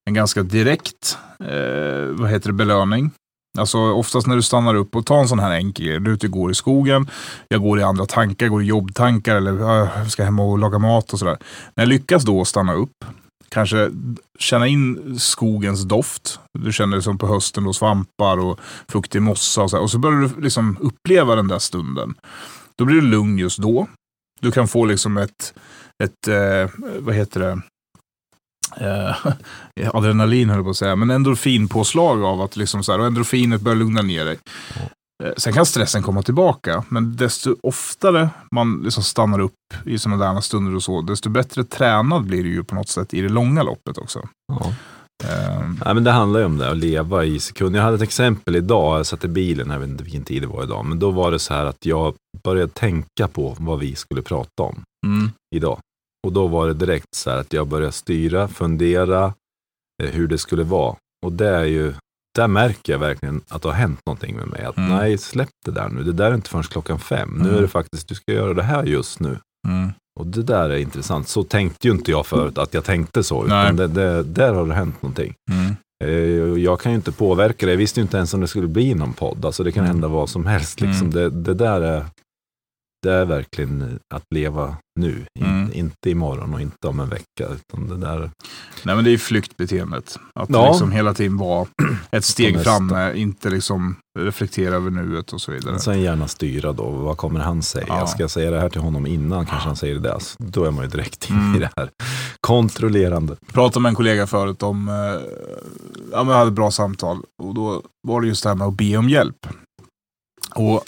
en 0.09 0.14
ganska 0.14 0.42
direkt 0.42 1.18
eh, 1.40 2.18
vad 2.18 2.30
heter 2.30 2.48
det, 2.48 2.52
belöning. 2.52 3.11
Alltså 3.58 3.78
oftast 3.78 4.26
när 4.26 4.36
du 4.36 4.42
stannar 4.42 4.74
upp 4.74 4.96
och 4.96 5.06
tar 5.06 5.18
en 5.18 5.28
sån 5.28 5.38
här 5.38 5.50
enkel 5.50 5.86
grej. 5.86 6.00
Du 6.00 6.10
är 6.10 6.14
ute 6.14 6.26
och 6.26 6.32
går 6.32 6.50
i 6.50 6.54
skogen, 6.54 7.10
jag 7.48 7.62
går 7.62 7.80
i 7.80 7.82
andra 7.82 8.06
tankar, 8.06 8.48
går 8.48 8.62
i 8.62 8.66
jobbtankar 8.66 9.36
eller 9.36 9.60
äh, 9.60 9.88
jag 9.98 10.10
ska 10.10 10.24
hem 10.24 10.38
och 10.38 10.58
laga 10.58 10.78
mat 10.78 11.12
och 11.12 11.18
sådär. 11.18 11.36
När 11.74 11.84
jag 11.84 11.88
lyckas 11.88 12.24
då 12.24 12.44
stanna 12.44 12.74
upp, 12.74 13.04
kanske 13.48 13.90
känna 14.38 14.66
in 14.66 15.16
skogens 15.18 15.82
doft. 15.82 16.40
Du 16.58 16.72
känner 16.72 16.96
det 16.96 17.02
som 17.02 17.18
på 17.18 17.26
hösten 17.26 17.64
då 17.64 17.72
svampar 17.72 18.38
och 18.38 18.60
fuktig 18.88 19.22
mossa 19.22 19.62
och 19.62 19.70
så 19.70 19.76
här. 19.76 19.82
Och 19.82 19.90
så 19.90 19.98
börjar 19.98 20.20
du 20.20 20.40
liksom 20.40 20.76
uppleva 20.80 21.34
den 21.34 21.48
där 21.48 21.58
stunden. 21.58 22.14
Då 22.76 22.84
blir 22.84 23.00
du 23.00 23.06
lugn 23.06 23.38
just 23.38 23.58
då. 23.58 23.86
Du 24.40 24.52
kan 24.52 24.68
få 24.68 24.84
liksom 24.84 25.16
ett, 25.16 25.54
ett 26.04 26.28
eh, 26.28 26.70
vad 26.98 27.14
heter 27.14 27.40
det, 27.40 27.60
eh, 28.76 29.16
adrenalin 29.96 30.48
höll 30.48 30.59
jag 30.59 30.64
på 30.66 30.70
att 30.70 30.76
säga, 30.76 30.96
men 30.96 31.11
endorfinpåslag 31.11 32.22
av 32.24 32.40
att 32.40 32.57
liksom 32.57 32.83
så 32.83 32.92
här, 32.92 32.98
och 32.98 33.07
endorfinet 33.07 33.61
börjar 33.61 33.76
lugna 33.76 34.02
ner 34.02 34.24
dig. 34.24 34.38
Eh, 35.24 35.33
Sen 35.37 35.52
kan 35.52 35.66
stressen 35.66 36.02
komma 36.02 36.22
tillbaka, 36.22 36.85
men 36.88 37.16
desto 37.16 37.57
oftare 37.62 38.29
man 38.55 38.81
liksom 38.85 39.02
stannar 39.02 39.38
upp 39.40 39.52
i 39.85 39.98
sådana 39.98 40.35
där 40.35 40.40
stunder 40.40 40.74
och 40.74 40.83
så, 40.83 41.00
desto 41.02 41.29
bättre 41.31 41.64
tränad 41.64 42.24
blir 42.24 42.44
du 42.44 42.50
ju 42.50 42.64
på 42.64 42.74
något 42.74 42.88
sätt 42.88 43.14
i 43.14 43.20
det 43.20 43.29
långa 43.29 43.62
loppet 43.62 43.98
också. 43.98 44.29
Ja. 44.52 44.72
Eh, 45.24 45.61
Nej, 45.85 45.94
men 45.94 46.05
det 46.05 46.11
handlar 46.11 46.40
ju 46.40 46.46
om 46.46 46.59
det, 46.59 46.70
att 46.70 46.76
leva 46.76 47.24
i 47.24 47.38
sekunder. 47.40 47.79
Jag 47.79 47.85
hade 47.85 47.96
ett 47.96 48.02
exempel 48.02 48.57
idag, 48.57 48.98
jag 48.98 49.07
satt 49.07 49.24
i 49.24 49.29
bilen, 49.29 49.70
jag 49.70 49.79
vet 49.79 49.88
inte 49.88 50.05
vilken 50.05 50.24
tid 50.24 50.42
det 50.42 50.46
var 50.46 50.62
idag, 50.62 50.85
men 50.85 50.98
då 50.98 51.11
var 51.11 51.31
det 51.31 51.38
så 51.38 51.55
här 51.55 51.64
att 51.64 51.87
jag 51.87 52.14
började 52.44 52.72
tänka 52.72 53.29
på 53.29 53.57
vad 53.59 53.79
vi 53.79 53.94
skulle 53.94 54.22
prata 54.22 54.62
om 54.62 54.83
mm, 55.07 55.31
idag. 55.57 55.79
Och 56.26 56.33
då 56.33 56.46
var 56.46 56.66
det 56.66 56.74
direkt 56.74 57.14
så 57.14 57.31
här 57.31 57.37
att 57.38 57.52
jag 57.52 57.66
började 57.68 57.92
styra, 57.92 58.48
fundera 58.48 59.24
eh, 60.02 60.11
hur 60.11 60.29
det 60.29 60.38
skulle 60.38 60.64
vara. 60.64 60.96
Och 61.26 61.33
det 61.33 61.48
är 61.48 61.64
ju, 61.64 61.92
där 62.38 62.48
märker 62.48 62.92
jag 62.92 62.98
verkligen 63.00 63.40
att 63.48 63.62
det 63.62 63.68
har 63.68 63.74
hänt 63.74 64.00
någonting 64.07 64.37
med 64.37 64.46
mig. 64.48 64.64
Att 64.64 64.76
Mm. 64.76 64.90
nej, 64.90 65.18
släpp 65.18 65.48
det 65.64 65.70
där 65.70 65.88
nu. 65.88 66.02
Det 66.02 66.12
där 66.12 66.31
är 66.31 66.35
inte 66.35 66.50
förrän 66.50 66.64
klockan 66.64 66.98
fem. 66.98 67.31
Nu 67.38 67.44
Mm. 67.48 67.57
är 67.59 67.62
det 67.62 67.68
faktiskt, 67.68 68.09
du 68.09 68.14
ska 68.14 68.33
göra 68.33 68.55
det 68.55 68.62
här 68.62 68.85
just 68.85 69.20
nu. 69.20 69.38
mm, 69.68 69.90
Och 70.20 70.26
det 70.26 70.42
där 70.42 70.70
är 70.70 70.76
intressant. 70.76 71.29
Så 71.29 71.42
tänkte 71.44 71.88
ju 71.88 71.94
inte 71.94 72.11
jag 72.11 72.26
förut, 72.26 72.59
att 72.59 72.74
jag 72.74 72.85
tänkte 72.85 73.22
så. 73.24 73.44
Utan 73.46 73.76
det, 73.76 73.87
det, 73.87 74.22
där 74.22 74.52
har 74.55 74.66
det 74.66 74.74
hänt 74.74 75.02
någonting. 75.02 75.35
mm, 75.50 75.76
Eh, 76.05 76.11
Jag 76.62 76.81
kan 76.81 76.92
ju 76.92 76.96
inte 76.96 77.12
påverka 77.12 77.66
det. 77.66 77.72
Jag 77.72 77.76
visste 77.79 78.00
ju 78.00 78.02
inte 78.02 78.16
ens 78.16 78.35
om 78.35 78.40
det 78.40 78.48
skulle 78.48 78.66
bli 78.66 78.94
någon 78.94 79.12
podd. 79.12 79.44
Alltså 79.44 79.64
det 79.64 79.72
kan 79.72 79.85
Mm. 79.85 79.94
hända 79.94 80.09
vad 80.09 80.29
som 80.29 80.46
helst. 80.46 80.81
Liksom. 80.81 81.07
Mm. 81.07 81.11
Det, 81.11 81.31
det 81.31 81.55
där 81.55 81.81
är, 81.81 82.05
det 83.06 83.12
är 83.12 83.24
verkligen 83.24 83.98
att 84.14 84.24
leva 84.34 84.76
nu. 85.00 85.26
In, 85.40 85.46
Mm. 85.46 85.70
Inte 85.72 86.10
imorgon 86.10 86.54
och 86.54 86.60
inte 86.60 86.88
om 86.88 87.00
en 87.00 87.08
vecka. 87.08 87.24
Utan 87.54 87.88
det 87.88 87.96
där, 87.96 88.30
Nej 88.82 88.94
men 88.96 89.04
det 89.04 89.10
är 89.10 89.18
flyktbeteendet. 89.18 90.18
Att 90.40 90.50
Ja. 90.50 90.68
liksom 90.70 90.92
hela 90.92 91.14
tiden 91.14 91.36
vara 91.36 91.66
ett 92.10 92.24
steg 92.24 92.60
framme, 92.62 93.12
inte 93.14 93.50
liksom 93.50 93.96
reflektera 94.18 94.74
över 94.74 94.90
nuet 94.90 95.32
och 95.32 95.40
så 95.40 95.52
vidare. 95.52 95.78
sen 95.78 96.00
gärna 96.00 96.28
styra 96.28 96.72
då. 96.72 96.90
Vad 96.90 97.16
kommer 97.16 97.40
han 97.40 97.62
säga? 97.62 97.86
Ja. 97.88 98.06
Ska 98.06 98.22
jag 98.22 98.30
säga 98.30 98.50
det 98.50 98.60
här 98.60 98.68
till 98.68 98.80
honom 98.80 99.06
innan? 99.06 99.46
Kanske 99.46 99.68
han 99.68 99.76
säger 99.76 99.98
det. 99.98 100.14
Alltså, 100.14 100.36
då 100.38 100.64
är 100.64 100.70
man 100.70 100.84
ju 100.84 100.90
direkt 100.90 101.30
inne 101.30 101.38
Mm. 101.40 101.56
i 101.56 101.58
det 101.58 101.70
här. 101.76 101.90
Kontrollerande. 102.40 103.36
pratade 103.52 103.82
med 103.82 103.88
en 103.90 103.94
kollega 103.96 104.26
förut 104.26 104.62
om, 104.62 104.88
eh, 104.88 104.94
ja 106.12 106.18
men 106.24 106.28
jag 106.28 106.34
hade 106.38 106.48
ett 106.48 106.54
bra 106.54 106.70
samtal 106.70 107.18
och 107.42 107.54
då 107.54 107.82
var 108.08 108.20
det 108.20 108.26
just 108.26 108.42
det 108.42 108.48
här 108.48 108.56
med 108.56 108.66
att 108.66 108.74
be 108.76 108.96
om 108.96 109.08
hjälp. 109.08 109.46
Och 110.54 110.84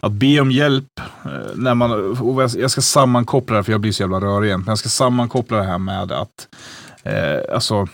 att 0.00 0.12
be 0.12 0.40
om 0.40 0.50
hjälp, 0.50 1.00
eh, 1.24 1.30
när 1.54 1.74
man, 1.74 1.92
och 2.20 2.42
jag- 2.42 2.70
ska 2.70 2.80
sammankoppla 2.80 3.56
det, 3.56 3.64
för 3.64 3.72
jag 3.72 3.80
blir 3.80 3.92
så 3.92 4.02
jävla 4.02 4.20
rörig 4.20 4.48
egentligen. 4.48 4.70
jag 4.72 4.78
ska 4.78 4.88
sammankoppla 4.88 5.56
det 5.56 5.64
här 5.64 5.78
med 5.78 6.12
att, 6.12 6.48
eh, 7.02 7.54
alltså, 7.54 7.86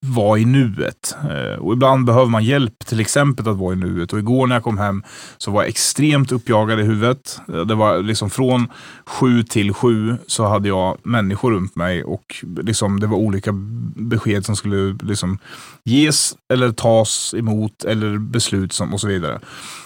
vara 0.00 0.38
i 0.38 0.44
nuet. 0.44 1.16
Eh, 1.30 1.58
och 1.58 1.72
ibland 1.72 2.06
behöver 2.06 2.26
man 2.26 2.44
hjälp, 2.44 2.78
till 2.86 3.00
exempel 3.00 3.48
att 3.48 3.56
vara 3.56 3.72
i 3.72 3.76
nuet. 3.76 4.12
Och 4.12 4.18
igår 4.18 4.46
när 4.46 4.56
jag 4.56 4.62
kom 4.62 4.78
hem 4.78 5.02
så 5.38 5.50
var 5.50 5.62
jag 5.62 5.68
extremt 5.68 6.32
uppjagad 6.32 6.80
i 6.80 6.82
huvudet. 6.82 7.40
Eh, 7.48 7.60
det 7.60 7.74
var 7.74 8.02
liksom 8.02 8.30
från 8.30 8.66
sju 9.06 9.42
till 9.42 9.72
sju 9.72 10.16
så 10.26 10.46
hade 10.46 10.68
jag 10.68 10.98
människor 11.02 11.52
runt 11.52 11.76
mig 11.76 12.04
och 12.04 12.44
liksom 12.62 13.00
det 13.00 13.06
var 13.06 13.16
olika 13.16 13.50
besked 13.96 14.44
som 14.44 14.56
skulle 14.56 14.96
liksom 15.02 15.38
ges 15.84 16.36
eller 16.52 16.72
tas 16.72 17.34
emot 17.34 17.84
eller 17.84 18.18
beslut 18.18 18.72
som, 18.72 18.94
och 18.94 19.00
så 19.00 19.08
vidare. 19.08 19.40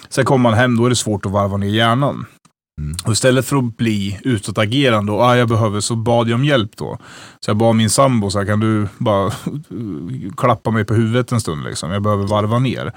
Sen 0.09 0.25
kommer 0.25 0.43
man 0.43 0.59
hem, 0.59 0.77
då 0.77 0.85
är 0.85 0.91
det 0.91 0.97
svårt 0.97 1.27
att 1.27 1.33
varva 1.33 1.57
ner 1.57 1.69
hjärnan. 1.69 2.27
Mm. 2.81 2.97
Och 3.05 3.13
istället 3.13 3.47
för 3.47 3.57
att 3.57 3.77
bli 3.77 4.21
utåtagerande 4.23 5.13
och 5.13 5.23
ah, 5.23 5.37
jag 5.37 5.49
behöver 5.49 5.81
så 5.81 5.97
bad 5.97 6.29
jag 6.29 6.35
om 6.35 6.45
hjälp 6.45 6.77
då. 6.77 6.99
Så 7.41 7.51
jag 7.51 7.57
bad 7.57 7.77
min 7.77 7.91
sambo, 7.91 8.31
så 8.31 8.39
här, 8.39 8.47
kan 8.47 8.61
du 8.61 8.89
bara 8.99 9.33
klappa 10.37 10.71
mig 10.71 10.85
på 10.85 10.95
huvudet 10.95 11.33
en 11.33 11.41
stund 11.41 11.65
liksom. 11.65 11.91
Jag 11.91 12.03
behöver 12.03 12.27
varva 12.27 12.59
ner. 12.59 12.93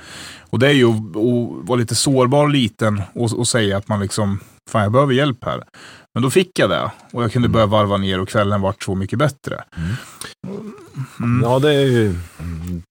Och 0.50 0.60
det 0.60 0.68
är 0.68 0.74
ju 0.74 0.90
att 0.90 1.68
vara 1.68 1.80
lite 1.80 1.96
sårbar 1.96 2.44
och 2.44 2.50
liten 2.50 3.02
och, 3.14 3.40
och 3.40 3.48
säga 3.48 3.78
att 3.78 3.88
man 3.88 4.00
liksom, 4.00 4.40
fan 4.70 4.84
jag 4.84 4.92
behöver 4.92 5.14
hjälp 5.14 5.46
här. 5.46 5.64
Men 6.14 6.24
då 6.24 6.30
fick 6.30 6.60
jag 6.60 6.70
det 6.70 6.92
och 7.14 7.24
jag 7.24 7.32
kunde 7.32 7.50
börja 7.50 7.66
varva 7.66 7.98
ner 7.98 8.20
och 8.20 8.30
kvällen 8.30 8.62
vart 8.62 8.84
så 8.84 8.96
mycket 8.96 9.20
bättre. 9.20 9.64
Mm. 9.78 10.74
Ja, 11.44 11.60
det 11.60 11.74
är 11.74 11.86
ju, 11.86 12.16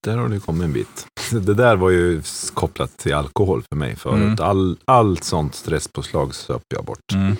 där 0.03 0.17
har 0.17 0.29
det 0.29 0.39
kommit 0.39 0.63
en 0.63 0.73
bit. 0.73 1.07
Det 1.31 1.53
där 1.53 1.75
var 1.75 1.89
ju 1.89 2.21
kopplat 2.53 2.97
till 2.97 3.13
alkohol 3.13 3.63
för 3.71 3.75
mig 3.75 3.95
förut. 3.95 4.39
Mm. 4.39 4.49
All, 4.49 4.77
allt 4.85 5.23
sånt 5.23 5.55
stresspåslag 5.55 6.35
söp 6.35 6.61
jag 6.75 6.85
bort. 6.85 7.11
Mm. 7.13 7.35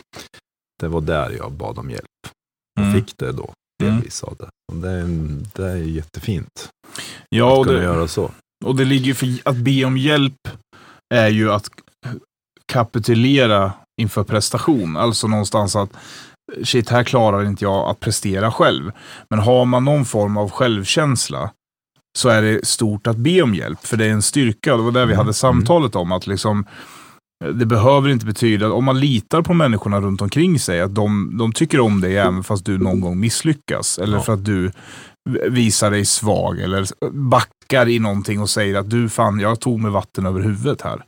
Det 0.81 0.87
var 0.87 1.01
där 1.01 1.29
jag 1.29 1.51
bad 1.51 1.77
om 1.79 1.89
hjälp. 1.89 2.05
Och 2.79 2.85
Mm. 2.85 2.93
fick 2.95 3.17
det 3.17 3.31
då, 3.31 3.53
Mm. 3.83 3.95
delvis 3.95 4.23
av 4.23 4.35
det. 4.39 4.49
Och 4.71 4.77
det, 4.79 4.89
är, 4.91 5.07
det 5.55 5.71
är 5.71 5.75
jättefint 5.75 6.69
Ja, 7.29 7.59
att 7.61 7.67
kunna 7.67 7.77
det, 7.79 7.83
göra 7.83 8.07
så. 8.07 8.31
Och 8.65 8.75
det 8.75 8.85
ligger 8.85 9.13
för 9.13 9.27
att 9.45 9.55
be 9.55 9.85
om 9.85 9.97
hjälp 9.97 10.47
är 11.13 11.27
ju 11.27 11.51
att 11.51 11.69
kapitulera 12.65 13.71
inför 14.01 14.23
prestation. 14.23 14.97
Alltså 14.97 15.27
någonstans 15.27 15.75
att 15.75 15.89
shit, 16.63 16.89
här 16.89 17.03
klarar 17.03 17.45
inte 17.45 17.63
jag 17.65 17.89
att 17.89 17.99
prestera 17.99 18.51
själv. 18.51 18.91
Men 19.29 19.39
har 19.39 19.65
man 19.65 19.85
någon 19.85 20.05
form 20.05 20.37
av 20.37 20.49
självkänsla 20.51 21.51
så 22.17 22.29
är 22.29 22.41
det 22.41 22.65
stort 22.65 23.07
att 23.07 23.17
be 23.17 23.41
om 23.41 23.55
hjälp. 23.55 23.85
För 23.87 23.97
det 23.97 24.05
är 24.05 24.09
en 24.09 24.21
styrka. 24.21 24.77
Det 24.77 24.83
var 24.83 24.91
där 24.91 25.05
vi 25.05 25.13
Mm. 25.13 25.17
hade 25.17 25.33
samtalet 25.33 25.95
om 25.95 26.11
att 26.11 26.27
liksom 26.27 26.65
det 27.53 27.65
behöver 27.65 28.09
inte 28.09 28.25
betyda, 28.25 28.71
om 28.71 28.83
man 28.85 28.99
litar 28.99 29.41
på 29.41 29.53
människorna 29.53 30.01
runt 30.01 30.21
omkring 30.21 30.59
sig, 30.59 30.81
att 30.81 30.95
de, 30.95 31.37
de 31.37 31.51
tycker 31.51 31.79
om 31.79 32.01
dig 32.01 32.17
även 32.17 32.43
fast 32.43 32.65
du 32.65 32.77
någon 32.77 33.01
gång 33.01 33.19
misslyckas. 33.19 33.99
Eller 33.99 34.17
Ja. 34.17 34.23
för 34.23 34.33
att 34.33 34.45
du 34.45 34.71
visar 35.49 35.91
dig 35.91 36.05
svag 36.05 36.59
eller 36.59 36.85
backar 37.11 37.89
i 37.89 37.99
någonting 37.99 38.41
och 38.41 38.49
säger 38.49 38.75
att 38.75 38.89
du 38.89 39.09
fan, 39.09 39.39
jag 39.39 39.59
tog 39.61 39.79
mig 39.79 39.91
vatten 39.91 40.25
över 40.25 40.41
huvudet 40.41 40.81
här. 40.81 41.03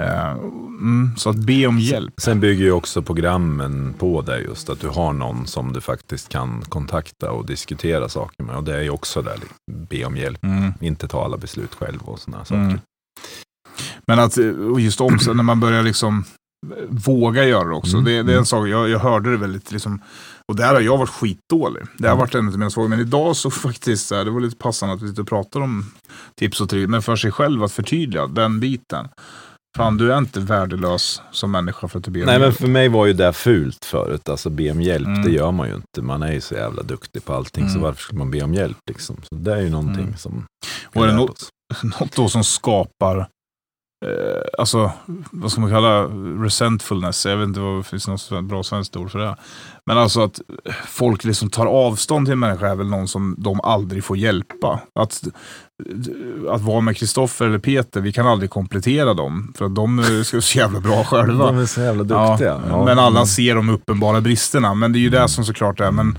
Eh, 0.00 0.30
mm, 0.30 1.10
så 1.16 1.30
att 1.30 1.36
be 1.36 1.66
om 1.66 1.78
hjälp. 1.78 2.14
Sen 2.20 2.40
bygger 2.40 2.64
ju 2.64 2.72
också 2.72 3.02
programmen 3.02 3.94
på 3.98 4.22
det 4.22 4.40
just, 4.40 4.70
att 4.70 4.80
du 4.80 4.88
har 4.88 5.12
någon 5.12 5.46
som 5.46 5.72
du 5.72 5.80
faktiskt 5.80 6.28
kan 6.28 6.62
kontakta 6.68 7.30
och 7.30 7.46
diskutera 7.46 8.08
saker 8.08 8.42
med. 8.44 8.56
Och 8.56 8.64
det 8.64 8.76
är 8.76 8.82
ju 8.82 8.90
också 8.90 9.22
där, 9.22 9.34
liksom, 9.34 9.56
be 9.90 10.04
om 10.04 10.16
hjälp, 10.16 10.44
Mm. 10.44 10.72
inte 10.80 11.08
ta 11.08 11.24
alla 11.24 11.36
beslut 11.36 11.74
själv 11.74 11.98
och 12.02 12.18
sådana 12.18 12.44
saker. 12.44 12.60
Mm. 12.60 12.78
Men 14.06 14.18
att, 14.18 14.38
eh, 14.38 14.52
just 14.78 15.00
också 15.00 15.32
när 15.32 15.42
man 15.42 15.60
börjar 15.60 15.82
liksom 15.82 16.24
våga 16.88 17.44
göra 17.44 17.68
det 17.68 17.74
också. 17.74 17.96
Mm. 17.96 18.04
Det, 18.04 18.10
det 18.10 18.16
är 18.18 18.20
en 18.22 18.28
Mm. 18.30 18.44
sak, 18.44 18.68
jag, 18.68 18.88
jag 18.88 18.98
hörde 18.98 19.30
det 19.30 19.36
väldigt 19.36 19.72
liksom, 19.72 20.00
och 20.48 20.56
där 20.56 20.74
har 20.74 20.80
jag 20.80 20.98
varit 20.98 21.10
skitdålig. 21.10 21.82
Det 21.98 22.06
har 22.08 22.14
Mm. 22.14 22.20
varit 22.20 22.34
en 22.34 22.46
av 22.46 22.52
mina 22.52 22.70
svårigheter. 22.70 22.96
Men 22.96 23.06
idag 23.06 23.36
så 23.36 23.50
faktiskt, 23.50 24.08
det 24.08 24.30
var 24.30 24.40
lite 24.40 24.56
passande 24.56 24.94
att 24.94 25.02
vi 25.02 25.08
sitter 25.08 25.22
och 25.22 25.28
pratar 25.28 25.60
om 25.60 25.84
tips 26.34 26.60
och 26.60 26.68
tricks, 26.70 26.88
men 26.90 27.02
för 27.02 27.16
sig 27.16 27.32
själv 27.32 27.62
att 27.62 27.72
förtydliga 27.72 28.26
den 28.26 28.60
biten. 28.60 29.08
Fan, 29.76 29.96
du 29.96 30.12
är 30.12 30.18
inte 30.18 30.40
värdelös 30.40 31.22
som 31.32 31.50
människa 31.50 31.88
för 31.88 31.98
att 31.98 32.04
du 32.04 32.10
ber 32.10 32.20
om 32.20 32.26
Nej 32.26 32.38
men 32.38 32.42
hjälp. 32.48 32.56
för 32.58 32.66
mig 32.66 32.88
var 32.88 33.06
ju 33.06 33.12
det 33.12 33.32
fult 33.32 33.84
förut. 33.84 34.28
Alltså 34.28 34.50
be 34.50 34.70
om 34.70 34.80
hjälp, 34.82 35.06
Mm. 35.06 35.22
det 35.22 35.30
gör 35.30 35.52
man 35.52 35.68
ju 35.68 35.74
inte. 35.74 36.02
Man 36.02 36.22
är 36.22 36.32
ju 36.32 36.40
så 36.40 36.54
jävla 36.54 36.82
duktig 36.82 37.24
på 37.24 37.32
allting, 37.34 37.64
så 37.68 37.70
Mm. 37.70 37.82
varför 37.82 38.02
ska 38.02 38.16
man 38.16 38.30
be 38.30 38.42
om 38.42 38.54
hjälp 38.54 38.76
liksom? 38.90 39.16
Så 39.22 39.34
det 39.34 39.52
är 39.54 39.60
ju 39.60 39.70
någonting 39.70 40.02
Mm. 40.04 40.16
som... 40.16 40.46
Och 40.84 41.02
är 41.02 41.06
det 41.06 41.12
vi 41.12 41.16
nå- 41.18 41.26
lärt 41.26 41.30
oss. 41.30 41.48
något 42.00 42.16
då 42.16 42.28
som 42.28 42.44
skapar, 42.44 43.28
eh, 44.04 44.42
alltså 44.58 44.90
vad 45.30 45.52
ska 45.52 45.60
man 45.60 45.70
kalla 45.70 46.02
resentfulness? 46.44 47.26
Jag 47.26 47.36
vet 47.36 47.48
inte 47.48 47.60
vad 47.60 47.78
det 47.78 47.84
finns 47.84 48.08
något 48.08 48.44
bra 48.44 48.62
svenskt 48.62 48.96
ord 48.96 49.10
för 49.10 49.18
det. 49.18 49.36
Men 49.86 49.98
alltså 49.98 50.22
att 50.22 50.40
folk 50.86 51.24
liksom 51.24 51.50
tar 51.50 51.66
avstånd 51.66 52.26
till 52.26 52.32
en 52.32 52.38
människa 52.38 52.68
är 52.68 52.74
väl 52.74 52.86
någon 52.86 53.08
som 53.08 53.34
de 53.38 53.60
aldrig 53.60 54.04
får 54.04 54.16
hjälpa. 54.16 54.80
Att, 55.00 55.22
att 56.50 56.62
vara 56.62 56.80
med 56.80 56.96
Kristoffer 56.96 57.46
eller 57.46 57.58
Peter, 57.58 58.00
vi 58.00 58.12
kan 58.12 58.26
aldrig 58.26 58.50
komplettera 58.50 59.14
dem. 59.14 59.52
För 59.58 59.64
att 59.64 59.74
de 59.74 59.98
är 59.98 60.40
så 60.40 60.58
jävla 60.58 60.80
bra 60.80 61.04
själva. 61.04 61.46
De 61.46 61.58
är 61.58 61.66
så 61.66 61.80
jävla 61.80 62.04
Ja, 62.04 62.30
duktiga. 62.30 62.62
Ja, 62.68 62.84
men 62.84 62.98
alla 62.98 63.18
mm. 63.18 63.26
ser 63.26 63.54
de 63.54 63.68
uppenbara 63.68 64.20
bristerna. 64.20 64.74
Men 64.74 64.92
det 64.92 64.98
är 64.98 65.00
ju 65.00 65.10
det 65.10 65.28
som 65.28 65.44
såklart 65.44 65.80
är. 65.80 65.90
Men 65.90 66.18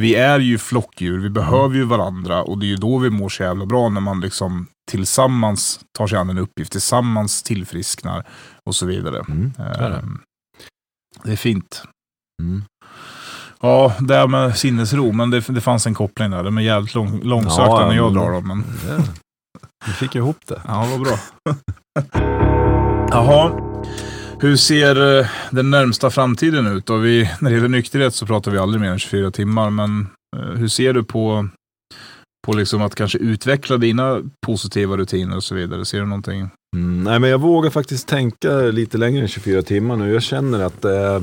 vi 0.00 0.14
är 0.14 0.38
ju 0.40 0.58
flockdjur, 0.58 1.18
vi 1.18 1.30
behöver 1.30 1.74
ju 1.76 1.84
varandra 1.84 2.42
och 2.42 2.58
det 2.58 2.66
är 2.66 2.68
ju 2.68 2.76
då 2.76 2.98
vi 2.98 3.10
mår 3.10 3.28
så 3.28 3.42
jävla 3.42 3.66
bra 3.66 3.88
när 3.88 4.00
man 4.00 4.20
liksom 4.20 4.66
tillsammans 4.90 5.80
tar 5.98 6.06
sig 6.06 6.18
an 6.18 6.30
en 6.30 6.38
uppgift, 6.38 6.72
tillsammans 6.72 7.42
tillfrisknar 7.42 8.26
och 8.66 8.74
så 8.74 8.86
vidare. 8.86 9.24
Mm, 9.28 9.52
så 9.56 9.62
är 9.62 9.90
det. 9.90 9.96
Ehm, 9.96 10.18
Det 11.24 11.32
är 11.32 11.36
fint. 11.36 11.82
Mm. 12.42 12.62
Ja, 13.60 13.94
det 14.00 14.14
här 14.14 14.26
med 14.26 14.58
sinnesro, 14.58 15.12
men 15.12 15.30
det, 15.30 15.40
det 15.40 15.60
fanns 15.60 15.86
en 15.86 15.94
koppling 15.94 16.30
där. 16.30 16.44
De 16.44 16.58
är 16.58 16.62
jävligt 16.62 16.94
lång, 16.94 17.20
långsökta 17.22 17.62
Ja, 17.64 17.86
när 17.88 17.96
jag 17.96 18.14
drar 18.14 18.32
dem. 18.32 18.48
Men, 18.48 18.60
Det, 18.86 19.04
vi 19.86 19.92
fick 19.92 20.14
ihop 20.14 20.38
det. 20.46 20.62
ja, 20.66 20.86
vad 20.90 21.00
bra. 21.00 21.18
Jaha. 23.10 23.52
Hur 24.42 24.56
ser 24.56 25.18
eh, 25.18 25.26
den 25.50 25.70
närmsta 25.70 26.10
framtiden 26.10 26.66
ut? 26.66 26.86
Då? 26.86 26.96
vi, 26.96 27.30
när 27.40 27.50
det 27.50 27.56
gäller 27.56 27.68
nykterhet 27.68 28.14
så 28.14 28.26
pratar 28.26 28.50
vi 28.50 28.58
aldrig 28.58 28.80
mer 28.80 28.90
än 28.90 28.98
24 28.98 29.30
timmar, 29.30 29.70
men 29.70 30.08
eh, 30.36 30.42
hur 30.42 30.68
ser 30.68 30.92
du 30.92 31.04
på, 31.04 31.48
på 32.46 32.52
liksom 32.52 32.82
att 32.82 32.94
kanske 32.94 33.18
utveckla 33.18 33.76
dina 33.76 34.22
positiva 34.46 34.96
rutiner 34.96 35.36
och 35.36 35.44
så 35.44 35.54
vidare? 35.54 35.84
Ser 35.84 36.00
du 36.00 36.06
någonting? 36.06 36.50
Mm, 36.76 37.04
nej, 37.04 37.18
men 37.18 37.30
jag 37.30 37.40
vågar 37.40 37.70
faktiskt 37.70 38.08
tänka 38.08 38.56
lite 38.58 38.98
längre 38.98 39.22
än 39.22 39.28
24 39.28 39.62
timmar 39.62 39.96
nu. 39.96 40.12
Jag 40.12 40.22
känner 40.22 40.60
att 40.60 40.84
eh, 40.84 41.22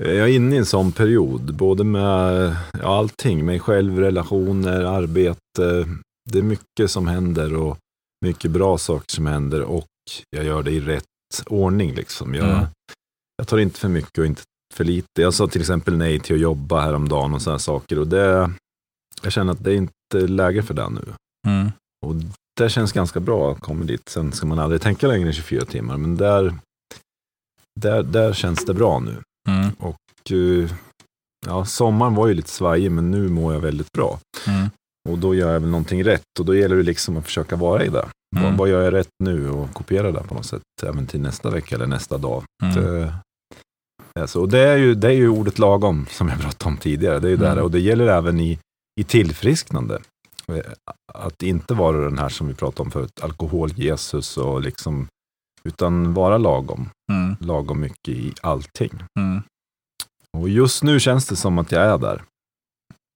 jag 0.00 0.16
är 0.18 0.26
inne 0.26 0.54
i 0.54 0.58
en 0.58 0.66
sån 0.66 0.92
period, 0.92 1.54
både 1.54 1.84
med 1.84 2.56
ja, 2.82 2.98
allting, 2.98 3.46
mig 3.46 3.60
själv, 3.60 3.98
relationer, 3.98 4.80
arbete. 4.80 5.86
Det 6.32 6.38
är 6.38 6.42
mycket 6.42 6.90
som 6.90 7.08
händer 7.08 7.54
och 7.54 7.78
mycket 8.24 8.50
bra 8.50 8.78
saker 8.78 9.14
som 9.14 9.26
händer 9.26 9.62
och 9.62 9.86
jag 10.36 10.44
gör 10.44 10.62
det 10.62 10.70
i 10.70 10.80
rätt 10.80 11.04
ordning. 11.46 11.94
Liksom. 11.94 12.34
Jag, 12.34 12.48
Mm. 12.48 12.66
jag 13.36 13.48
tar 13.48 13.58
inte 13.58 13.80
för 13.80 13.88
mycket 13.88 14.18
och 14.18 14.26
inte 14.26 14.42
för 14.74 14.84
lite. 14.84 15.22
Jag 15.22 15.34
sa 15.34 15.46
till 15.46 15.60
exempel 15.60 15.96
nej 15.96 16.20
till 16.20 16.34
att 16.34 16.40
jobba 16.40 16.80
häromdagen 16.80 17.34
och 17.34 17.42
sådana 17.42 17.58
saker 17.58 17.98
och 17.98 18.06
det, 18.06 18.50
jag 19.22 19.32
känner 19.32 19.52
att 19.52 19.64
det 19.64 19.72
är 19.72 19.76
inte 19.76 20.26
läge 20.26 20.62
för 20.62 20.74
det 20.74 20.88
nu. 20.90 21.04
Mm. 21.48 21.72
Och 22.06 22.14
det 22.60 22.68
känns 22.68 22.92
ganska 22.92 23.20
bra 23.20 23.52
att 23.52 23.60
komma 23.60 23.84
dit. 23.84 24.08
Sen 24.08 24.32
ska 24.32 24.46
man 24.46 24.58
aldrig 24.58 24.80
tänka 24.80 25.06
längre 25.06 25.26
än 25.28 25.32
24 25.32 25.64
timmar, 25.64 25.96
men 25.96 26.16
där, 26.16 26.54
där, 27.80 28.02
där 28.02 28.32
känns 28.32 28.64
det 28.64 28.74
bra 28.74 29.00
nu. 29.00 29.16
Mm. 29.48 29.70
Och 29.78 30.30
eh, 30.32 30.70
ja, 31.46 31.64
sommaren 31.64 32.14
var 32.14 32.26
ju 32.28 32.34
lite 32.34 32.50
svajig, 32.50 32.90
men 32.90 33.10
nu 33.10 33.28
mår 33.28 33.52
jag 33.54 33.60
väldigt 33.60 33.92
bra. 33.92 34.18
Mm. 34.46 34.70
Och 35.08 35.18
då 35.18 35.34
gör 35.34 35.52
jag 35.52 35.60
väl 35.60 35.70
någonting 35.70 36.04
rätt 36.04 36.22
och 36.38 36.44
då 36.44 36.54
gäller 36.56 36.76
det 36.76 36.82
liksom 36.82 37.16
att 37.16 37.24
försöka 37.24 37.56
vara 37.56 37.84
i 37.84 37.88
det. 37.88 38.08
Mm. 38.36 38.44
Vad, 38.44 38.56
vad 38.58 38.68
gör 38.68 38.82
jag 38.82 38.92
rätt 38.92 39.08
nu 39.24 39.50
och 39.50 39.74
kopiera 39.74 40.12
det 40.12 40.22
på 40.22 40.34
något 40.34 40.46
sätt, 40.46 40.62
även 40.82 41.06
till 41.06 41.20
nästa 41.20 41.50
vecka 41.50 41.74
eller 41.74 41.86
nästa 41.86 42.18
dag. 42.18 42.44
Mm. 42.62 42.74
Det, 42.74 43.14
alltså, 44.20 44.40
och 44.40 44.48
det, 44.48 44.58
är 44.58 44.76
ju, 44.76 44.94
det 44.94 45.06
är 45.08 45.12
ju 45.12 45.28
ordet 45.28 45.58
lagom, 45.58 46.06
som 46.10 46.28
jag 46.28 46.40
pratade 46.40 46.70
om 46.70 46.76
tidigare. 46.76 47.18
Det 47.20 47.26
är 47.26 47.30
ju 47.30 47.36
Mm. 47.36 47.54
där, 47.56 47.62
och 47.62 47.70
det 47.70 47.80
gäller 47.80 48.06
även 48.06 48.40
i, 48.40 48.58
i 49.00 49.04
tillfrisknande. 49.04 49.98
Eh, 50.48 50.58
Att 51.14 51.42
inte 51.42 51.74
vara 51.74 51.96
den 51.98 52.18
här 52.18 52.28
som 52.28 52.48
vi 52.48 52.54
pratade 52.54 52.82
om 52.82 52.90
förut, 52.90 53.20
alkohol-Jesus 53.22 54.36
och 54.36 54.60
liksom, 54.62 55.06
utan 55.64 56.14
vara 56.14 56.38
lagom. 56.38 56.88
Mm. 57.12 57.36
Lagom 57.40 57.80
mycket 57.80 58.08
i 58.08 58.32
allting. 58.42 58.92
Mm. 59.20 59.42
Och 60.38 60.48
just 60.48 60.82
nu 60.82 61.00
känns 61.00 61.26
det 61.26 61.36
som 61.36 61.58
att 61.58 61.72
jag 61.72 61.82
är 61.82 61.98
där. 61.98 62.22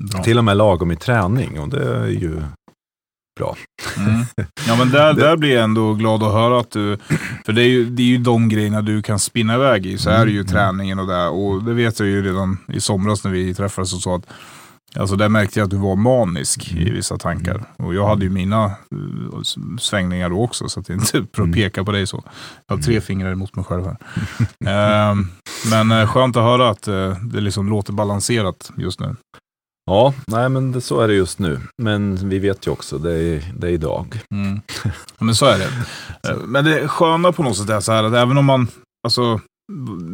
Bra. 0.05 0.23
Till 0.23 0.39
och 0.39 0.45
med 0.45 0.57
lagom 0.57 0.91
i 0.93 0.97
träning 0.97 1.61
och 1.61 1.69
det 1.69 1.97
är 1.99 2.07
ju 2.07 2.43
Mm. 3.99 4.25
Ja 4.69 4.77
men 4.79 4.91
där, 4.91 5.13
där 5.15 5.37
blir 5.37 5.55
jag 5.55 5.65
ändå 5.65 5.95
glad 5.95 6.23
att 6.23 6.33
höra 6.33 6.61
att 6.61 6.71
du, 6.71 6.99
för 7.47 7.53
det 7.53 7.63
är 7.63 7.69
ju, 7.69 7.85
det 7.85 8.03
är 8.03 8.07
ju 8.07 8.19
de 8.19 8.49
grejerna 8.49 8.83
du 8.83 9.03
kan 9.03 9.19
spinna 9.19 9.55
iväg 9.55 9.87
i, 9.87 9.99
så 9.99 10.11
är 10.11 10.27
det 10.27 10.33
ju 10.33 10.41
Mm. 10.41 10.47
träningen 10.53 10.99
och 10.99 11.07
det. 11.07 11.27
Och 11.29 11.63
det 11.65 11.75
vet 11.75 11.99
jag 12.01 12.09
ju 12.09 12.23
redan 12.23 12.59
i 12.69 12.81
somras 12.81 13.25
när 13.25 13.31
vi 13.31 13.55
träffades 13.55 13.95
och 13.95 14.01
så 14.01 14.15
att 14.15 14.23
Alltså 14.97 15.17
där 15.17 15.29
märkte 15.29 15.59
jag 15.61 15.65
att 15.65 15.71
du 15.71 15.77
var 15.77 15.97
manisk 15.97 16.73
i 16.73 16.83
Mm. 16.83 16.95
vissa 16.95 17.19
tankar. 17.19 17.65
Och 17.77 17.95
jag 17.95 18.07
hade 18.09 18.25
ju 18.25 18.31
mina 18.31 18.73
s- 19.43 19.57
svängningar 19.81 20.31
då 20.31 20.43
också, 20.43 20.69
så 20.69 20.81
att 20.81 20.87
det 20.87 20.93
inte 20.95 21.07
för 21.07 21.19
att 21.21 21.39
Mm. 21.39 21.53
peka 21.53 21.85
på 21.85 21.93
dig 21.93 22.07
så. 22.07 22.25
Jag 22.67 22.77
har 22.77 22.83
tre 22.83 23.01
fingrar 23.01 23.33
emot 23.33 23.57
mig 23.57 23.65
själv 23.65 23.85
här. 23.87 23.97
Ehm, 25.11 25.27
men 25.71 25.93
eh, 25.93 26.07
skönt 26.07 26.37
att 26.37 26.43
höra 26.43 26.69
att 26.71 26.89
eh, 26.89 27.17
det 27.23 27.41
liksom 27.41 27.69
låter 27.69 27.93
balanserat 27.93 28.71
just 28.77 29.01
nu. 29.01 29.17
Ja, 29.89 30.15
nej 30.27 30.49
men 30.49 30.73
det, 30.73 30.81
så 30.81 31.01
är 31.01 31.09
det 31.09 31.15
just 31.15 31.39
nu. 31.39 31.61
Men 31.83 32.29
vi 32.29 32.39
vet 32.39 32.67
ju 32.67 32.71
också, 32.71 32.99
det 32.99 33.13
är, 33.13 33.53
det 33.57 33.67
är 33.67 33.71
idag. 33.71 34.21
Mm. 34.35 34.61
Ja, 34.85 35.25
men 35.25 35.35
så 35.35 35.47
är 35.47 35.59
det. 35.59 35.69
Men 36.47 36.65
det 36.65 36.89
sköna 36.89 37.33
på 37.33 37.43
något 37.43 37.57
sätt 37.57 37.71
är 37.71 37.81
så 37.81 37.93
här 37.93 38.05
att 38.05 38.15
även 38.15 38.39
om 38.39 38.45
man, 38.45 38.69
alltså, 39.05 39.41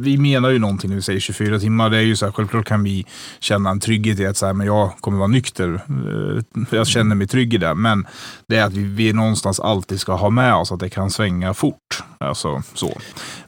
vi 0.03 0.19
menar 0.19 0.51
ju 0.51 0.59
någonting 0.59 0.91
när 0.91 0.97
vi 0.97 1.03
säger 1.03 1.21
24 1.21 1.59
timmar. 1.59 1.91
Det 1.91 1.97
är 1.97 2.03
ju 2.03 2.17
så 2.17 2.25
här, 2.25 2.33
självklart 2.33 2.67
kan 2.67 2.85
vi 2.85 3.07
känna 3.41 3.71
en 3.71 3.81
trygghet 3.81 4.21
i 4.21 4.27
att 4.27 4.37
så 4.37 4.47
här, 4.47 4.53
men 4.53 4.67
jag 4.67 4.97
kommer 5.01 5.19
vara 5.19 5.29
nykter. 5.29 5.81
Eh, 5.89 6.65
jag 6.71 6.87
känner 6.87 7.15
mig 7.15 7.27
trygg 7.27 7.55
i 7.55 7.59
det. 7.59 7.75
Men 7.75 8.07
det 8.49 8.57
är 8.57 8.65
att 8.65 8.73
vi, 8.73 8.83
vi 8.83 9.13
någonstans 9.13 9.61
alltid 9.61 10.01
ska 10.01 10.15
ha 10.15 10.31
med 10.31 10.55
oss 10.55 10.73
att 10.73 10.81
det 10.81 10.89
kan 10.89 11.11
svänga 11.11 11.55
fort. 11.55 12.03
Alltså, 12.19 12.63
så. 12.75 13.01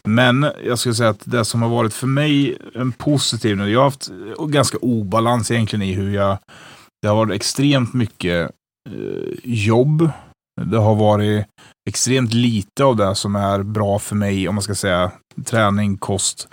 Men 0.05 0.47
jag 0.65 0.79
skulle 0.79 0.95
säga 0.95 1.11
att 1.11 1.23
det 1.25 1.45
som 1.45 1.63
har 1.63 1.69
varit 1.69 1.95
för 1.95 2.07
mig 2.07 2.59
en 2.75 2.93
positiv, 2.93 3.61
jag 3.69 3.81
har 3.81 3.85
haft 3.85 4.11
ganska 4.49 4.79
obalans 4.79 5.51
egentligen 5.51 5.83
i 5.83 5.93
hur 5.93 6.15
jag, 6.15 6.39
det 7.03 7.09
har 7.09 7.17
varit 7.17 7.35
extremt 7.35 7.95
mycket 7.95 8.51
eh, 8.91 9.35
jobb. 9.45 10.11
Det 10.65 10.79
har 10.79 10.95
varit 10.95 11.47
extremt 11.89 12.33
lite 12.33 12.85
av 12.85 12.97
det 12.97 13.15
som 13.15 13.37
är 13.37 13.63
bra 13.63 13.99
för 13.99 14.17
mig, 14.17 14.49
om 14.49 14.55
man 14.55 14.63
ska 14.63 14.75
säga 14.75 15.13
träning, 15.45 15.97
kost, 15.97 16.49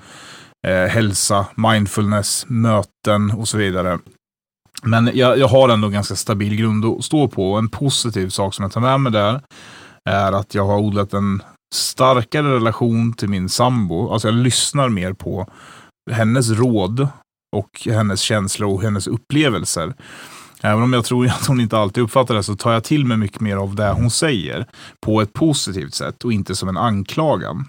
eh, 0.68 0.92
hälsa, 0.92 1.46
mindfulness, 1.56 2.46
möten 2.48 3.32
och 3.32 3.48
så 3.48 3.58
vidare. 3.58 4.00
Men 4.84 5.12
jag, 5.13 5.38
jag 5.38 5.48
har 5.48 5.70
ändå 5.70 5.88
en 5.88 5.94
ganska 5.94 6.16
stabil 6.16 6.56
grund 6.56 6.86
att 6.86 7.04
stå 7.04 7.28
på. 7.28 7.52
Och 7.52 7.60
en 7.60 7.70
positiv 7.70 8.30
sak 8.30 8.54
som 8.54 8.63
jag 8.63 8.72
tar 8.72 8.82
med 8.82 9.00
mig 9.00 9.12
där 9.12 9.42
är 10.10 10.32
att 10.32 10.56
jag 10.56 10.66
har 10.66 10.80
odlat 10.80 11.13
en 11.13 11.44
starkare 11.76 12.56
relation 12.56 13.13
till 13.13 13.30
min 13.30 13.50
sambo. 13.50 14.10
Alltså 14.10 14.28
jag 14.28 14.36
lyssnar 14.36 14.89
mer 14.89 15.13
på 15.13 15.48
hennes 16.12 16.50
råd 16.50 17.08
och 17.56 17.70
hennes 17.86 18.22
känslor 18.22 18.74
och 18.74 18.82
hennes 18.82 19.08
upplevelser. 19.08 19.94
Även 20.63 20.84
om 20.84 20.93
jag 20.93 21.06
tror 21.06 21.28
att 21.28 21.45
hon 21.45 21.61
inte 21.61 21.78
alltid 21.78 22.03
uppfattar 22.03 22.36
det 22.36 22.43
så 22.43 22.55
tar 22.55 22.74
jag 22.74 22.84
till 22.84 23.05
mig 23.05 23.18
mycket 23.18 23.41
mer 23.41 23.57
av 23.57 23.76
det 23.76 23.91
hon 23.91 24.11
säger 24.11 24.66
på 25.05 25.22
ett 25.22 25.34
positivt 25.34 25.93
sätt 25.93 26.24
och 26.24 26.34
inte 26.34 26.55
som 26.55 26.70
en 26.70 26.78
anklagan. 26.78 27.68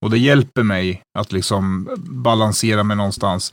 Och 0.00 0.10
det 0.10 0.18
hjälper 0.18 0.62
mig 0.62 1.02
att 1.18 1.32
liksom 1.32 1.88
balansera 1.98 2.82
mig 2.82 2.96
någonstans. 2.96 3.52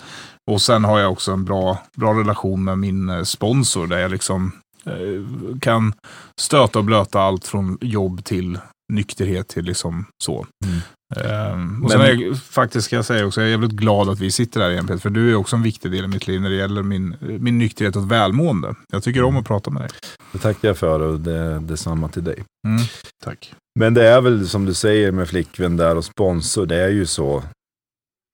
Och 0.52 0.62
sen 0.62 0.84
har 0.84 1.00
jag 1.00 1.12
också 1.12 1.32
en 1.32 1.46
bra, 1.46 1.78
bra 1.98 2.14
relation 2.14 2.64
med 2.64 2.78
min 2.78 3.10
eh, 3.10 3.24
sponsor 3.24 3.88
där 3.88 4.00
jag 4.00 4.12
liksom 4.12 4.52
eh, 4.86 5.58
kan 5.62 5.94
stöta 6.40 6.80
och 6.80 6.86
blöta 6.86 7.22
allt 7.22 7.48
från 7.48 7.78
jobb 7.82 8.24
till 8.24 8.60
nykterhet 8.94 9.48
till 9.48 9.66
liksom 9.66 10.06
så. 10.24 10.46
Mm. 10.66 10.80
Ehm, 11.18 11.84
och 11.84 11.92
sen 11.92 12.02
är 12.02 12.14
jag, 12.14 12.38
faktiskt 12.38 12.86
ska 12.86 12.96
jag 12.96 13.06
säga 13.06 13.26
också, 13.26 13.42
jag 13.42 13.48
är 13.48 13.52
jävligt 13.52 13.72
glad 13.72 14.10
att 14.10 14.20
vi 14.20 14.32
sitter 14.32 14.62
här 14.62 14.70
igen 14.70 14.88
Peter, 14.88 15.00
för 15.00 15.10
du 15.10 15.32
är 15.32 15.36
också 15.36 15.56
en 15.56 15.64
viktig 15.64 15.92
del 15.92 16.06
i 16.06 16.08
mitt 16.08 16.28
liv 16.28 16.42
när 16.42 16.50
det 16.50 16.56
gäller 16.56 16.84
min, 16.84 17.16
min 17.20 17.58
nykterhet 17.58 17.96
och 17.96 18.12
välmående. 18.12 18.76
Jag 18.92 19.04
tycker 19.04 19.24
om 19.24 19.38
att 19.38 19.46
prata 19.46 19.72
med 19.72 19.82
dig. 19.82 19.90
Det 20.32 20.40
tackar 20.40 20.68
jag 20.68 20.78
för 20.78 21.00
och 21.00 21.20
det, 21.20 21.60
detsamma 21.60 22.08
till 22.08 22.24
dig. 22.24 22.44
Mm. 22.68 22.84
Tack. 23.24 23.54
Men 23.80 23.94
det 23.94 24.08
är 24.08 24.22
väl 24.22 24.48
som 24.48 24.66
du 24.66 24.74
säger 24.74 25.12
med 25.12 25.30
flickvän 25.30 25.78
där 25.78 25.98
och 25.98 26.06
sponsor, 26.06 26.66
det 26.66 26.76
är 26.76 26.90
ju 26.90 27.06
så. 27.06 27.44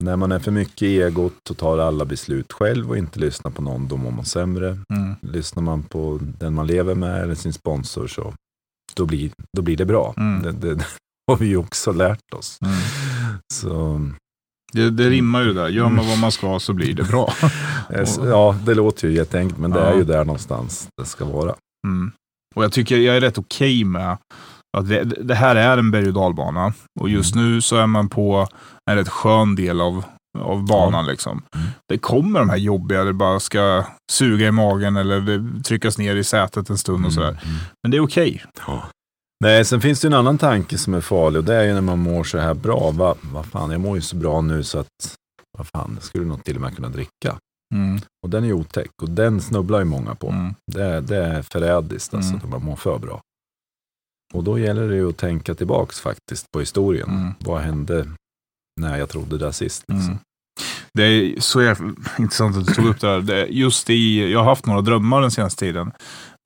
När 0.03 0.15
man 0.15 0.31
är 0.31 0.39
för 0.39 0.51
mycket 0.51 0.81
i 0.81 1.01
egot 1.01 1.49
och 1.49 1.57
tar 1.57 1.77
alla 1.77 2.05
beslut 2.05 2.53
själv 2.53 2.89
och 2.89 2.97
inte 2.97 3.19
lyssnar 3.19 3.51
på 3.51 3.61
någon, 3.61 3.87
då 3.87 3.97
mår 3.97 4.11
man 4.11 4.25
sämre. 4.25 4.67
Mm. 4.67 5.15
Lyssnar 5.21 5.63
man 5.63 5.83
på 5.83 6.19
den 6.21 6.53
man 6.53 6.67
lever 6.67 6.95
med 6.95 7.23
eller 7.23 7.35
sin 7.35 7.53
sponsor 7.53 8.07
så 8.07 8.33
då 8.95 9.05
blir, 9.05 9.31
då 9.57 9.61
blir 9.61 9.77
det 9.77 9.85
bra. 9.85 10.13
Mm. 10.17 10.43
Det, 10.43 10.51
det, 10.51 10.85
har 11.29 11.37
vi 11.37 11.55
också 11.55 11.91
lärt 11.91 12.33
oss. 12.35 12.57
Mm. 12.65 12.75
Så, 13.53 14.01
Det, 14.73 14.89
det 14.89 15.09
rimmar 15.09 15.41
ju 15.43 15.53
där. 15.53 15.67
Gör 15.69 15.89
man 15.89 16.07
vad 16.07 16.17
man 16.19 16.31
ska 16.31 16.59
så 16.59 16.73
blir 16.73 16.93
det 16.93 17.03
bra. 17.03 17.33
ja, 18.25 18.55
det 18.65 18.73
låter 18.73 19.07
ju 19.07 19.13
jätteenkelt, 19.15 19.59
men 19.59 19.71
det 19.71 19.79
Ja. 19.79 19.85
är 19.85 19.95
ju 19.95 20.03
där 20.03 20.25
någonstans 20.25 20.87
det 21.01 21.05
ska 21.05 21.25
vara. 21.25 21.55
Mm. 21.87 22.11
Och 22.55 22.63
jag 22.63 22.71
tycker 22.71 22.97
jag 22.97 23.15
är 23.17 23.21
rätt 23.21 23.37
okej 23.37 23.83
med 23.83 24.17
att 24.77 24.89
det, 24.89 25.03
det 25.03 25.35
här 25.35 25.55
är 25.55 25.77
en 25.77 25.91
berg 25.91 26.07
och 26.07 26.13
dalbana. 26.13 26.73
Och 26.99 27.09
just 27.09 27.35
nu 27.35 27.61
så 27.61 27.75
är 27.75 27.87
man 27.87 28.09
på 28.09 28.47
en 28.91 28.95
rätt 28.97 29.09
skön 29.09 29.55
del 29.55 29.81
av, 29.81 30.03
av 30.39 30.65
banan. 30.65 31.05
Liksom. 31.05 31.41
Mm. 31.55 31.67
Det 31.89 31.97
kommer 31.97 32.39
de 32.39 32.49
här 32.49 32.57
jobbiga, 32.57 33.03
det 33.03 33.13
bara 33.13 33.39
ska 33.39 33.83
suga 34.11 34.47
i 34.47 34.51
magen 34.51 34.95
eller 34.95 35.43
tryckas 35.63 35.97
ner 35.97 36.15
i 36.15 36.23
sätet 36.23 36.69
en 36.69 36.77
stund 36.77 37.05
och 37.05 37.13
sådär. 37.13 37.29
Mm. 37.29 37.55
Men 37.83 37.91
det 37.91 37.97
är 37.97 38.01
okej. 38.03 38.43
Ja. 38.67 38.83
Nej, 39.43 39.65
sen 39.65 39.81
finns 39.81 40.01
det 40.01 40.07
en 40.07 40.13
annan 40.13 40.37
tanke 40.37 40.77
som 40.77 40.93
är 40.93 41.01
farlig 41.01 41.39
och 41.39 41.45
det 41.45 41.55
är 41.55 41.63
ju 41.63 41.73
när 41.73 41.81
man 41.81 41.99
mår 41.99 42.23
så 42.23 42.37
här 42.37 42.53
bra. 42.53 42.91
Vad 42.91 43.17
va 43.33 43.43
fan, 43.43 43.71
jag 43.71 43.81
mår 43.81 43.95
ju 43.95 44.01
så 44.01 44.15
bra 44.15 44.41
nu 44.41 44.63
så 44.63 44.79
att 44.79 45.15
vad 45.57 45.67
fan, 45.67 45.95
det 45.95 46.01
skulle 46.01 46.25
nog 46.25 46.43
till 46.43 46.55
och 46.55 46.61
med 46.61 46.75
kunna 46.75 46.89
dricka. 46.89 47.37
Mm. 47.75 47.99
Och 48.23 48.29
den 48.29 48.43
är 48.43 48.47
ju 48.47 48.53
otäck 48.53 48.91
och 49.01 49.09
den 49.09 49.41
snubblar 49.41 49.79
ju 49.79 49.85
många 49.85 50.15
på. 50.15 50.29
Mm. 50.29 50.53
Det, 50.71 51.01
det 51.01 51.17
är 51.17 51.41
förrädiskt 51.41 52.13
alltså, 52.13 52.29
Mm. 52.29 52.41
när 52.43 52.49
man 52.49 52.63
mår 52.63 52.75
för 52.75 52.99
bra. 52.99 53.21
Och 54.33 54.43
då 54.43 54.59
gäller 54.59 54.89
det 54.89 54.95
ju 54.95 55.09
att 55.09 55.17
tänka 55.17 55.55
tillbaks 55.55 55.99
faktiskt 55.99 56.51
på 56.51 56.59
historien. 56.59 57.09
Mm. 57.09 57.33
Vad 57.39 57.61
hände 57.61 58.07
när 58.81 58.97
jag 58.97 59.09
trodde 59.09 59.37
det 59.37 59.53
sist? 59.53 59.83
Liksom? 59.87 60.19
Det 60.99 61.05
är 61.05 61.41
så 61.41 61.61
jävla 61.61 61.93
intressant 62.19 62.57
att 62.57 62.67
du 62.67 62.73
tog 62.73 62.85
upp 62.85 63.01
det 63.01 63.07
här. 63.07 63.47
Just 63.49 63.89
i, 63.89 64.31
jag 64.31 64.39
har 64.39 64.45
haft 64.45 64.65
några 64.65 64.81
drömmar 64.81 65.21
den 65.21 65.31
senaste 65.31 65.65
tiden. 65.65 65.91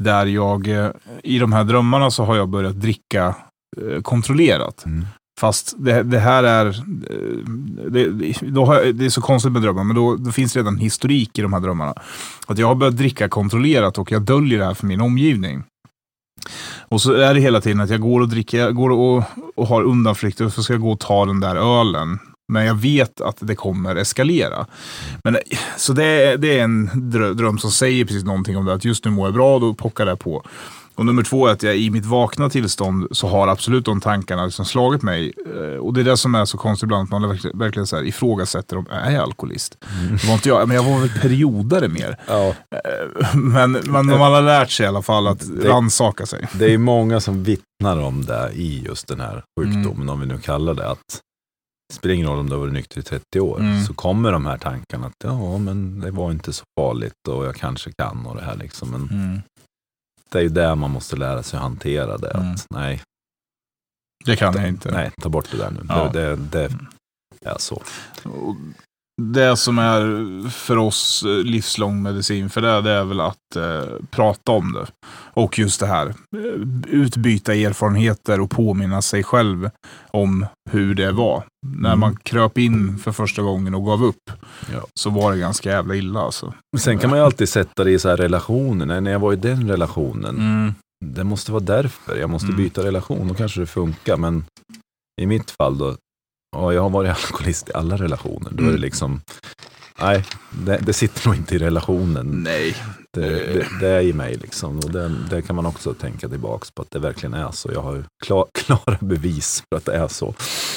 Där 0.03 0.25
jag, 0.25 0.67
eh, 0.67 0.89
i 1.23 1.39
de 1.39 1.53
här 1.53 1.63
drömmarna 1.63 2.11
så 2.11 2.23
har 2.23 2.35
jag 2.35 2.49
börjat 2.49 2.81
dricka 2.81 3.35
eh, 3.81 4.01
kontrollerat. 4.01 4.85
Mm. 4.85 5.05
Fast 5.39 5.75
det, 5.77 6.03
det 6.03 6.19
här 6.19 6.43
är, 6.43 6.65
eh, 6.65 7.91
det, 7.91 8.01
jag, 8.41 8.95
det 8.95 9.05
är 9.05 9.09
så 9.09 9.21
konstigt 9.21 9.51
med 9.51 9.61
drömmar, 9.61 9.83
men 9.83 9.95
då, 9.95 10.15
då 10.15 10.31
finns 10.31 10.55
redan 10.55 10.77
historik 10.77 11.39
i 11.39 11.41
de 11.41 11.53
här 11.53 11.59
drömmarna. 11.59 11.93
Att 12.47 12.57
jag 12.57 12.67
har 12.67 12.75
börjat 12.75 12.97
dricka 12.97 13.29
kontrollerat 13.29 13.97
och 13.97 14.11
jag 14.11 14.21
döljer 14.21 14.59
det 14.59 14.65
här 14.65 14.73
för 14.73 14.85
min 14.85 15.01
omgivning. 15.01 15.63
Och 16.89 17.01
så 17.01 17.13
är 17.13 17.33
det 17.33 17.39
hela 17.39 17.61
tiden 17.61 17.79
att 17.79 17.89
jag 17.89 18.01
går 18.01 18.21
och 18.21 18.29
dricker, 18.29 18.57
jag 18.59 18.75
går 18.75 18.89
och, 18.89 19.23
och 19.55 19.67
har 19.67 19.83
undanflykter 19.83 20.49
så 20.49 20.63
ska 20.63 20.73
jag 20.73 20.81
gå 20.81 20.91
och 20.91 20.99
ta 20.99 21.25
den 21.25 21.39
där 21.39 21.55
ölen. 21.55 22.19
Men 22.53 22.65
jag 22.65 22.75
vet 22.75 23.21
att 23.21 23.37
det 23.39 23.55
kommer 23.55 23.95
eskalera. 23.95 24.65
Men, 25.23 25.37
så 25.77 25.93
det 25.93 26.05
är, 26.05 26.37
det 26.37 26.59
är 26.59 26.63
en 26.63 26.89
drö- 26.89 27.33
dröm 27.33 27.57
som 27.57 27.71
säger 27.71 28.05
precis 28.05 28.23
någonting 28.23 28.57
om 28.57 28.65
det. 28.65 28.73
Att 28.73 28.85
just 28.85 29.05
nu 29.05 29.11
mår 29.11 29.27
jag 29.27 29.33
bra, 29.33 29.59
då 29.59 29.73
pockar 29.73 30.05
det 30.05 30.15
på. 30.15 30.43
Och 30.95 31.05
nummer 31.05 31.23
två 31.23 31.47
är 31.47 31.51
att 31.51 31.63
jag 31.63 31.77
i 31.77 31.89
mitt 31.89 32.05
vakna 32.05 32.49
tillstånd 32.49 33.07
så 33.11 33.27
har 33.27 33.47
absolut 33.47 33.85
de 33.85 34.01
tankarna 34.01 34.45
liksom 34.45 34.65
slagit 34.65 35.01
mig. 35.01 35.33
Eh, 35.55 35.79
Och 35.79 35.93
det 35.93 35.99
är 36.01 36.05
det 36.05 36.17
som 36.17 36.35
är 36.35 36.45
så 36.45 36.57
konstigt 36.57 36.83
ibland, 36.83 37.03
att 37.03 37.09
man 37.21 37.29
verkligen, 37.29 37.57
verkligen 37.59 37.87
så 37.87 37.95
här 37.95 38.03
ifrågasätter 38.03 38.77
om 38.77 38.85
är 38.91 39.11
jag 39.11 39.23
alkoholist. 39.23 39.77
Det 40.21 40.27
var 40.27 40.33
inte 40.33 40.49
jag, 40.49 40.67
men 40.67 40.75
jag 40.77 40.83
var 40.83 40.99
väl 40.99 41.09
periodare 41.09 41.87
mer. 41.87 42.17
Ja, 42.27 42.55
Eh, 42.71 43.35
Men 43.35 43.71
man, 43.85 44.05
man 44.05 44.19
har 44.33 44.41
lärt 44.41 44.71
sig 44.71 44.83
i 44.83 44.87
alla 44.87 45.01
fall 45.01 45.27
att 45.27 45.39
Det- 45.61 45.69
rannsaka 45.69 46.25
sig. 46.25 46.47
det 46.53 46.73
är 46.73 46.77
många 46.77 47.19
som 47.19 47.43
vittnar 47.43 47.97
om 47.99 48.25
det 48.25 48.51
i 48.55 48.83
just 48.85 49.07
den 49.07 49.19
här 49.19 49.43
sjukdomen, 49.59 49.91
Mm. 50.01 50.09
om 50.09 50.19
vi 50.19 50.25
nu 50.25 50.37
kallar 50.37 50.73
det. 50.73 50.89
att 50.89 50.99
det 50.99 51.17
spelar 51.93 52.15
ingen 52.15 52.27
roll 52.27 52.39
om 52.39 52.45
du 52.49 52.55
har 52.55 52.59
varit 52.59 52.73
nykter 52.73 52.99
i 52.99 53.03
30 53.03 53.39
år, 53.39 53.59
Mm. 53.59 53.83
så 53.83 53.93
kommer 53.93 54.31
de 54.31 54.45
här 54.45 54.57
tankarna 54.57 55.07
att 55.07 55.13
ja, 55.23 55.57
men 55.57 55.99
det 55.99 56.11
var 56.11 56.31
inte 56.31 56.53
så 56.53 56.63
farligt 56.79 57.27
och 57.27 57.45
jag 57.45 57.55
kanske 57.55 57.91
kan 57.91 58.25
och 58.25 58.35
det 58.35 58.43
här 58.43 58.55
liksom. 58.55 58.89
Men 58.89 59.01
Mm. 59.01 59.41
det 60.29 60.37
är 60.37 60.43
ju 60.43 60.49
där 60.49 60.75
man 60.75 60.91
måste 60.91 61.15
lära 61.15 61.43
sig 61.43 61.57
att 61.57 61.63
hantera 61.63 62.17
det. 62.17 62.31
Mm. 62.31 62.51
Att, 62.53 62.65
nej, 62.69 63.01
Det 64.25 64.35
kan 64.35 64.53
jag 64.55 64.67
inte. 64.69 64.91
nej, 64.91 65.11
ta 65.21 65.29
bort 65.29 65.51
det 65.51 65.57
där 65.57 65.71
nu. 65.71 65.79
Ja. 65.89 66.09
Det, 66.13 66.35
det, 66.35 66.67
det 67.41 67.49
är 67.49 67.57
så. 67.57 67.83
Det 69.21 69.57
som 69.57 69.79
är 69.79 70.49
för 70.49 70.77
oss 70.77 71.23
eh, 71.23 71.29
livslång 71.43 72.01
medicin 72.03 72.49
för 72.49 72.61
det, 72.61 72.81
det 72.81 72.91
är 72.91 73.03
väl 73.03 73.21
att 73.21 73.55
eh, 73.55 73.85
prata 74.11 74.51
om 74.51 74.73
det. 74.73 74.87
Och 75.34 75.59
just 75.59 75.79
det 75.79 75.86
här, 75.88 76.07
eh, 76.07 76.43
utbyta 76.88 77.53
erfarenheter 77.55 78.39
och 78.39 78.49
påminna 78.49 79.01
sig 79.01 79.23
själv 79.23 79.69
om 80.11 80.45
hur 80.71 80.95
det 80.95 81.11
var. 81.11 81.43
När 81.67 81.89
Mm. 81.89 81.99
man 81.99 82.15
kröp 82.15 82.57
in 82.57 82.97
för 82.97 83.11
första 83.11 83.41
gången 83.41 83.75
och 83.75 83.86
gav 83.86 84.03
upp, 84.03 84.31
Ja. 84.73 84.86
så 84.99 85.09
var 85.09 85.31
det 85.31 85.38
ganska 85.38 85.69
jävla 85.69 85.95
illa 85.95 86.19
alltså. 86.21 86.53
Sen 86.77 86.97
kan 86.99 87.09
man 87.09 87.19
ju 87.19 87.25
alltid 87.25 87.49
sätta 87.49 87.84
det 87.84 87.91
i 87.91 87.99
så 87.99 88.09
här 88.09 88.17
relationer. 88.17 89.01
När 89.01 89.11
jag 89.11 89.19
var 89.19 89.34
i 89.34 89.36
den 89.36 89.69
relationen, 89.69 90.36
Mm. 90.38 90.73
det 91.05 91.23
måste 91.23 91.51
vara 91.51 91.63
därför. 91.63 92.17
Jag 92.17 92.29
måste 92.29 92.47
Mm. 92.47 92.57
byta 92.57 92.84
relation, 92.84 93.27
då 93.27 93.34
kanske 93.34 93.59
det 93.59 93.65
funkar. 93.65 94.17
Men 94.17 94.45
i 95.21 95.25
mitt 95.25 95.51
fall 95.51 95.77
då, 95.77 95.95
ja, 96.55 96.73
jag 96.73 96.81
har 96.81 96.89
varit 96.89 97.09
alkoholist 97.09 97.69
i 97.69 97.73
alla 97.73 97.97
relationer. 97.97 98.49
Då 98.51 98.57
är 98.57 98.67
Mm. 98.67 98.71
det 98.73 98.81
liksom, 98.81 99.21
nej, 100.03 100.25
det, 100.65 100.77
det 100.77 100.93
sitter 100.93 101.27
nog 101.27 101.35
inte 101.35 101.55
i 101.55 101.57
relationen. 101.57 102.43
Nej. 102.43 102.75
Det, 103.13 103.29
det, 103.29 103.67
det 103.79 103.87
är 103.87 104.01
i 104.01 104.13
mig 104.13 104.35
liksom. 104.41 104.77
Och 104.77 104.91
det, 105.29 105.41
kan 105.41 105.55
man 105.55 105.65
också 105.65 105.93
tänka 105.93 106.29
tillbaks 106.29 106.71
på 106.71 106.81
att 106.81 106.91
det 106.91 106.99
verkligen 106.99 107.33
är 107.33 107.51
så. 107.51 107.71
Jag 107.73 107.81
har 107.81 107.95
ju 107.95 108.03
klar, 108.25 108.47
klara 108.53 108.97
bevis 109.01 109.63
för 109.69 109.77
att 109.77 109.85
det 109.85 109.95
är 109.95 110.07
så. 110.07 110.33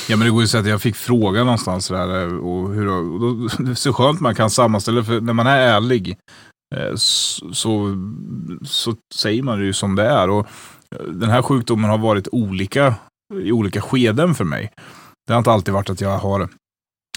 Ja 0.09 0.17
men 0.17 0.27
det 0.27 0.31
går 0.31 0.41
ju 0.41 0.45
att 0.45 0.51
säga 0.51 0.61
att 0.61 0.69
jag 0.69 0.83
fick 0.83 0.97
fråga 0.97 1.45
någonstans 1.45 1.89
där 1.89 2.23
eh, 2.23 2.37
och 2.37 2.75
hur, 2.75 2.89
och 2.89 3.21
då, 3.21 3.49
det 3.65 3.71
är 3.71 3.75
så 3.75 3.93
skönt 3.93 4.21
man 4.21 4.35
kan 4.35 4.51
sammanställa, 4.51 5.05
för 5.05 5.21
när 5.21 5.33
man 5.33 5.47
är 5.47 5.59
ärlig 5.59 6.17
eh, 6.75 6.95
så, 6.95 7.55
så, 7.55 7.97
så 8.65 8.95
säger 9.15 9.43
man 9.43 9.59
det 9.59 9.65
ju 9.65 9.73
som 9.73 9.95
det 9.95 10.05
är. 10.05 10.31
Och 10.31 10.47
eh, 10.97 11.07
den 11.07 11.31
här 11.31 11.43
sjukdomen 11.43 11.91
har 11.91 11.99
varit 11.99 12.29
olika 12.33 12.95
i 13.35 13.53
olika 13.53 13.81
skeden 13.81 14.35
för 14.35 14.45
mig. 14.45 14.73
Det 15.27 15.33
har 15.33 15.39
inte 15.39 15.51
alltid 15.51 15.75
varit 15.75 15.91
att 15.91 16.01
jag 16.01 16.19
har 16.19 16.49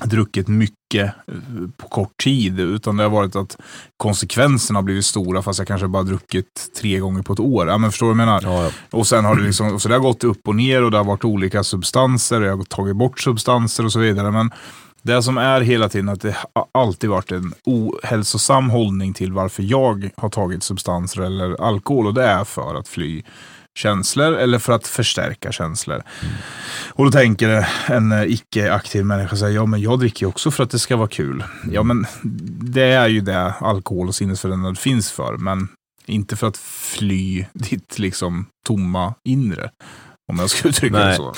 druckit 0.03 0.47
mycket 0.47 1.13
eh, 1.27 1.33
på 1.77 1.87
kort 1.87 2.23
tid, 2.23 2.59
utan 2.59 2.97
det 2.97 3.03
har 3.03 3.09
varit 3.09 3.35
att 3.35 3.57
konsekvenserna 3.97 4.77
har 4.77 4.83
blivit 4.83 5.05
stora 5.05 5.41
fast 5.41 5.59
jag 5.59 5.67
kanske 5.67 5.87
bara 5.87 6.03
druckit 6.03 6.71
tre 6.81 6.99
gånger 6.99 7.21
på 7.21 7.33
ett 7.33 7.39
år. 7.39 7.67
Ja, 7.67 7.77
men 7.77 7.91
förstår 7.91 8.07
du 8.07 8.13
vad 8.13 8.21
jag 8.21 8.25
menar? 8.25 8.41
Ja, 8.43 8.63
ja. 8.63 8.97
Och 8.97 9.07
sen 9.07 9.25
har 9.25 9.35
det 9.35 9.41
liksom, 9.41 9.79
så 9.79 9.87
det 9.87 9.95
har 9.95 10.01
gått 10.01 10.23
upp 10.23 10.47
och 10.47 10.55
ner 10.55 10.83
och 10.83 10.91
det 10.91 10.97
har 10.97 11.05
varit 11.05 11.25
olika 11.25 11.63
substanser 11.63 12.41
och 12.41 12.47
jag 12.47 12.57
har 12.57 12.63
tagit 12.63 12.95
bort 12.95 13.19
substanser 13.19 13.85
och 13.85 13.91
så 13.91 13.99
vidare. 13.99 14.31
Men 14.31 14.51
det 15.01 15.23
som 15.23 15.37
är 15.37 15.61
hela 15.61 15.89
tiden 15.89 16.09
att 16.09 16.21
det 16.21 16.35
har 16.53 16.65
alltid 16.71 17.09
varit 17.09 17.31
en 17.31 17.53
ohälsosam 17.65 18.69
hållning 18.69 19.13
till 19.13 19.33
varför 19.33 19.63
jag 19.63 20.09
har 20.17 20.29
tagit 20.29 20.63
substanser 20.63 21.21
eller 21.21 21.61
alkohol 21.61 22.07
och 22.07 22.13
det 22.13 22.23
är 22.23 22.43
för 22.43 22.75
att 22.75 22.87
fly 22.87 23.23
känslor 23.79 24.33
eller 24.33 24.59
för 24.59 24.73
att 24.73 24.87
förstärka 24.87 25.51
känslor. 25.51 26.03
Och 26.89 27.05
då 27.05 27.11
tänker 27.11 27.67
en 27.87 28.13
icke-aktiv 28.27 29.05
människa 29.05 29.35
säga, 29.35 29.51
ja 29.51 29.65
men 29.65 29.81
jag 29.81 29.99
dricker 29.99 30.25
ju 30.25 30.27
också 30.29 30.51
för 30.51 30.63
att 30.63 30.69
det 30.71 30.79
ska 30.79 30.95
vara 30.95 31.07
kul. 31.07 31.43
Ja 31.71 31.83
men 31.83 32.05
det 32.61 32.91
är 32.91 33.07
ju 33.07 33.21
det 33.21 33.53
alkohol 33.59 34.07
och 34.07 34.15
sinnesförändring 34.15 34.75
finns 34.75 35.11
för, 35.11 35.37
men 35.37 35.67
inte 36.05 36.35
för 36.35 36.47
att 36.47 36.57
fly 36.57 37.45
ditt 37.53 37.99
liksom 37.99 38.45
tomma 38.67 39.13
inre. 39.29 39.69
Om 40.31 40.39
jag 40.39 40.49
ska 40.49 40.69
uttrycka 40.69 40.97
det 40.99 41.05
Nej. 41.05 41.15
så. 41.15 41.33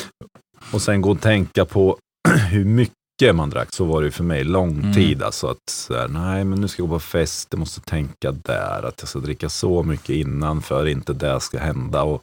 Och 0.71 0.81
sen 0.81 1.01
gå 1.01 1.11
och 1.11 1.21
tänka 1.21 1.65
på 1.65 1.97
hur 2.49 2.65
mycket 2.65 2.91
man 3.33 3.49
drack. 3.49 3.67
Så 3.73 3.85
var 3.85 4.01
det 4.01 4.05
ju 4.05 4.11
för 4.11 4.23
mig 4.23 4.43
lång 4.43 4.79
Mm. 4.79 4.93
tid. 4.93 5.23
Alltså 5.23 5.47
att 5.47 5.69
så 5.69 5.97
här, 5.97 6.07
nej 6.07 6.43
men 6.43 6.61
nu 6.61 6.67
ska 6.67 6.81
jag 6.81 6.89
gå 6.89 6.95
på 6.95 6.99
fest, 6.99 7.47
jag 7.51 7.59
måste 7.59 7.81
tänka 7.81 8.31
där. 8.31 8.87
Att 8.87 8.95
jag 8.99 9.09
ska 9.09 9.19
dricka 9.19 9.49
så 9.49 9.83
mycket 9.83 10.09
innan 10.09 10.61
för 10.61 10.87
inte 10.87 11.13
det 11.13 11.39
ska 11.39 11.59
hända. 11.59 12.03
Och 12.03 12.21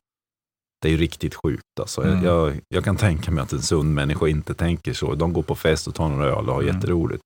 det 0.82 0.88
är 0.88 0.92
ju 0.92 0.98
riktigt 0.98 1.34
sjukt. 1.34 1.62
Alltså. 1.80 2.02
Mm. 2.02 2.24
Jag, 2.24 2.60
jag 2.68 2.84
kan 2.84 2.96
tänka 2.96 3.30
mig 3.30 3.42
att 3.42 3.52
en 3.52 3.62
sund 3.62 3.94
människa 3.94 4.26
inte 4.28 4.54
tänker 4.54 4.92
så. 4.92 5.14
De 5.14 5.32
går 5.32 5.42
på 5.42 5.54
fest 5.54 5.86
och 5.86 5.94
tar 5.94 6.08
några 6.08 6.26
öl 6.26 6.48
och 6.48 6.54
har 6.54 6.62
Mm. 6.62 6.74
jätteroligt. 6.74 7.22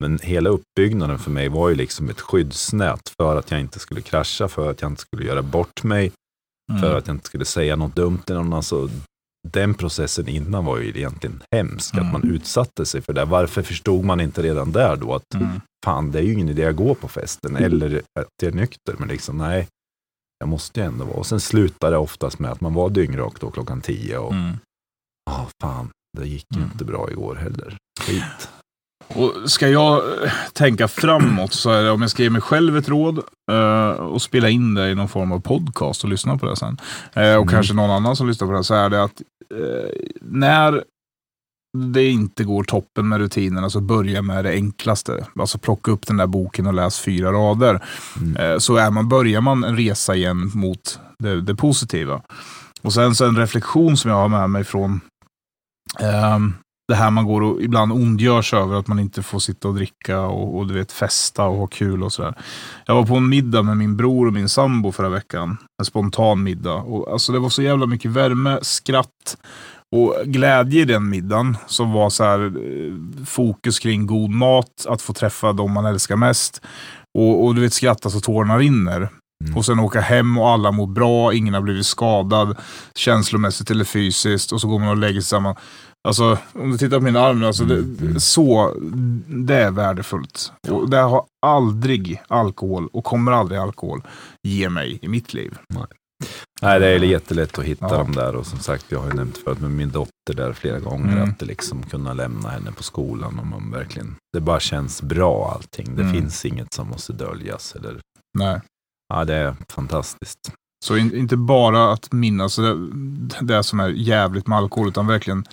Men 0.00 0.18
hela 0.22 0.50
uppbyggnaden 0.50 1.18
för 1.18 1.30
mig 1.30 1.48
var 1.48 1.68
ju 1.68 1.74
liksom 1.74 2.08
ett 2.10 2.20
skyddsnät 2.20 3.12
för 3.20 3.36
att 3.36 3.50
jag 3.50 3.60
inte 3.60 3.78
skulle 3.78 4.00
krascha, 4.00 4.48
för 4.48 4.70
att 4.70 4.80
jag 4.82 4.90
inte 4.90 5.02
skulle 5.02 5.24
göra 5.24 5.42
bort 5.42 5.82
mig, 5.82 6.12
för 6.80 6.86
Mm. 6.86 6.98
att 6.98 7.06
jag 7.06 7.14
inte 7.16 7.26
skulle 7.26 7.44
säga 7.44 7.76
något 7.76 7.96
dumt 7.96 8.18
till 8.18 8.34
någon. 8.34 8.52
Alltså, 8.52 8.90
den 9.48 9.74
processen 9.74 10.28
innan 10.28 10.64
var 10.64 10.78
ju 10.78 10.88
egentligen 10.88 11.42
hemsk, 11.52 11.94
Mm. 11.94 12.06
att 12.06 12.12
man 12.12 12.30
utsatte 12.30 12.86
sig 12.86 13.00
för 13.02 13.12
det. 13.12 13.24
Varför 13.24 13.62
förstod 13.62 14.04
man 14.04 14.20
inte 14.20 14.42
redan 14.42 14.72
där 14.72 14.96
då 14.96 15.14
att 15.14 15.34
Mm. 15.34 15.60
fan, 15.84 16.10
det 16.10 16.18
är 16.18 16.22
ju 16.22 16.32
ingen 16.32 16.48
idé 16.48 16.64
att 16.64 16.76
gå 16.76 16.94
på 16.94 17.08
festen 17.08 17.56
eller 17.56 18.02
att 18.20 18.28
jag 18.42 18.52
är 18.52 18.56
nykter, 18.56 18.94
men 18.98 19.08
liksom 19.08 19.38
nej, 19.38 19.68
jag 20.38 20.48
måste 20.48 20.80
ju 20.80 20.86
ändå 20.86 21.04
vara. 21.04 21.16
Och 21.16 21.26
sen 21.26 21.40
slutade 21.40 21.92
det 21.94 21.98
oftast 21.98 22.38
med 22.38 22.50
att 22.50 22.60
man 22.60 22.74
var 22.74 22.90
dyngrak 22.90 23.40
då 23.40 23.50
klockan 23.50 23.80
tio 23.80 24.18
och 24.18 24.32
Mm. 24.32 24.56
ah, 25.30 25.44
fan, 25.62 25.90
det 26.18 26.26
gick 26.26 26.46
ju 26.54 26.58
Mm. 26.60 26.70
inte 26.72 26.84
bra 26.84 27.10
igår 27.10 27.34
heller. 27.34 27.76
Skit. 28.00 28.48
Och 29.08 29.32
ska 29.50 29.68
jag 29.68 30.24
eh, 30.24 30.30
tänka 30.52 30.88
framåt 30.88 31.52
så 31.52 31.70
är 31.70 31.82
det 31.82 31.90
om 31.90 32.00
jag 32.02 32.10
ska 32.10 32.22
ge 32.22 32.30
mig 32.30 32.40
själv 32.42 32.76
ett 32.76 32.88
råd 32.88 33.18
eh, 33.52 33.88
och 33.90 34.22
spela 34.22 34.48
in 34.48 34.74
det 34.74 34.90
i 34.90 34.94
någon 34.94 35.08
form 35.08 35.32
av 35.32 35.40
podcast 35.40 36.04
och 36.04 36.10
lyssna 36.10 36.38
på 36.38 36.46
det 36.46 36.56
sen. 36.56 36.78
Eh, 37.12 37.22
och 37.34 37.42
Mm. 37.42 37.48
kanske 37.48 37.74
någon 37.74 37.90
annan 37.90 38.16
som 38.16 38.28
lyssnar 38.28 38.46
på 38.48 38.52
det 38.54 38.64
så 38.64 38.74
är 38.74 38.90
det 38.90 39.02
att 39.02 39.22
eh, 39.54 39.90
när 40.20 40.84
det 41.74 42.04
inte 42.04 42.44
går 42.44 42.64
toppen 42.64 43.08
med 43.08 43.18
rutinerna 43.18 43.70
så 43.70 43.80
börja 43.80 44.22
med 44.22 44.44
det 44.44 44.50
enklaste. 44.50 45.26
Alltså 45.38 45.58
plocka 45.58 45.90
upp 45.90 46.06
den 46.06 46.16
där 46.16 46.26
boken 46.26 46.66
och 46.66 46.74
läs 46.74 47.00
fyra 47.00 47.32
rader. 47.32 47.84
Mm. 48.20 48.36
Eh, 48.36 48.58
så 48.58 48.76
är 48.76 48.90
man, 48.90 49.08
börjar 49.08 49.40
man 49.40 49.64
en 49.64 49.76
resa 49.76 50.14
igen 50.14 50.50
mot 50.54 50.98
det, 51.18 51.40
det 51.40 51.54
positiva. 51.54 52.22
Och 52.82 52.92
sen 52.92 53.14
så 53.14 53.24
en 53.24 53.36
reflektion 53.36 53.96
som 53.96 54.10
jag 54.10 54.18
har 54.18 54.28
med 54.28 54.50
mig 54.50 54.64
från 54.64 55.00
Ehm, 56.00 56.54
det 56.88 56.94
här 56.94 57.10
man 57.10 57.24
går 57.26 57.42
och 57.42 57.62
ibland 57.62 57.92
ondgörs 57.92 58.54
över 58.54 58.76
att 58.76 58.86
man 58.86 58.98
inte 58.98 59.22
får 59.22 59.38
sitta 59.38 59.68
och 59.68 59.74
dricka 59.74 60.20
och, 60.20 60.58
och 60.58 60.66
du 60.66 60.74
vet 60.74 60.92
festa 60.92 61.44
och 61.44 61.56
ha 61.56 61.66
kul 61.66 62.02
och 62.02 62.12
sådär. 62.12 62.34
Jag 62.86 62.94
var 62.94 63.06
på 63.06 63.16
en 63.16 63.28
middag 63.28 63.62
med 63.62 63.76
min 63.76 63.96
bror 63.96 64.26
och 64.26 64.32
min 64.32 64.48
sambo 64.48 64.92
förra 64.92 65.08
veckan. 65.08 65.56
En 65.78 65.84
spontan 65.84 66.42
middag. 66.42 66.74
Och, 66.74 67.12
alltså, 67.12 67.32
det 67.32 67.38
var 67.38 67.48
så 67.48 67.62
jävla 67.62 67.86
mycket 67.86 68.10
värme, 68.10 68.58
skratt 68.62 69.36
och 69.94 70.14
glädje 70.24 70.82
i 70.82 70.84
den 70.84 71.08
middagen. 71.08 71.56
Som 71.66 71.92
var 71.92 72.10
så 72.10 72.24
här, 72.24 72.40
eh, 72.44 73.24
fokus 73.26 73.78
kring 73.78 74.06
god 74.06 74.30
mat, 74.30 74.86
att 74.88 75.02
få 75.02 75.12
träffa 75.12 75.52
de 75.52 75.72
man 75.72 75.86
älskar 75.86 76.16
mest. 76.16 76.62
Och, 77.18 77.44
och 77.44 77.54
du 77.54 77.60
vet 77.60 77.72
skratta 77.72 78.10
så 78.10 78.20
tårarna 78.20 78.58
rinner. 78.58 79.08
Mm. 79.44 79.56
Och 79.56 79.64
sen 79.64 79.80
åka 79.80 80.00
hem 80.00 80.38
och 80.38 80.48
alla 80.50 80.72
mår 80.72 80.86
bra, 80.86 81.34
ingen 81.34 81.54
har 81.54 81.60
blivit 81.60 81.86
skadad 81.86 82.56
känslomässigt 82.94 83.70
eller 83.70 83.84
fysiskt. 83.84 84.52
Och 84.52 84.60
så 84.60 84.68
går 84.68 84.78
man 84.78 84.88
och 84.88 84.96
lägger 84.96 85.20
sig 85.20 85.28
samman. 85.28 85.56
Alltså, 86.08 86.38
om 86.52 86.70
du 86.70 86.78
tittar 86.78 86.98
på 86.98 87.04
min 87.04 87.16
arm 87.16 87.44
alltså 87.44 87.64
det, 87.64 87.74
Mm. 87.74 88.20
så, 88.20 88.74
det 89.26 89.54
är 89.54 89.70
värdefullt. 89.70 90.52
Och 90.70 90.90
det 90.90 90.96
har 90.96 91.24
aldrig 91.46 92.22
alkohol, 92.28 92.88
och 92.92 93.04
kommer 93.04 93.32
aldrig 93.32 93.60
alkohol, 93.60 94.02
ge 94.42 94.68
mig 94.68 94.98
i 95.02 95.08
mitt 95.08 95.34
liv. 95.34 95.58
Nej, 95.68 95.84
det 96.60 96.68
är 96.86 96.98
jättelätt 97.02 97.58
att 97.58 97.64
hitta 97.64 97.86
Ja. 97.90 97.96
dem 97.98 98.12
där 98.12 98.36
och 98.36 98.46
som 98.46 98.58
sagt, 98.58 98.84
jag 98.88 98.98
har 99.00 99.06
ju 99.06 99.12
nämnt 99.14 99.38
förut 99.38 99.60
med 99.60 99.70
min 99.70 99.90
dotter 99.90 100.34
där 100.34 100.52
flera 100.52 100.78
gånger 100.78 101.12
Mm. 101.16 101.30
att 101.30 101.38
det 101.38 101.46
liksom 101.46 101.82
kunna 101.82 102.12
lämna 102.14 102.48
henne 102.48 102.72
på 102.72 102.82
skolan 102.82 103.38
om 103.38 103.48
man 103.50 103.70
verkligen, 103.70 104.16
det 104.32 104.40
bara 104.40 104.60
känns 104.60 105.02
bra 105.02 105.52
allting. 105.54 105.96
Det 105.96 106.02
Mm. 106.02 106.14
finns 106.14 106.44
inget 106.44 106.72
som 106.74 106.88
måste 106.88 107.12
döljas 107.12 107.74
eller, 107.74 108.00
Nej. 108.38 108.60
ja 109.14 109.24
det 109.24 109.34
är 109.34 109.54
fantastiskt. 109.68 110.38
Så 110.86 110.96
in, 110.96 111.14
inte 111.16 111.36
bara 111.36 111.92
att 111.92 112.12
minnas 112.12 112.56
det, 112.56 112.76
det 113.40 113.62
som 113.62 113.80
är 113.80 113.88
jävligt 113.88 114.46
med 114.46 114.58
alkohol, 114.58 114.88
utan 114.88 115.06
verkligen 115.06 115.44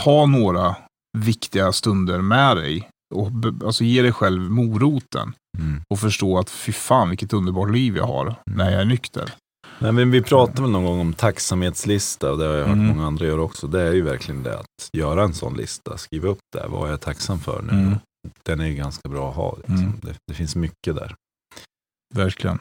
ta 0.00 0.26
några 0.26 0.76
viktiga 1.18 1.72
stunder 1.72 2.20
med 2.20 2.56
dig. 2.56 2.88
Och 3.14 3.30
alltså 3.64 3.84
ge 3.84 4.02
dig 4.02 4.12
själv 4.12 4.40
moroten. 4.50 5.32
Mm. 5.58 5.80
Och 5.90 5.98
förstå 5.98 6.38
att 6.38 6.50
fy 6.50 6.72
fan 6.72 7.08
vilket 7.08 7.32
underbart 7.32 7.70
liv 7.70 7.96
jag 7.96 8.06
har 8.06 8.34
när 8.50 8.70
jag 8.70 8.80
är 8.80 8.84
nykter. 8.84 9.32
Nej, 9.82 9.92
men 9.92 10.10
vi 10.10 10.22
pratade 10.22 10.62
väl 10.62 10.70
någon 10.70 10.84
gång 10.84 11.00
om 11.00 11.12
tacksamhetslista 11.12 12.30
och 12.32 12.38
det 12.38 12.44
har 12.46 12.54
jag 12.54 12.66
hört 12.66 12.74
Mm. 12.76 12.86
många 12.86 13.06
andra 13.06 13.26
göra 13.26 13.40
också. 13.42 13.66
Det 13.66 13.80
är 13.82 13.92
ju 13.92 14.02
verkligen 14.02 14.42
det 14.42 14.58
att 14.58 14.88
göra 14.92 15.22
en 15.24 15.34
sån 15.34 15.56
lista, 15.56 15.96
skriva 15.98 16.28
upp 16.28 16.38
det. 16.56 16.66
Vad 16.68 16.86
är 16.86 16.90
jag 16.90 17.00
tacksam 17.00 17.40
för 17.40 17.62
nu? 17.62 17.72
Mm. 17.72 17.94
Den 18.42 18.60
är 18.60 18.66
ju 18.66 18.74
ganska 18.74 19.08
bra 19.08 19.30
att 19.30 19.36
ha. 19.36 19.56
Liksom. 19.56 19.76
Mm. 19.76 19.92
Det, 20.02 20.14
det 20.28 20.34
finns 20.34 20.56
mycket 20.56 20.94
där. 20.96 21.14
Verkligen. 22.14 22.58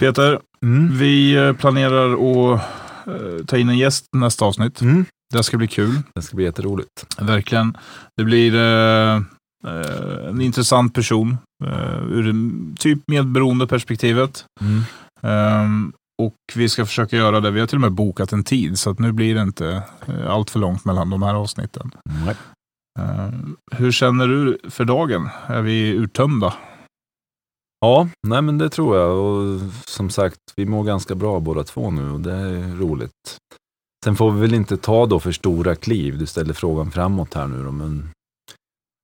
Peter, 0.00 0.40
Mm. 0.62 0.98
vi 0.98 1.34
eh, 1.36 1.52
planerar 1.52 2.12
att 2.12 2.60
eh, 3.06 3.44
ta 3.46 3.56
in 3.58 3.68
en 3.68 3.78
gäst 3.78 4.04
nästa 4.16 4.44
avsnitt. 4.44 4.80
Mm. 4.80 5.04
Det 5.34 5.42
ska 5.42 5.56
bli 5.56 5.68
kul. 5.68 6.02
Det 6.14 6.22
ska 6.22 6.36
bli 6.36 6.44
jätteroligt. 6.44 7.06
Verkligen. 7.18 7.76
Det 8.16 8.24
blir 8.24 8.54
eh, 8.54 9.16
eh, 9.66 10.28
en 10.28 10.40
intressant 10.40 10.94
person 10.94 11.36
eh, 11.64 12.02
ur 12.10 12.34
typ 12.76 12.98
medberoende 13.06 13.66
perspektivet. 13.66 14.44
Mm. 14.60 14.82
Ehm, 15.22 15.92
och 16.22 16.34
vi 16.54 16.68
ska 16.68 16.86
försöka 16.86 17.16
göra 17.16 17.40
det. 17.40 17.50
Vi 17.50 17.60
har 17.60 17.66
till 17.66 17.76
och 17.76 17.80
med 17.80 17.92
bokat 17.92 18.32
en 18.32 18.44
tid 18.44 18.78
så 18.78 18.90
att 18.90 18.98
nu 18.98 19.12
blir 19.12 19.34
det 19.34 19.42
inte 19.42 19.82
eh, 20.06 20.30
allt 20.30 20.50
för 20.50 20.58
långt 20.58 20.84
mellan 20.84 21.10
de 21.10 21.22
här 21.22 21.34
avsnitten. 21.34 21.90
Nej. 22.24 22.36
Ehm, 22.98 23.56
hur 23.72 23.92
känner 23.92 24.28
du 24.28 24.58
för 24.70 24.84
dagen? 24.84 25.28
Är 25.46 25.62
vi 25.62 25.88
uttömda? 25.88 26.54
Ja, 27.80 28.08
nej 28.26 28.42
men 28.42 28.58
det 28.58 28.70
tror 28.70 28.96
jag. 28.96 29.16
Och 29.16 29.60
som 29.84 30.10
sagt, 30.10 30.38
vi 30.56 30.66
mår 30.66 30.84
ganska 30.84 31.14
bra 31.14 31.40
båda 31.40 31.64
två 31.64 31.90
nu 31.90 32.10
och 32.10 32.20
det 32.20 32.32
är 32.32 32.76
roligt. 32.76 33.38
Sen 34.04 34.16
får 34.16 34.30
vi 34.30 34.40
väl 34.40 34.54
inte 34.54 34.76
ta 34.76 35.06
då 35.06 35.20
för 35.20 35.32
stora 35.32 35.76
kliv. 35.76 36.18
Du 36.18 36.26
ställer 36.26 36.54
frågan 36.54 36.90
framåt 36.90 37.34
här 37.34 37.46
nu 37.46 37.64
då, 37.64 37.72
men 37.72 38.10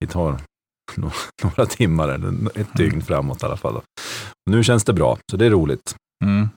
vi 0.00 0.06
tar 0.06 0.40
några 1.42 1.66
timmar 1.66 2.08
eller 2.08 2.58
ett 2.60 2.74
dygn 2.74 3.02
framåt 3.02 3.42
i 3.42 3.46
alla 3.46 3.56
fall. 3.56 3.74
Då. 3.74 3.82
Nu 4.50 4.64
känns 4.64 4.84
det 4.84 4.92
bra, 4.92 5.18
så 5.30 5.36
det 5.36 5.46
är 5.46 5.50
roligt. 5.50 5.96
Mm. 6.22 6.48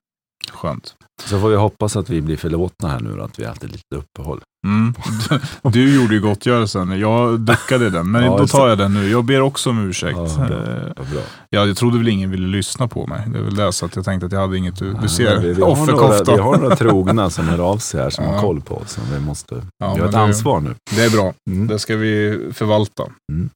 Skönt. 0.52 0.96
Så 1.26 1.40
får 1.40 1.50
vi 1.50 1.56
hoppas 1.56 1.96
att 1.96 2.10
vi 2.10 2.22
blir 2.22 2.38
förlåtna 2.38 2.90
här 2.90 3.00
nu 3.00 3.16
då, 3.18 3.24
att 3.24 3.40
vi 3.40 3.44
har 3.44 3.50
haft 3.50 3.64
ett 3.64 3.72
litet 3.72 3.94
uppehåll. 3.96 4.42
Mm. 4.68 4.94
Du, 5.30 5.70
du 5.70 5.96
gjorde 5.96 6.14
ju 6.14 6.22
gottgörelsen. 6.22 7.00
Jag 7.00 7.40
duckade 7.40 7.90
den, 7.90 8.12
men 8.12 8.24
Ja, 8.24 8.38
då 8.38 8.48
tar 8.48 8.68
jag 8.70 8.78
den 8.78 8.94
nu. 8.94 9.10
Jag 9.10 9.24
ber 9.24 9.42
också 9.42 9.70
om 9.70 9.90
ursäkt. 9.90 10.18
Ja, 10.18 10.46
bra. 10.48 10.58
Eh, 10.58 11.12
bra. 11.14 11.22
Ja, 11.50 11.66
jag 11.66 11.78
trodde 11.78 11.98
väl 11.98 12.08
ingen 12.08 12.32
ville 12.32 12.48
lyssna 12.48 12.88
på 12.88 13.08
mig. 13.08 13.24
Det 13.28 13.38
är 13.38 13.42
väl 13.44 13.56
det, 13.56 13.72
så 13.74 13.86
att 13.86 13.96
jag 13.96 14.06
tänkte 14.06 14.26
att 14.26 14.32
jag 14.32 14.40
hade 14.40 14.58
inget. 14.58 14.80
Du, 14.80 14.96
Ja, 15.02 15.08
ser, 15.08 15.40
vi, 15.40 15.54
vi, 15.54 15.62
har 15.62 15.86
några, 15.92 16.24
vi 16.36 16.42
har 16.42 16.58
några 16.58 16.76
trogna 16.76 17.30
som 17.30 17.48
hör 17.48 17.60
av 17.60 17.78
sig 17.78 18.02
här 18.02 18.10
som 18.10 18.26
Ja. 18.26 18.32
har 18.32 18.42
koll 18.42 18.62
på 18.62 18.76
oss. 18.78 18.98
Vi 19.14 19.20
måste 19.20 19.56
Ja, 19.78 19.94
vi 19.94 20.00
har 20.00 20.08
ett 20.08 20.12
det- 20.14 20.20
ansvar 20.20 20.60
nu. 20.60 20.76
Det 20.96 21.04
är 21.04 21.10
bra. 21.10 21.34
Mm. 21.50 21.68
Det 21.68 21.80
ska 21.80 21.96
vi 21.96 22.40
förvalta. 22.54 23.04
Mm. 23.32 23.50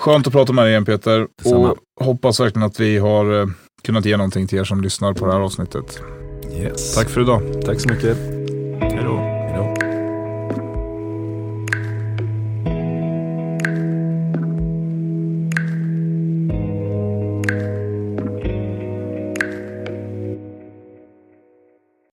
Skönt 0.00 0.26
att 0.26 0.32
prata 0.32 0.52
med 0.52 0.64
dig 0.64 0.70
igen 0.72 0.84
Peter. 0.84 1.26
Detsamma. 1.42 1.70
Och 2.00 2.04
hoppas 2.04 2.40
verkligen 2.40 2.66
att 2.66 2.80
vi 2.80 2.98
har 2.98 3.40
eh, 3.40 3.46
kunnat 3.86 4.04
ge 4.04 4.16
någonting 4.16 4.46
till 4.46 4.58
er 4.58 4.64
som 4.64 4.80
lyssnar 4.80 5.12
på 5.12 5.26
det 5.26 5.32
här 5.32 5.40
avsnittet. 5.40 6.02
Yes. 6.52 6.94
Tack 6.94 7.08
för 7.08 7.20
idag. 7.20 7.42
Tack 7.64 7.80
så 7.80 7.88
mycket. 7.88 8.16
Hej 8.80 9.04
då. 9.04 9.35